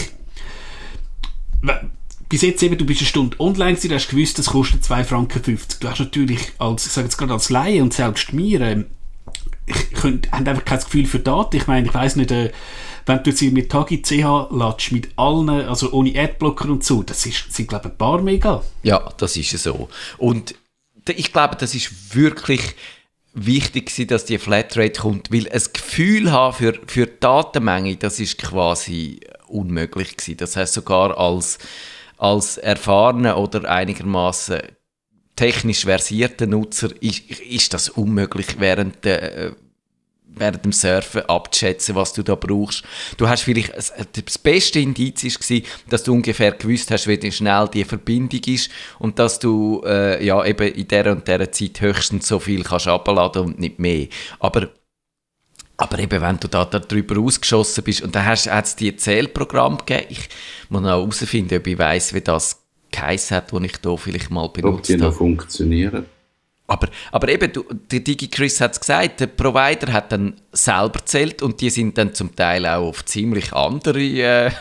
bis 2.29 2.43
jetzt 2.43 2.63
eben, 2.63 2.79
du 2.79 2.87
bist 2.87 3.01
eine 3.01 3.09
Stunde 3.09 3.39
online 3.41 3.73
gewesen, 3.73 3.89
du 3.89 3.95
hast 3.95 4.09
gewusst, 4.09 4.39
das 4.39 4.47
kostet 4.47 4.85
2 4.85 5.05
Franken 5.05 5.43
50. 5.43 5.81
Du 5.81 5.89
hast 5.89 5.99
natürlich 5.99 6.53
als, 6.59 6.87
ich 6.87 6.93
sage 6.93 7.07
jetzt 7.07 7.19
gerade 7.19 7.33
als 7.33 7.51
Laie 7.51 7.83
und 7.83 7.93
selbst 7.93 8.33
mir, 8.33 8.61
ähm, 8.61 8.87
ich 9.67 9.93
könnt, 9.93 10.31
haben 10.33 10.47
einfach 10.47 10.65
kein 10.65 10.81
Gefühl 10.81 11.07
für 11.07 11.19
Daten. 11.19 11.57
Ich 11.57 11.67
meine, 11.67 11.87
ich 11.87 11.95
weiß 11.95 12.17
nicht, 12.17 12.31
äh, 12.31 12.51
wenn 13.07 13.23
du 13.23 13.31
jetzt 13.31 13.43
mit 13.43 13.71
Tagi 13.71 14.03
CH 14.03 14.49
latsch 14.51 14.93
mit 14.93 15.11
allen, 15.17 15.51
also 15.51 15.93
ohne 15.93 16.19
Adblocker 16.19 16.69
und 16.69 16.85
so, 16.85 17.03
das 17.03 17.27
ist, 17.27 17.53
sind 17.53 17.69
glaube 17.69 17.89
ich 17.89 17.93
ein 17.93 17.99
paar 17.99 18.23
Mega. 18.23 18.63
Ja, 18.83 19.13
das 19.19 19.37
ist 19.37 19.51
so. 19.59 19.89
Und 20.19 20.55
ich 21.09 21.33
glaube, 21.33 21.57
das 21.57 21.75
ist 21.75 22.15
wirklich 22.15 22.75
wichtig 23.35 23.87
gewesen, 23.87 24.09
dass 24.09 24.25
die 24.25 24.39
Flatrate 24.39 25.01
kommt, 25.01 25.33
weil 25.33 25.49
ein 25.49 25.63
Gefühl 25.73 26.31
haben 26.31 26.55
für, 26.55 26.75
für 26.87 27.07
die 27.07 27.21
Datenmenge, 27.21 27.97
das 27.97 28.21
ist 28.21 28.39
quasi 28.39 29.21
unmöglich 29.47 30.17
gewesen. 30.17 30.37
Das 30.37 30.57
heißt 30.57 30.75
sogar 30.75 31.19
als, 31.19 31.59
als 32.19 32.59
erfahrener 32.59 33.39
oder 33.39 33.69
einigermaßen 33.69 34.61
technisch 35.37 35.85
versierter 35.85 36.47
Nutzer 36.47 36.91
ist, 37.01 37.31
ist 37.31 37.73
das 37.75 37.89
unmöglich 37.89 38.59
während 38.59 39.05
der 39.05 39.37
äh, 39.37 39.53
während 40.37 40.65
dem 40.65 40.73
Surfen 40.73 41.23
abzuschätzen, 41.23 41.95
was 41.95 42.13
du 42.13 42.23
da 42.23 42.35
brauchst. 42.35 42.85
Du 43.17 43.29
hast 43.29 43.43
vielleicht, 43.43 43.73
das 43.75 44.39
beste 44.39 44.81
Indiz 44.81 45.25
war, 45.25 45.61
dass 45.89 46.03
du 46.03 46.13
ungefähr 46.13 46.53
gewusst 46.53 46.91
hast, 46.91 47.07
wie 47.07 47.33
schnell 47.33 47.69
die 47.73 47.85
Verbindung 47.85 48.41
ist 48.47 48.71
und 48.99 49.19
dass 49.19 49.39
du 49.39 49.83
äh, 49.85 50.25
ja, 50.25 50.45
eben 50.45 50.73
in 50.73 50.89
der 50.89 51.13
und 51.13 51.29
der 51.29 51.53
Zeit 51.53 51.81
höchstens 51.81 52.29
so 52.29 52.39
viel 52.39 52.63
kannst 52.63 52.89
abladen 52.89 53.43
und 53.43 53.59
nicht 53.59 53.79
mehr. 53.79 54.09
Aber 54.41 54.69
aber 55.79 55.99
eben, 55.99 56.21
wenn 56.21 56.39
du 56.39 56.47
da, 56.47 56.65
da 56.65 56.79
drüber 56.79 57.19
ausgeschossen 57.19 57.83
bist 57.83 58.03
und 58.03 58.15
dann 58.15 58.25
hast, 58.25 58.49
hat 58.49 58.67
es 58.67 58.77
dir 58.77 58.97
Zählprogramm 58.97 59.79
gegeben, 59.79 60.07
ich 60.11 60.29
muss 60.69 60.83
noch 60.83 60.91
herausfinden, 60.91 61.59
ob 61.59 61.67
ich 61.67 61.77
weiss, 61.77 62.15
wie 62.15 62.21
das 62.21 62.63
geheißen 62.93 63.37
hat, 63.37 63.53
das 63.53 63.63
ich 63.63 63.77
da 63.79 63.97
vielleicht 63.97 64.31
mal 64.31 64.49
benutzt 64.49 64.65
habe. 64.65 64.77
Ob 64.77 64.83
die 64.83 64.97
noch 64.97 65.13
funktionieren. 65.15 66.05
Aber, 66.73 66.89
aber 67.11 67.29
eben, 67.29 67.53
du, 67.53 67.65
der 67.91 68.01
DigiChris 68.01 68.63
hat 68.63 68.73
es 68.73 68.81
gesagt, 68.81 69.21
der 69.21 69.27
Provider 69.27 69.93
hat 69.93 70.11
dann 70.11 70.41
selber 70.53 71.05
zählt 71.05 71.43
und 71.43 71.61
die 71.61 71.69
sind 71.69 71.99
dann 71.99 72.15
zum 72.15 72.35
Teil 72.35 72.65
auch 72.65 72.89
auf 72.89 73.05
ziemlich 73.05 73.53
andere 73.53 74.01
äh, 74.01 74.47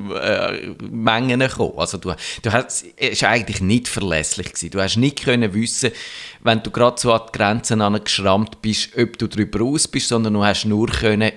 äh, 0.00 0.74
Mengen 0.82 1.38
gekommen. 1.38 1.74
Also 1.76 1.98
du, 1.98 2.12
du 2.42 2.52
hast, 2.52 2.84
es 2.96 3.22
eigentlich 3.22 3.60
nicht 3.60 3.86
verlässlich 3.86 4.48
gewesen. 4.48 4.70
Du 4.70 4.80
hast 4.80 4.96
nicht 4.96 5.22
können 5.22 5.54
wissen, 5.54 5.92
wenn 6.40 6.64
du 6.64 6.72
gerade 6.72 7.00
so 7.00 7.12
an 7.12 7.22
die 7.28 7.38
Grenzen 7.38 7.80
angeschrammt 7.80 8.60
bist, 8.60 8.98
ob 8.98 9.16
du 9.16 9.28
darüber 9.28 9.60
raus 9.60 9.86
bist, 9.86 10.08
sondern 10.08 10.34
du 10.34 10.44
hast 10.44 10.64
nur 10.64 10.88
können 10.88 11.30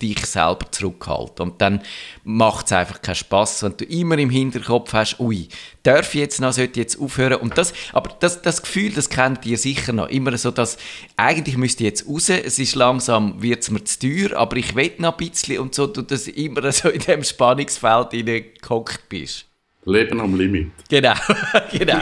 dich 0.00 0.24
selber 0.26 0.70
zurückhalten. 0.70 1.50
Und 1.50 1.60
dann 1.60 1.82
macht 2.24 2.66
es 2.66 2.72
einfach 2.72 3.02
keinen 3.02 3.14
Spass, 3.14 3.62
wenn 3.62 3.76
du 3.76 3.84
immer 3.84 4.18
im 4.18 4.30
Hinterkopf 4.30 4.92
hast, 4.92 5.20
ui, 5.20 5.48
darf 5.82 6.14
ich 6.14 6.20
jetzt 6.20 6.40
noch, 6.40 6.52
sollte 6.52 6.72
ich 6.72 6.76
jetzt 6.76 7.00
aufhören? 7.00 7.40
Und 7.40 7.56
das, 7.58 7.72
aber 7.92 8.14
das, 8.20 8.42
das 8.42 8.62
Gefühl, 8.62 8.92
das 8.92 9.08
kennt 9.08 9.44
ihr 9.46 9.58
sicher 9.58 9.92
noch, 9.92 10.08
immer 10.08 10.36
so, 10.36 10.50
dass 10.50 10.78
eigentlich 11.16 11.56
müsste 11.56 11.84
ich 11.84 11.90
jetzt 11.90 12.08
raus, 12.08 12.28
es 12.28 12.58
ist 12.58 12.74
langsam, 12.74 13.42
wird 13.42 13.62
es 13.62 13.70
mir 13.70 13.84
zu 13.84 13.98
teuer, 14.00 14.36
aber 14.36 14.56
ich 14.56 14.74
will 14.74 14.92
noch 14.98 15.18
ein 15.18 15.28
bisschen 15.28 15.58
und 15.58 15.74
so, 15.74 15.86
du 15.86 16.02
das 16.02 16.28
immer 16.28 16.70
so 16.72 16.88
in 16.88 17.00
dem 17.00 17.24
Spannungsfeld 17.24 18.12
hineingehockt 18.12 19.08
bist. 19.08 19.46
Leben 19.84 20.20
am 20.20 20.36
Limit. 20.36 20.70
Genau, 20.88 21.14
genau. 21.72 22.00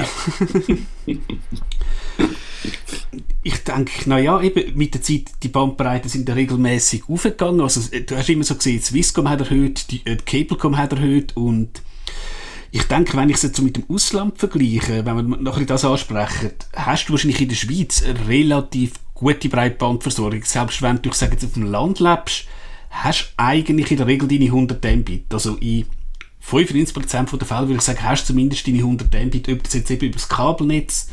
ich 3.44 3.62
denke, 3.62 4.08
naja, 4.08 4.40
eben 4.40 4.76
mit 4.76 4.94
der 4.94 5.02
Zeit, 5.02 5.30
die 5.42 5.48
Bandbreiten 5.48 6.08
sind 6.08 6.28
ja 6.28 6.34
regelmäßig 6.34 7.04
aufgegangen. 7.08 7.60
Also, 7.60 7.80
du 7.90 8.16
hast 8.16 8.28
immer 8.30 8.42
so 8.42 8.54
gesehen, 8.54 8.82
Swisscom 8.82 9.28
hat 9.28 9.40
erhöht, 9.40 9.90
die, 9.90 10.00
äh, 10.06 10.16
Cablecom 10.16 10.78
hat 10.78 10.92
erhöht 10.92 11.36
und 11.36 11.82
ich 12.70 12.82
denke, 12.84 13.16
wenn 13.16 13.28
ich 13.28 13.36
es 13.36 13.42
jetzt 13.42 13.56
so 13.56 13.62
mit 13.62 13.76
dem 13.76 13.84
Ausland 13.88 14.38
vergleiche, 14.38 15.04
wenn 15.06 15.16
wir 15.16 15.22
noch 15.22 15.58
ein 15.58 15.66
das 15.66 15.84
ansprechen, 15.84 16.52
hast 16.74 17.06
du 17.06 17.12
wahrscheinlich 17.12 17.40
in 17.40 17.48
der 17.50 17.54
Schweiz 17.54 18.02
eine 18.02 18.26
relativ 18.26 18.94
gute 19.12 19.48
Breitbandversorgung. 19.48 20.42
Selbst 20.42 20.82
wenn 20.82 21.00
du, 21.00 21.10
ich 21.10 21.14
sage 21.14 21.32
jetzt, 21.32 21.44
auf 21.44 21.52
dem 21.52 21.70
Land 21.70 22.00
lebst, 22.00 22.46
hast 22.90 23.34
du 23.36 23.42
eigentlich 23.44 23.90
in 23.90 23.98
der 23.98 24.06
Regel 24.06 24.26
deine 24.26 24.46
100 24.46 24.82
Mbit. 24.82 25.32
Also 25.32 25.56
in 25.56 25.86
95% 26.48 27.36
der 27.38 27.46
Fälle 27.46 27.68
würde 27.68 27.74
ich 27.76 27.80
sagen, 27.82 28.02
hast 28.02 28.24
du 28.24 28.26
zumindest 28.28 28.66
deine 28.66 28.78
100 28.78 29.12
Mbit, 29.26 29.48
ob 29.48 29.62
das 29.62 29.74
jetzt 29.74 29.90
eben 29.90 30.06
über 30.06 30.14
das 30.14 30.28
Kabelnetz 30.28 31.08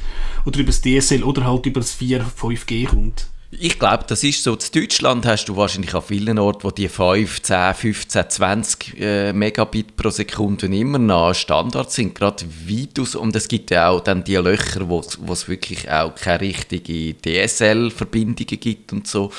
oder 0.46 0.60
über 0.60 0.68
das 0.68 0.82
DSL 0.82 1.24
oder 1.24 1.46
halt 1.46 1.66
über 1.66 1.80
das 1.80 1.94
4, 1.94 2.26
5G 2.26 2.88
kommt. 2.88 3.31
Ich 3.54 3.78
glaube, 3.78 4.06
das 4.08 4.24
ist 4.24 4.44
so. 4.44 4.54
In 4.54 4.60
Deutschland 4.82 5.26
hast 5.26 5.46
du 5.46 5.58
wahrscheinlich 5.58 5.94
an 5.94 6.02
vielen 6.02 6.40
Orten, 6.40 6.64
wo 6.64 6.72
die 6.72 6.88
5, 6.88 7.42
10, 7.42 7.74
15, 7.74 8.30
20 8.30 9.00
äh, 9.00 9.34
Megabit 9.34 9.98
pro 9.98 10.10
Sekunde 10.10 10.68
immer 10.68 11.00
noch 11.00 11.34
Standard 11.34 11.92
sind, 11.92 12.16
gerade 12.16 12.46
Vitus. 12.48 13.14
Und 13.14 13.36
es 13.36 13.50
gibt 13.50 13.72
ja 13.72 13.90
auch 13.90 14.00
dann 14.00 14.24
die 14.24 14.38
Löcher, 14.38 14.88
wo 14.88 15.00
es 15.00 15.48
wirklich 15.50 15.92
auch 15.92 16.16
keine 16.16 16.42
richtige 16.42 17.14
DSL-Verbindungen 17.14 18.60
gibt 18.60 18.94
und 18.94 19.06
so. 19.06 19.32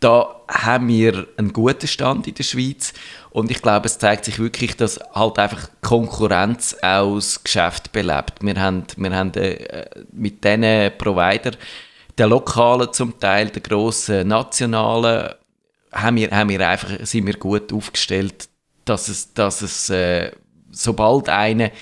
Da 0.00 0.40
haben 0.48 0.88
wir 0.88 1.28
einen 1.36 1.52
guten 1.52 1.86
Stand 1.86 2.26
in 2.26 2.34
der 2.34 2.42
Schweiz. 2.42 2.92
Und 3.30 3.52
ich 3.52 3.62
glaube, 3.62 3.86
es 3.86 3.98
zeigt 3.98 4.24
sich 4.24 4.40
wirklich, 4.40 4.76
dass 4.76 4.98
halt 5.14 5.38
einfach 5.38 5.68
Konkurrenz 5.80 6.74
aus 6.82 7.44
Geschäft 7.44 7.92
belebt. 7.92 8.34
Wir 8.40 8.60
haben, 8.60 8.84
wir 8.96 9.14
haben 9.14 9.32
äh, 9.34 9.84
mit 10.10 10.42
diesen 10.42 10.90
Provider, 10.98 11.52
der 12.20 12.28
lokalen 12.28 12.92
zum 12.92 13.18
Teil, 13.18 13.48
der 13.48 13.62
grossen 13.62 14.28
nationalen, 14.28 15.30
haben 15.90 16.16
wir, 16.16 16.30
haben 16.30 16.50
wir 16.50 16.68
einfach, 16.68 16.90
sind 17.02 17.26
wir 17.26 17.34
gut 17.34 17.72
aufgestellt, 17.72 18.48
dass 18.84 19.08
es, 19.08 19.32
dass 19.32 19.62
es 19.62 19.88
äh, 19.88 20.30
sobald 20.70 21.30
eine 21.30 21.72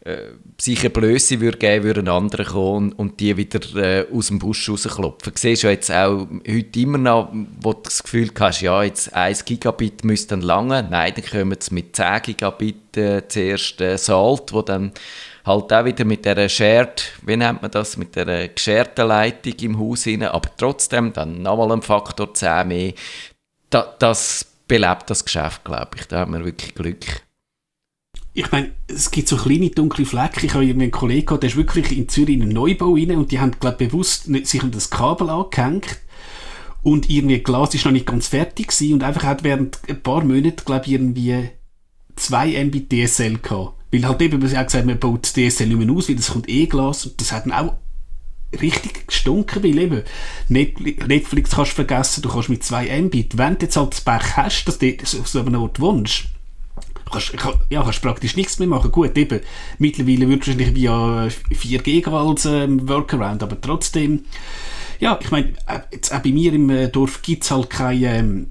äh, 0.00 0.32
sich 0.60 0.80
eine 0.80 0.90
Blöße 0.90 1.40
würde 1.40 1.58
geben, 1.58 1.84
würde 1.84 2.00
ein 2.00 2.08
anderer 2.08 2.44
kommen 2.44 2.92
und 2.92 3.20
die 3.20 3.36
wieder 3.36 3.60
äh, 3.76 4.06
aus 4.12 4.26
dem 4.26 4.40
Busch 4.40 4.68
rausklopfen. 4.68 5.32
Du 5.32 5.38
siehst 5.38 5.62
ja 5.62 5.70
jetzt 5.70 5.92
auch 5.92 6.26
heute 6.48 6.80
immer 6.80 6.98
noch, 6.98 7.32
wo 7.60 7.72
du 7.72 7.82
das 7.84 8.02
Gefühl 8.02 8.30
hast, 8.40 8.62
ja, 8.62 8.82
jetzt 8.82 9.14
1 9.14 9.44
Gigabit 9.44 10.04
müsste 10.04 10.30
dann 10.30 10.40
lange. 10.40 10.82
Nein, 10.90 11.12
dann 11.14 11.24
kommen 11.24 11.56
sie 11.60 11.74
mit 11.74 11.94
10 11.94 12.22
Gigabit 12.22 12.96
äh, 12.96 13.28
zuerst 13.28 13.80
äh, 13.80 13.96
Salt, 13.96 14.52
wo 14.52 14.62
dann 14.62 14.92
halt 15.44 15.72
auch 15.72 15.84
wieder 15.84 16.04
mit 16.04 16.24
der 16.24 16.48
Shared, 16.48 17.12
wie 17.22 17.36
nennt 17.36 17.62
man 17.62 17.70
das, 17.70 17.96
mit 17.96 18.16
der 18.16 18.48
gescherten 18.48 19.08
Leitung 19.08 19.54
im 19.60 19.78
Haus 19.78 20.06
rein, 20.06 20.22
aber 20.22 20.50
trotzdem 20.56 21.12
dann 21.12 21.42
nochmal 21.42 21.72
ein 21.72 21.82
Faktor 21.82 22.34
10 22.34 22.68
mehr. 22.68 22.92
Da, 23.70 23.94
das 23.98 24.46
belebt 24.66 25.08
das 25.08 25.24
Geschäft, 25.24 25.64
glaube 25.64 25.90
ich. 25.96 26.06
Da 26.06 26.20
haben 26.20 26.32
wir 26.32 26.44
wirklich 26.44 26.74
Glück 26.74 27.22
ich 28.32 28.50
meine, 28.52 28.72
es 28.86 29.10
gibt 29.10 29.28
so 29.28 29.36
kleine 29.36 29.70
dunkle 29.70 30.04
Flecken. 30.04 30.46
Ich 30.46 30.54
habe 30.54 30.64
einen 30.64 30.90
Kollegen 30.90 31.26
gehabt, 31.26 31.42
der 31.42 31.50
ist 31.50 31.56
wirklich 31.56 31.96
in 31.96 32.08
Zürich 32.08 32.36
in 32.36 32.42
einen 32.42 32.52
Neubau 32.52 32.94
rein 32.94 33.10
und 33.16 33.32
die 33.32 33.40
haben, 33.40 33.52
glaube 33.58 33.86
bewusst 33.86 34.24
sich 34.46 34.62
an 34.62 34.70
das 34.70 34.90
Kabel 34.90 35.30
angehängt. 35.30 35.98
Und 36.82 37.10
irgendwie 37.10 37.40
Glas 37.40 37.74
ist 37.74 37.84
noch 37.84 37.92
nicht 37.92 38.06
ganz 38.06 38.28
fertig 38.28 38.68
gewesen 38.68 38.94
und 38.94 39.02
einfach 39.02 39.24
hat 39.24 39.44
während 39.44 39.78
ein 39.88 40.02
paar 40.02 40.24
Monaten, 40.24 40.64
glaube 40.64 40.86
ich, 40.86 40.92
irgendwie 40.92 41.50
zwei 42.16 42.64
Mbit 42.64 42.90
DSL 42.90 43.38
gehabt. 43.38 43.79
Weil 43.92 44.06
halt 44.06 44.22
eben, 44.22 44.40
man 44.40 44.56
hat 44.56 44.68
gesagt, 44.68 44.86
man 44.86 44.98
baut 44.98 45.24
das 45.24 45.32
DSL 45.32 45.66
nicht 45.66 45.78
mehr 45.78 45.94
aus, 45.94 46.08
weil 46.08 46.16
das 46.16 46.30
kommt 46.30 46.48
eh 46.48 46.66
Glas 46.66 47.06
und 47.06 47.20
das 47.20 47.32
hat 47.32 47.46
dann 47.46 47.52
auch 47.52 47.74
richtig 48.60 49.06
gestunken, 49.06 49.62
weil 49.62 49.78
eben 49.78 50.02
Netflix 50.48 51.50
kannst 51.50 51.72
du 51.72 51.76
vergessen, 51.76 52.22
du 52.22 52.28
kannst 52.28 52.48
mit 52.48 52.64
zwei 52.64 53.00
Mbit, 53.00 53.38
wenn 53.38 53.58
du 53.58 53.66
jetzt 53.66 53.76
halt 53.76 53.92
das 53.92 54.00
Pech 54.00 54.36
hast, 54.36 54.64
dass 54.66 54.78
du 54.78 55.24
so 55.24 55.40
einem 55.40 55.60
Ort 55.60 55.80
wohnst, 55.80 56.26
kannst, 57.10 57.32
ja, 57.70 57.82
praktisch 57.82 58.36
nichts 58.36 58.58
mehr 58.58 58.68
machen. 58.68 58.90
Gut, 58.90 59.16
eben, 59.16 59.40
mittlerweile 59.78 60.28
wird 60.28 60.46
wahrscheinlich 60.46 60.74
via 60.74 61.28
4G 61.52 62.06
als 62.08 62.44
ähm, 62.44 62.88
Workaround, 62.88 63.42
aber 63.42 63.60
trotzdem, 63.60 64.24
ja, 64.98 65.18
ich 65.20 65.30
meine, 65.30 65.50
äh, 65.66 65.80
jetzt 65.92 66.12
auch 66.12 66.20
bei 66.20 66.30
mir 66.30 66.52
im 66.52 66.70
äh, 66.70 66.88
Dorf 66.88 67.22
gibt 67.22 67.44
es 67.44 67.50
halt 67.50 67.70
kein 67.70 68.02
ähm, 68.02 68.50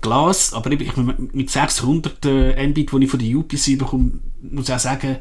Glas, 0.00 0.52
aber 0.52 0.70
ich, 0.72 0.96
mit 0.96 1.50
600 1.50 2.24
äh, 2.26 2.66
Mbit, 2.66 2.92
die 2.92 3.04
ich 3.04 3.10
von 3.10 3.18
der 3.18 3.36
UPC 3.36 3.78
bekomme, 3.78 4.12
muss 4.42 4.68
ich 4.68 4.74
auch 4.74 4.78
sagen, 4.78 5.16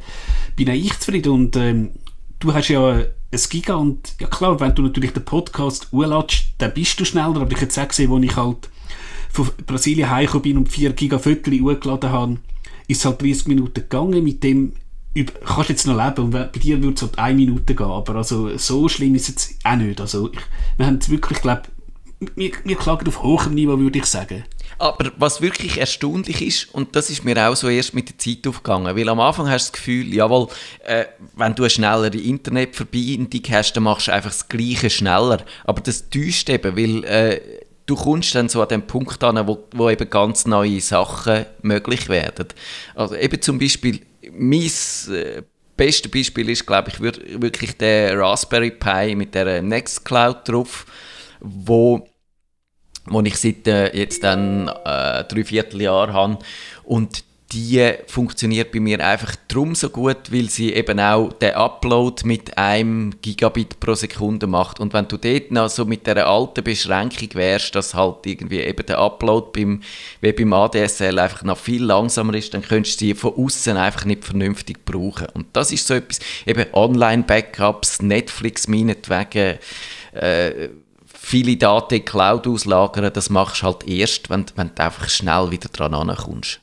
bin 0.55 0.67
ich 0.69 0.99
zufrieden 0.99 1.31
und 1.31 1.55
ähm, 1.55 1.91
du 2.39 2.53
hast 2.53 2.67
ja 2.67 2.89
ein 2.89 3.39
Giga 3.49 3.75
und 3.75 4.15
ja 4.19 4.27
klar, 4.27 4.59
wenn 4.59 4.75
du 4.75 4.83
natürlich 4.83 5.13
den 5.13 5.25
Podcast 5.25 5.87
urlatschst, 5.91 6.53
dann 6.57 6.73
bist 6.73 6.99
du 6.99 7.05
schneller, 7.05 7.41
aber 7.41 7.51
ich 7.51 7.61
hätte 7.61 7.81
auch 7.81 7.87
gesehen, 7.87 8.09
wo 8.09 8.17
ich 8.19 8.35
halt 8.35 8.69
von 9.29 9.49
Brasilien 9.65 10.09
heimgekommen 10.09 10.43
bin 10.43 10.57
und 10.57 10.69
4 10.69 10.93
Giga 10.93 11.19
Viertel 11.19 11.61
hochgeladen 11.61 12.09
habe, 12.09 12.37
ist 12.87 12.99
es 12.99 13.05
halt 13.05 13.21
30 13.21 13.47
Minuten 13.47 13.81
gegangen, 13.81 14.23
mit 14.23 14.43
dem 14.43 14.73
kannst 15.45 15.69
du 15.69 15.73
jetzt 15.73 15.87
noch 15.87 15.97
leben 15.97 16.25
und 16.25 16.31
bei 16.31 16.59
dir 16.59 16.81
würde 16.81 16.95
es 16.95 17.01
halt 17.01 17.17
eine 17.17 17.35
Minute 17.35 17.73
gehen, 17.73 17.87
aber 17.87 18.15
also 18.15 18.55
so 18.57 18.87
schlimm 18.87 19.15
ist 19.15 19.23
es 19.23 19.49
jetzt 19.49 19.65
auch 19.65 19.75
nicht. 19.75 19.99
Also 19.99 20.31
ich, 20.31 20.39
wir 20.77 20.85
haben 20.85 20.99
es 20.99 21.09
wirklich, 21.09 21.41
glaube 21.41 21.63
wir, 22.35 22.51
wir 22.63 22.75
klagen 22.75 23.07
auf 23.07 23.23
hohem 23.23 23.53
Niveau, 23.53 23.77
würde 23.79 23.99
ich 23.99 24.05
sagen. 24.05 24.43
Aber 24.79 25.11
was 25.17 25.41
wirklich 25.41 25.79
erstaunlich 25.79 26.41
ist, 26.41 26.73
und 26.73 26.95
das 26.95 27.09
ist 27.09 27.23
mir 27.25 27.49
auch 27.49 27.55
so 27.55 27.67
erst 27.67 27.95
mit 27.95 28.09
der 28.09 28.17
Zeit 28.17 28.47
aufgegangen, 28.47 28.95
weil 28.95 29.09
am 29.09 29.19
Anfang 29.19 29.49
hast 29.49 29.69
du 29.69 29.71
das 29.71 29.79
Gefühl, 29.79 30.13
jawohl, 30.13 30.47
äh, 30.85 31.05
wenn 31.35 31.55
du 31.55 31.63
eine 31.63 31.69
schnellere 31.69 32.17
Internetverbindung 32.17 33.41
hast, 33.49 33.73
dann 33.73 33.83
machst 33.83 34.07
du 34.07 34.13
einfach 34.13 34.29
das 34.29 34.47
Gleiche 34.47 34.89
schneller. 34.89 35.43
Aber 35.63 35.81
das 35.81 36.09
täuscht 36.09 36.49
eben, 36.49 36.77
weil 36.77 37.03
äh, 37.05 37.41
du 37.87 37.95
kommst 37.95 38.35
dann 38.35 38.49
so 38.49 38.61
an 38.61 38.67
den 38.67 38.85
Punkt 38.85 39.23
an, 39.23 39.47
wo, 39.47 39.65
wo 39.71 39.89
eben 39.89 40.09
ganz 40.09 40.45
neue 40.45 40.79
Sachen 40.81 41.45
möglich 41.63 42.07
werden. 42.07 42.47
Also 42.93 43.15
eben 43.15 43.41
zum 43.41 43.57
Beispiel, 43.57 44.01
mein 44.31 44.69
äh, 45.09 45.41
beste 45.75 46.09
Beispiel 46.09 46.49
ist, 46.49 46.67
glaube 46.67 46.89
ich, 46.89 46.99
wirklich 46.99 47.77
der 47.77 48.19
Raspberry 48.19 48.71
Pi 48.71 49.15
mit 49.15 49.33
der 49.33 49.61
Nextcloud 49.61 50.47
drauf, 50.47 50.85
wo 51.39 52.07
wo 53.09 53.21
ich 53.21 53.37
seit 53.37 53.67
äh, 53.67 53.95
jetzt 53.95 54.23
dann 54.23 54.67
äh, 54.67 55.23
drei 55.23 55.43
Vierteljahr 55.43 56.13
habe. 56.13 56.39
Und 56.83 57.23
die 57.53 57.93
funktioniert 58.07 58.73
bei 58.73 58.79
mir 58.81 59.03
einfach 59.05 59.35
drum 59.47 59.73
so 59.73 59.89
gut, 59.89 60.31
weil 60.31 60.49
sie 60.49 60.73
eben 60.73 60.99
auch 60.99 61.31
den 61.31 61.53
Upload 61.53 62.27
mit 62.27 62.57
einem 62.57 63.13
Gigabit 63.21 63.79
pro 63.79 63.93
Sekunde 63.93 64.47
macht. 64.47 64.81
Und 64.81 64.93
wenn 64.93 65.07
du 65.07 65.17
dort 65.17 65.51
noch 65.51 65.69
so 65.69 65.85
mit 65.85 66.05
der 66.07 66.27
alten 66.27 66.63
Beschränkung 66.63 67.29
wärst, 67.33 67.73
dass 67.75 67.93
halt 67.93 68.25
irgendwie 68.25 68.59
eben 68.59 68.85
der 68.85 68.99
Upload 68.99 69.51
beim, 69.53 69.81
wie 70.19 70.33
beim 70.33 70.51
ADSL 70.51 71.17
einfach 71.19 71.43
noch 71.43 71.57
viel 71.57 71.83
langsamer 71.83 72.33
ist, 72.33 72.53
dann 72.53 72.63
könntest 72.63 72.99
du 72.99 73.05
sie 73.05 73.13
von 73.13 73.33
außen 73.33 73.77
einfach 73.77 74.03
nicht 74.03 74.25
vernünftig 74.25 74.83
brauchen. 74.83 75.27
Und 75.33 75.47
das 75.53 75.71
ist 75.71 75.87
so 75.87 75.93
etwas, 75.93 76.19
eben 76.45 76.65
Online-Backups, 76.73 78.01
Netflix 78.01 78.67
meinetwegen, 78.67 79.57
äh, 80.13 80.69
viele 81.27 81.57
Daten 81.57 81.95
in 81.95 81.99
die 81.99 82.05
Cloud 82.05 82.47
auslagern, 82.47 83.11
das 83.13 83.29
machst 83.29 83.61
du 83.61 83.65
halt 83.65 83.85
erst, 83.85 84.29
wenn, 84.29 84.45
wenn 84.55 84.71
du 84.73 84.81
einfach 84.81 85.09
schnell 85.09 85.51
wieder 85.51 85.67
dran 85.67 85.93
ankommst. 85.93 86.61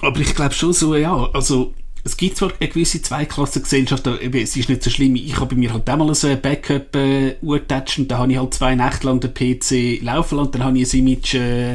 Aber 0.00 0.18
ich 0.18 0.34
glaube 0.34 0.54
schon 0.54 0.72
so, 0.72 0.96
ja, 0.96 1.30
also 1.32 1.72
es 2.02 2.16
gibt 2.16 2.36
zwar 2.36 2.50
eine 2.58 2.68
gewisse 2.68 3.00
Zweiklassengesellschaft, 3.00 4.08
aber 4.08 4.34
es 4.34 4.56
ist 4.56 4.68
nicht 4.68 4.82
so 4.82 4.90
schlimm. 4.90 5.14
Ich 5.14 5.36
habe 5.36 5.54
bei 5.54 5.54
mir 5.54 5.72
halt 5.72 5.88
einmal 5.88 6.12
so 6.16 6.26
ein 6.26 6.40
Backup 6.40 6.96
äh, 6.96 7.36
und 7.42 7.70
da 7.70 8.18
habe 8.18 8.32
ich 8.32 8.38
halt 8.38 8.54
zwei 8.54 8.74
Nächte 8.74 9.06
lang 9.06 9.20
den 9.20 9.32
PC 9.32 10.02
laufen 10.02 10.36
lassen 10.36 10.46
und 10.46 10.54
dann 10.56 10.64
habe 10.64 10.78
ich 10.78 10.92
ein 10.92 10.98
Image 10.98 11.34
äh, 11.34 11.74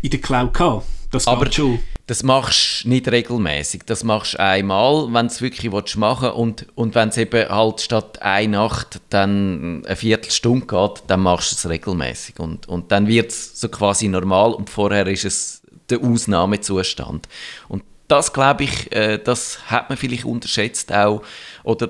in 0.00 0.10
der 0.10 0.20
Cloud 0.20 0.54
gehabt. 0.54 0.86
Das 1.10 1.26
aber 1.26 1.52
schon 1.52 1.78
das 2.06 2.22
machst 2.22 2.84
du 2.84 2.88
nicht 2.90 3.08
regelmäßig. 3.08 3.82
Das 3.86 4.04
machst 4.04 4.34
du 4.34 4.40
einmal, 4.40 5.06
wenn 5.12 5.28
du 5.28 5.32
es 5.32 5.40
wirklich 5.40 5.70
machen 5.96 6.24
willst. 6.24 6.36
Und, 6.36 6.66
und 6.74 6.94
wenn 6.94 7.08
es 7.08 7.16
eben 7.16 7.48
halt 7.48 7.80
statt 7.80 8.20
einer 8.20 8.58
Nacht 8.58 9.00
dann 9.08 9.82
eine 9.86 9.96
Viertelstunde 9.96 10.66
geht, 10.66 11.02
dann 11.06 11.20
machst 11.20 11.52
du 11.52 11.56
es 11.56 11.68
regelmäßig. 11.68 12.38
Und, 12.38 12.68
und 12.68 12.92
dann 12.92 13.06
wird 13.06 13.30
es 13.30 13.58
so 13.58 13.68
quasi 13.68 14.08
normal 14.08 14.52
und 14.52 14.68
vorher 14.68 15.06
ist 15.06 15.24
es 15.24 15.62
der 15.88 16.02
Ausnahmezustand. 16.02 17.26
Und 17.68 17.82
das, 18.08 18.32
glaube 18.34 18.64
ich, 18.64 18.92
äh, 18.92 19.18
das 19.18 19.70
hat 19.70 19.88
man 19.88 19.96
vielleicht 19.96 20.26
unterschätzt 20.26 20.92
auch. 20.92 21.22
Oder 21.62 21.88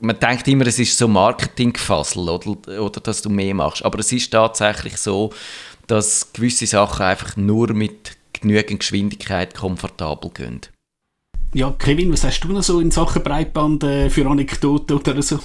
man 0.00 0.18
denkt 0.18 0.48
immer, 0.48 0.66
es 0.66 0.80
ist 0.80 0.98
so 0.98 1.06
Marketingfassel 1.06 2.28
oder, 2.28 2.80
oder 2.80 3.00
dass 3.00 3.22
du 3.22 3.30
mehr 3.30 3.54
machst. 3.54 3.84
Aber 3.84 4.00
es 4.00 4.10
ist 4.10 4.32
tatsächlich 4.32 4.96
so, 4.96 5.32
dass 5.86 6.32
gewisse 6.32 6.66
Sachen 6.66 7.04
einfach 7.04 7.36
nur 7.36 7.72
mit 7.72 8.16
genügend 8.40 8.80
Geschwindigkeit 8.80 9.54
komfortabel 9.54 10.30
gehen. 10.30 10.60
Ja, 11.52 11.70
Kevin, 11.78 12.12
was 12.12 12.24
hast 12.24 12.40
du 12.40 12.48
noch 12.48 12.62
so 12.62 12.80
in 12.80 12.90
Sachen 12.90 13.22
Breitband 13.22 13.84
äh, 13.84 14.10
für 14.10 14.26
Anekdoten 14.26 14.98
oder 14.98 15.22
so? 15.22 15.38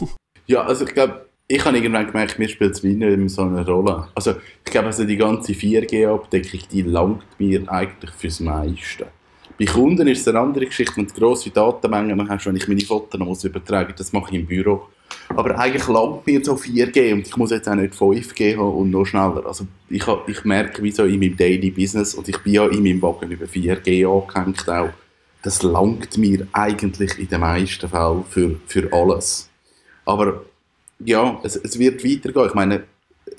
Ja, 0.47 0.63
also 0.63 0.85
ich 0.85 0.93
glaube, 0.93 1.25
ich 1.47 1.63
habe 1.65 1.77
irgendwann 1.77 2.07
gemerkt, 2.07 2.39
mir 2.39 2.47
spielt 2.47 2.75
es 2.75 2.83
nicht 2.83 3.29
so 3.29 3.41
eine 3.43 3.65
Rolle. 3.65 4.07
Also 4.15 4.35
ich 4.65 4.71
glaube, 4.71 4.87
also 4.87 5.03
die 5.03 5.17
ganze 5.17 5.53
4G-Abdeckung, 5.53 6.61
die 6.71 6.81
langt 6.83 7.39
mir 7.39 7.71
eigentlich 7.71 8.11
fürs 8.11 8.39
meiste. 8.39 9.07
Bei 9.59 9.65
Kunden 9.65 10.07
ist 10.07 10.21
es 10.21 10.27
eine 10.27 10.39
andere 10.39 10.65
Geschichte, 10.67 10.95
wenn 10.97 11.07
du 11.07 11.13
grosse 11.13 11.49
Datenmengen 11.49 12.29
hast, 12.29 12.45
wenn 12.45 12.55
ich 12.55 12.67
meine 12.67 12.81
Fotos 12.81 13.19
noch 13.19 13.43
übertragen 13.43 13.89
muss, 13.89 13.97
das 13.97 14.13
mache 14.13 14.33
ich 14.33 14.41
im 14.41 14.47
Büro. 14.47 14.89
Aber 15.29 15.57
eigentlich 15.57 15.87
langt 15.87 16.25
mir 16.25 16.43
so 16.43 16.55
4G 16.55 17.13
und 17.13 17.27
ich 17.27 17.37
muss 17.37 17.51
jetzt 17.51 17.69
auch 17.69 17.75
nicht 17.75 17.93
5G 17.93 18.57
haben 18.57 18.73
und 18.73 18.89
noch 18.89 19.05
schneller. 19.05 19.45
Also 19.45 19.67
ich, 19.89 20.03
ich 20.27 20.43
merke, 20.43 20.81
wie 20.81 20.91
so 20.91 21.05
in 21.05 21.19
meinem 21.19 21.37
Daily 21.37 21.71
Business, 21.71 22.15
und 22.15 22.27
ich 22.27 22.37
bin 22.39 22.53
ja 22.53 22.67
in 22.67 22.83
meinem 22.83 23.01
Wagen 23.01 23.31
über 23.31 23.45
4G 23.45 24.07
angehängt 24.07 24.67
auch, 24.67 24.89
das 25.41 25.63
langt 25.63 26.17
mir 26.17 26.47
eigentlich 26.51 27.17
in 27.17 27.29
den 27.29 27.39
meisten 27.39 27.87
Fällen 27.87 28.23
für, 28.27 28.55
für 28.67 28.91
alles. 28.91 29.49
Aber 30.05 30.43
ja, 30.99 31.39
es, 31.43 31.55
es 31.55 31.79
wird 31.79 32.03
weitergehen. 32.03 32.47
Ich 32.47 32.53
meine, 32.53 32.83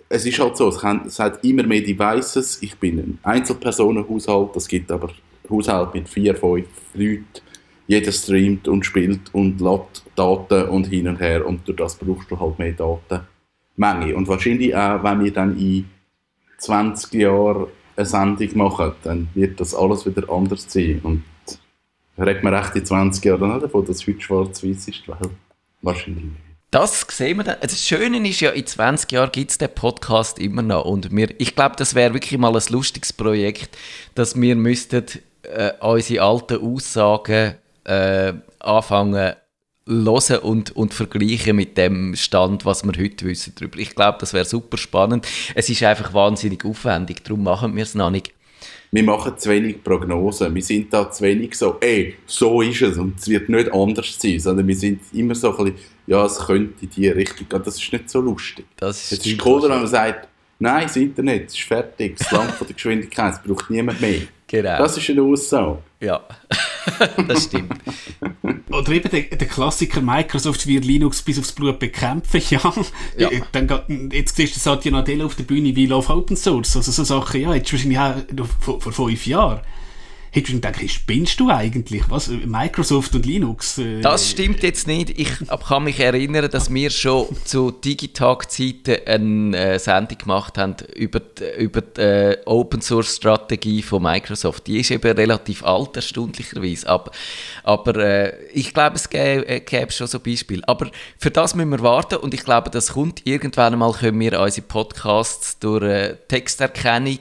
es 0.08 0.24
ist 0.24 0.38
halt 0.38 0.56
so, 0.56 0.68
es, 0.68 0.78
kann, 0.78 1.02
es 1.06 1.18
hat 1.18 1.44
immer 1.44 1.64
mehr 1.64 1.82
Devices. 1.82 2.62
Ich 2.62 2.76
bin 2.78 2.98
ein 2.98 3.18
Einzelpersonenhaushalt, 3.22 4.56
es 4.56 4.66
gibt 4.66 4.90
aber 4.90 5.10
Haushalte 5.50 5.98
mit 5.98 6.08
vier, 6.08 6.34
fünf 6.34 6.66
Leuten 6.94 7.24
jeder 7.90 8.12
streamt 8.12 8.68
und 8.68 8.86
spielt 8.86 9.34
und 9.34 9.60
lädt 9.60 10.04
Daten 10.14 10.68
und 10.68 10.86
hin 10.86 11.08
und 11.08 11.18
her 11.18 11.44
und 11.44 11.66
durch 11.66 11.76
das 11.76 11.96
brauchst 11.96 12.30
du 12.30 12.38
halt 12.38 12.56
mehr 12.56 12.70
Datenmenge. 12.70 14.14
Und 14.14 14.28
wahrscheinlich 14.28 14.72
auch, 14.76 15.02
wenn 15.02 15.24
wir 15.24 15.32
dann 15.32 15.58
in 15.58 15.90
20 16.58 17.12
Jahren 17.14 17.66
eine 17.96 18.06
Sendung 18.06 18.56
machen, 18.56 18.92
dann 19.02 19.28
wird 19.34 19.58
das 19.58 19.74
alles 19.74 20.06
wieder 20.06 20.30
anders 20.30 20.66
sein. 20.68 21.00
Und 21.02 21.24
regt 22.16 22.44
man 22.44 22.54
recht 22.54 22.76
in 22.76 22.86
20 22.86 23.24
Jahren 23.24 23.60
davon, 23.60 23.84
dass 23.84 24.06
heute 24.06 24.20
schwarz-weiß 24.20 24.86
ist, 24.86 25.08
weil 25.08 25.18
wahrscheinlich 25.82 26.26
nicht. 26.26 26.36
Das 26.70 27.04
sehen 27.10 27.38
wir 27.38 27.44
dann. 27.44 27.56
Das 27.60 27.84
Schöne 27.84 28.28
ist 28.28 28.40
ja, 28.40 28.50
in 28.50 28.68
20 28.68 29.10
Jahren 29.10 29.32
gibt 29.32 29.50
es 29.50 29.58
den 29.58 29.74
Podcast 29.74 30.38
immer 30.38 30.62
noch. 30.62 30.84
Und 30.84 31.10
wir, 31.10 31.28
ich 31.40 31.56
glaube, 31.56 31.74
das 31.74 31.96
wäre 31.96 32.14
wirklich 32.14 32.38
mal 32.38 32.54
ein 32.54 32.62
lustiges 32.70 33.12
Projekt, 33.12 33.76
dass 34.14 34.40
wir 34.40 34.54
müssten 34.54 35.04
äh, 35.42 35.72
unsere 35.80 36.22
alten 36.22 36.64
Aussagen 36.64 37.56
äh, 37.90 38.32
anfangen 38.60 39.34
hören 39.86 40.38
und, 40.42 40.76
und 40.76 40.94
vergleichen 40.94 41.56
mit 41.56 41.76
dem 41.76 42.14
Stand, 42.14 42.64
was 42.64 42.84
wir 42.84 42.92
heute 43.02 43.26
wissen 43.26 43.54
darüber. 43.56 43.78
Ich 43.78 43.94
glaube, 43.94 44.18
das 44.20 44.32
wäre 44.32 44.44
super 44.44 44.76
spannend. 44.76 45.26
Es 45.54 45.68
ist 45.68 45.82
einfach 45.82 46.14
wahnsinnig 46.14 46.64
aufwendig, 46.64 47.24
darum 47.24 47.42
machen 47.42 47.74
wir 47.74 47.82
es 47.82 47.94
noch 47.94 48.10
nicht. 48.10 48.32
Wir 48.92 49.04
machen 49.04 49.38
zu 49.38 49.50
wenig 49.50 49.82
Prognosen. 49.84 50.52
Wir 50.54 50.62
sind 50.62 50.92
da 50.92 51.10
zu 51.10 51.22
wenig 51.22 51.54
so, 51.54 51.76
ey, 51.80 52.16
so 52.26 52.60
ist 52.60 52.82
es 52.82 52.98
und 52.98 53.18
es 53.18 53.28
wird 53.28 53.48
nicht 53.48 53.72
anders 53.72 54.18
sein, 54.18 54.40
sondern 54.40 54.66
wir 54.66 54.74
sind 54.74 55.00
immer 55.12 55.34
so 55.34 55.56
ein 55.56 55.64
bisschen, 55.64 55.80
ja, 56.06 56.26
es 56.26 56.38
könnte 56.38 56.84
in 56.84 56.90
die 56.90 57.08
Richtung 57.08 57.48
gehen. 57.48 57.62
Das 57.64 57.80
ist 57.80 57.92
nicht 57.92 58.10
so 58.10 58.20
lustig. 58.20 58.66
Das 58.76 59.12
ist, 59.12 59.20
es 59.20 59.26
ist 59.26 59.38
cooler, 59.38 59.70
wenn 59.70 59.78
man 59.78 59.86
sagt, 59.86 60.28
nein, 60.58 60.82
das 60.82 60.96
Internet 60.96 61.46
ist 61.46 61.60
fertig, 61.60 62.16
es 62.18 62.30
langt 62.32 62.50
von 62.52 62.66
der 62.66 62.74
Geschwindigkeit, 62.74 63.34
es 63.34 63.42
braucht 63.42 63.70
niemand 63.70 64.00
mehr. 64.00 64.20
Genau. 64.50 64.78
Das 64.78 64.96
ist 64.96 65.08
eine 65.08 65.22
Aussage. 65.22 65.78
Ja, 66.00 66.26
das 67.28 67.44
stimmt. 67.44 67.74
Oder 68.70 68.92
eben 68.92 69.10
der, 69.10 69.22
der, 69.22 69.48
Klassiker 69.48 70.00
Microsoft 70.00 70.66
wird 70.66 70.84
Linux 70.84 71.22
bis 71.22 71.38
aufs 71.38 71.52
Blut 71.52 71.78
bekämpfen, 71.78 72.40
ja. 72.50 72.74
ja. 73.18 73.28
Dann, 73.52 74.10
jetzt 74.12 74.36
siehst 74.36 74.56
du 74.56 74.60
Satya 74.60 74.92
Nadella 74.92 75.24
auf 75.24 75.34
der 75.34 75.44
Bühne 75.44 75.74
wie 75.74 75.86
Love 75.86 76.12
Open 76.12 76.36
Source. 76.36 76.76
Also 76.76 76.92
so 76.92 77.04
Sachen, 77.04 77.40
ja, 77.40 77.54
jetzt 77.54 77.72
wahrscheinlich 77.72 77.98
auch 77.98 78.14
vor, 78.60 78.80
vor 78.80 78.92
fünf 78.92 79.26
Jahren 79.26 79.60
hättest 80.30 80.52
du 80.52 80.56
gedacht, 80.56 80.80
hey, 80.80 80.88
spinnst 80.88 81.40
du 81.40 81.50
eigentlich? 81.50 82.02
Was? 82.08 82.28
Microsoft 82.28 83.14
und 83.14 83.26
Linux? 83.26 83.78
Äh, 83.78 84.00
das 84.00 84.30
stimmt 84.30 84.62
jetzt 84.62 84.86
nicht. 84.86 85.18
Ich 85.18 85.28
kann 85.66 85.84
mich 85.84 85.98
erinnern, 86.00 86.50
dass 86.50 86.72
wir 86.72 86.90
schon 86.90 87.26
zu 87.44 87.70
Digitag-Zeiten 87.70 88.96
eine 89.06 89.56
äh, 89.56 89.78
Sendung 89.78 90.18
gemacht 90.18 90.58
haben 90.58 90.76
über 90.94 91.20
die, 91.20 91.62
über 91.62 91.80
die 91.80 92.00
äh, 92.00 92.38
Open-Source-Strategie 92.44 93.82
von 93.82 94.02
Microsoft. 94.02 94.66
Die 94.66 94.80
ist 94.80 94.90
eben 94.90 95.16
relativ 95.16 95.64
alt, 95.64 95.96
erstaunlicherweise. 95.96 96.88
Aber, 96.88 97.10
aber 97.64 97.96
äh, 97.96 98.44
ich 98.52 98.72
glaube, 98.72 98.96
es 98.96 99.08
gäbe, 99.08 99.46
äh, 99.48 99.60
gäbe 99.60 99.90
schon 99.92 100.06
so 100.06 100.20
Beispiele. 100.20 100.62
Aber 100.66 100.90
für 101.18 101.30
das 101.30 101.54
müssen 101.54 101.70
wir 101.70 101.82
warten 101.82 102.16
und 102.16 102.34
ich 102.34 102.44
glaube, 102.44 102.70
das 102.70 102.92
kommt. 102.92 103.26
Irgendwann 103.26 103.72
einmal 103.72 103.92
können 103.92 104.20
wir 104.20 104.40
unsere 104.40 104.66
Podcasts 104.66 105.58
durch 105.58 105.82
äh, 105.82 106.16
Texterkennung 106.28 107.18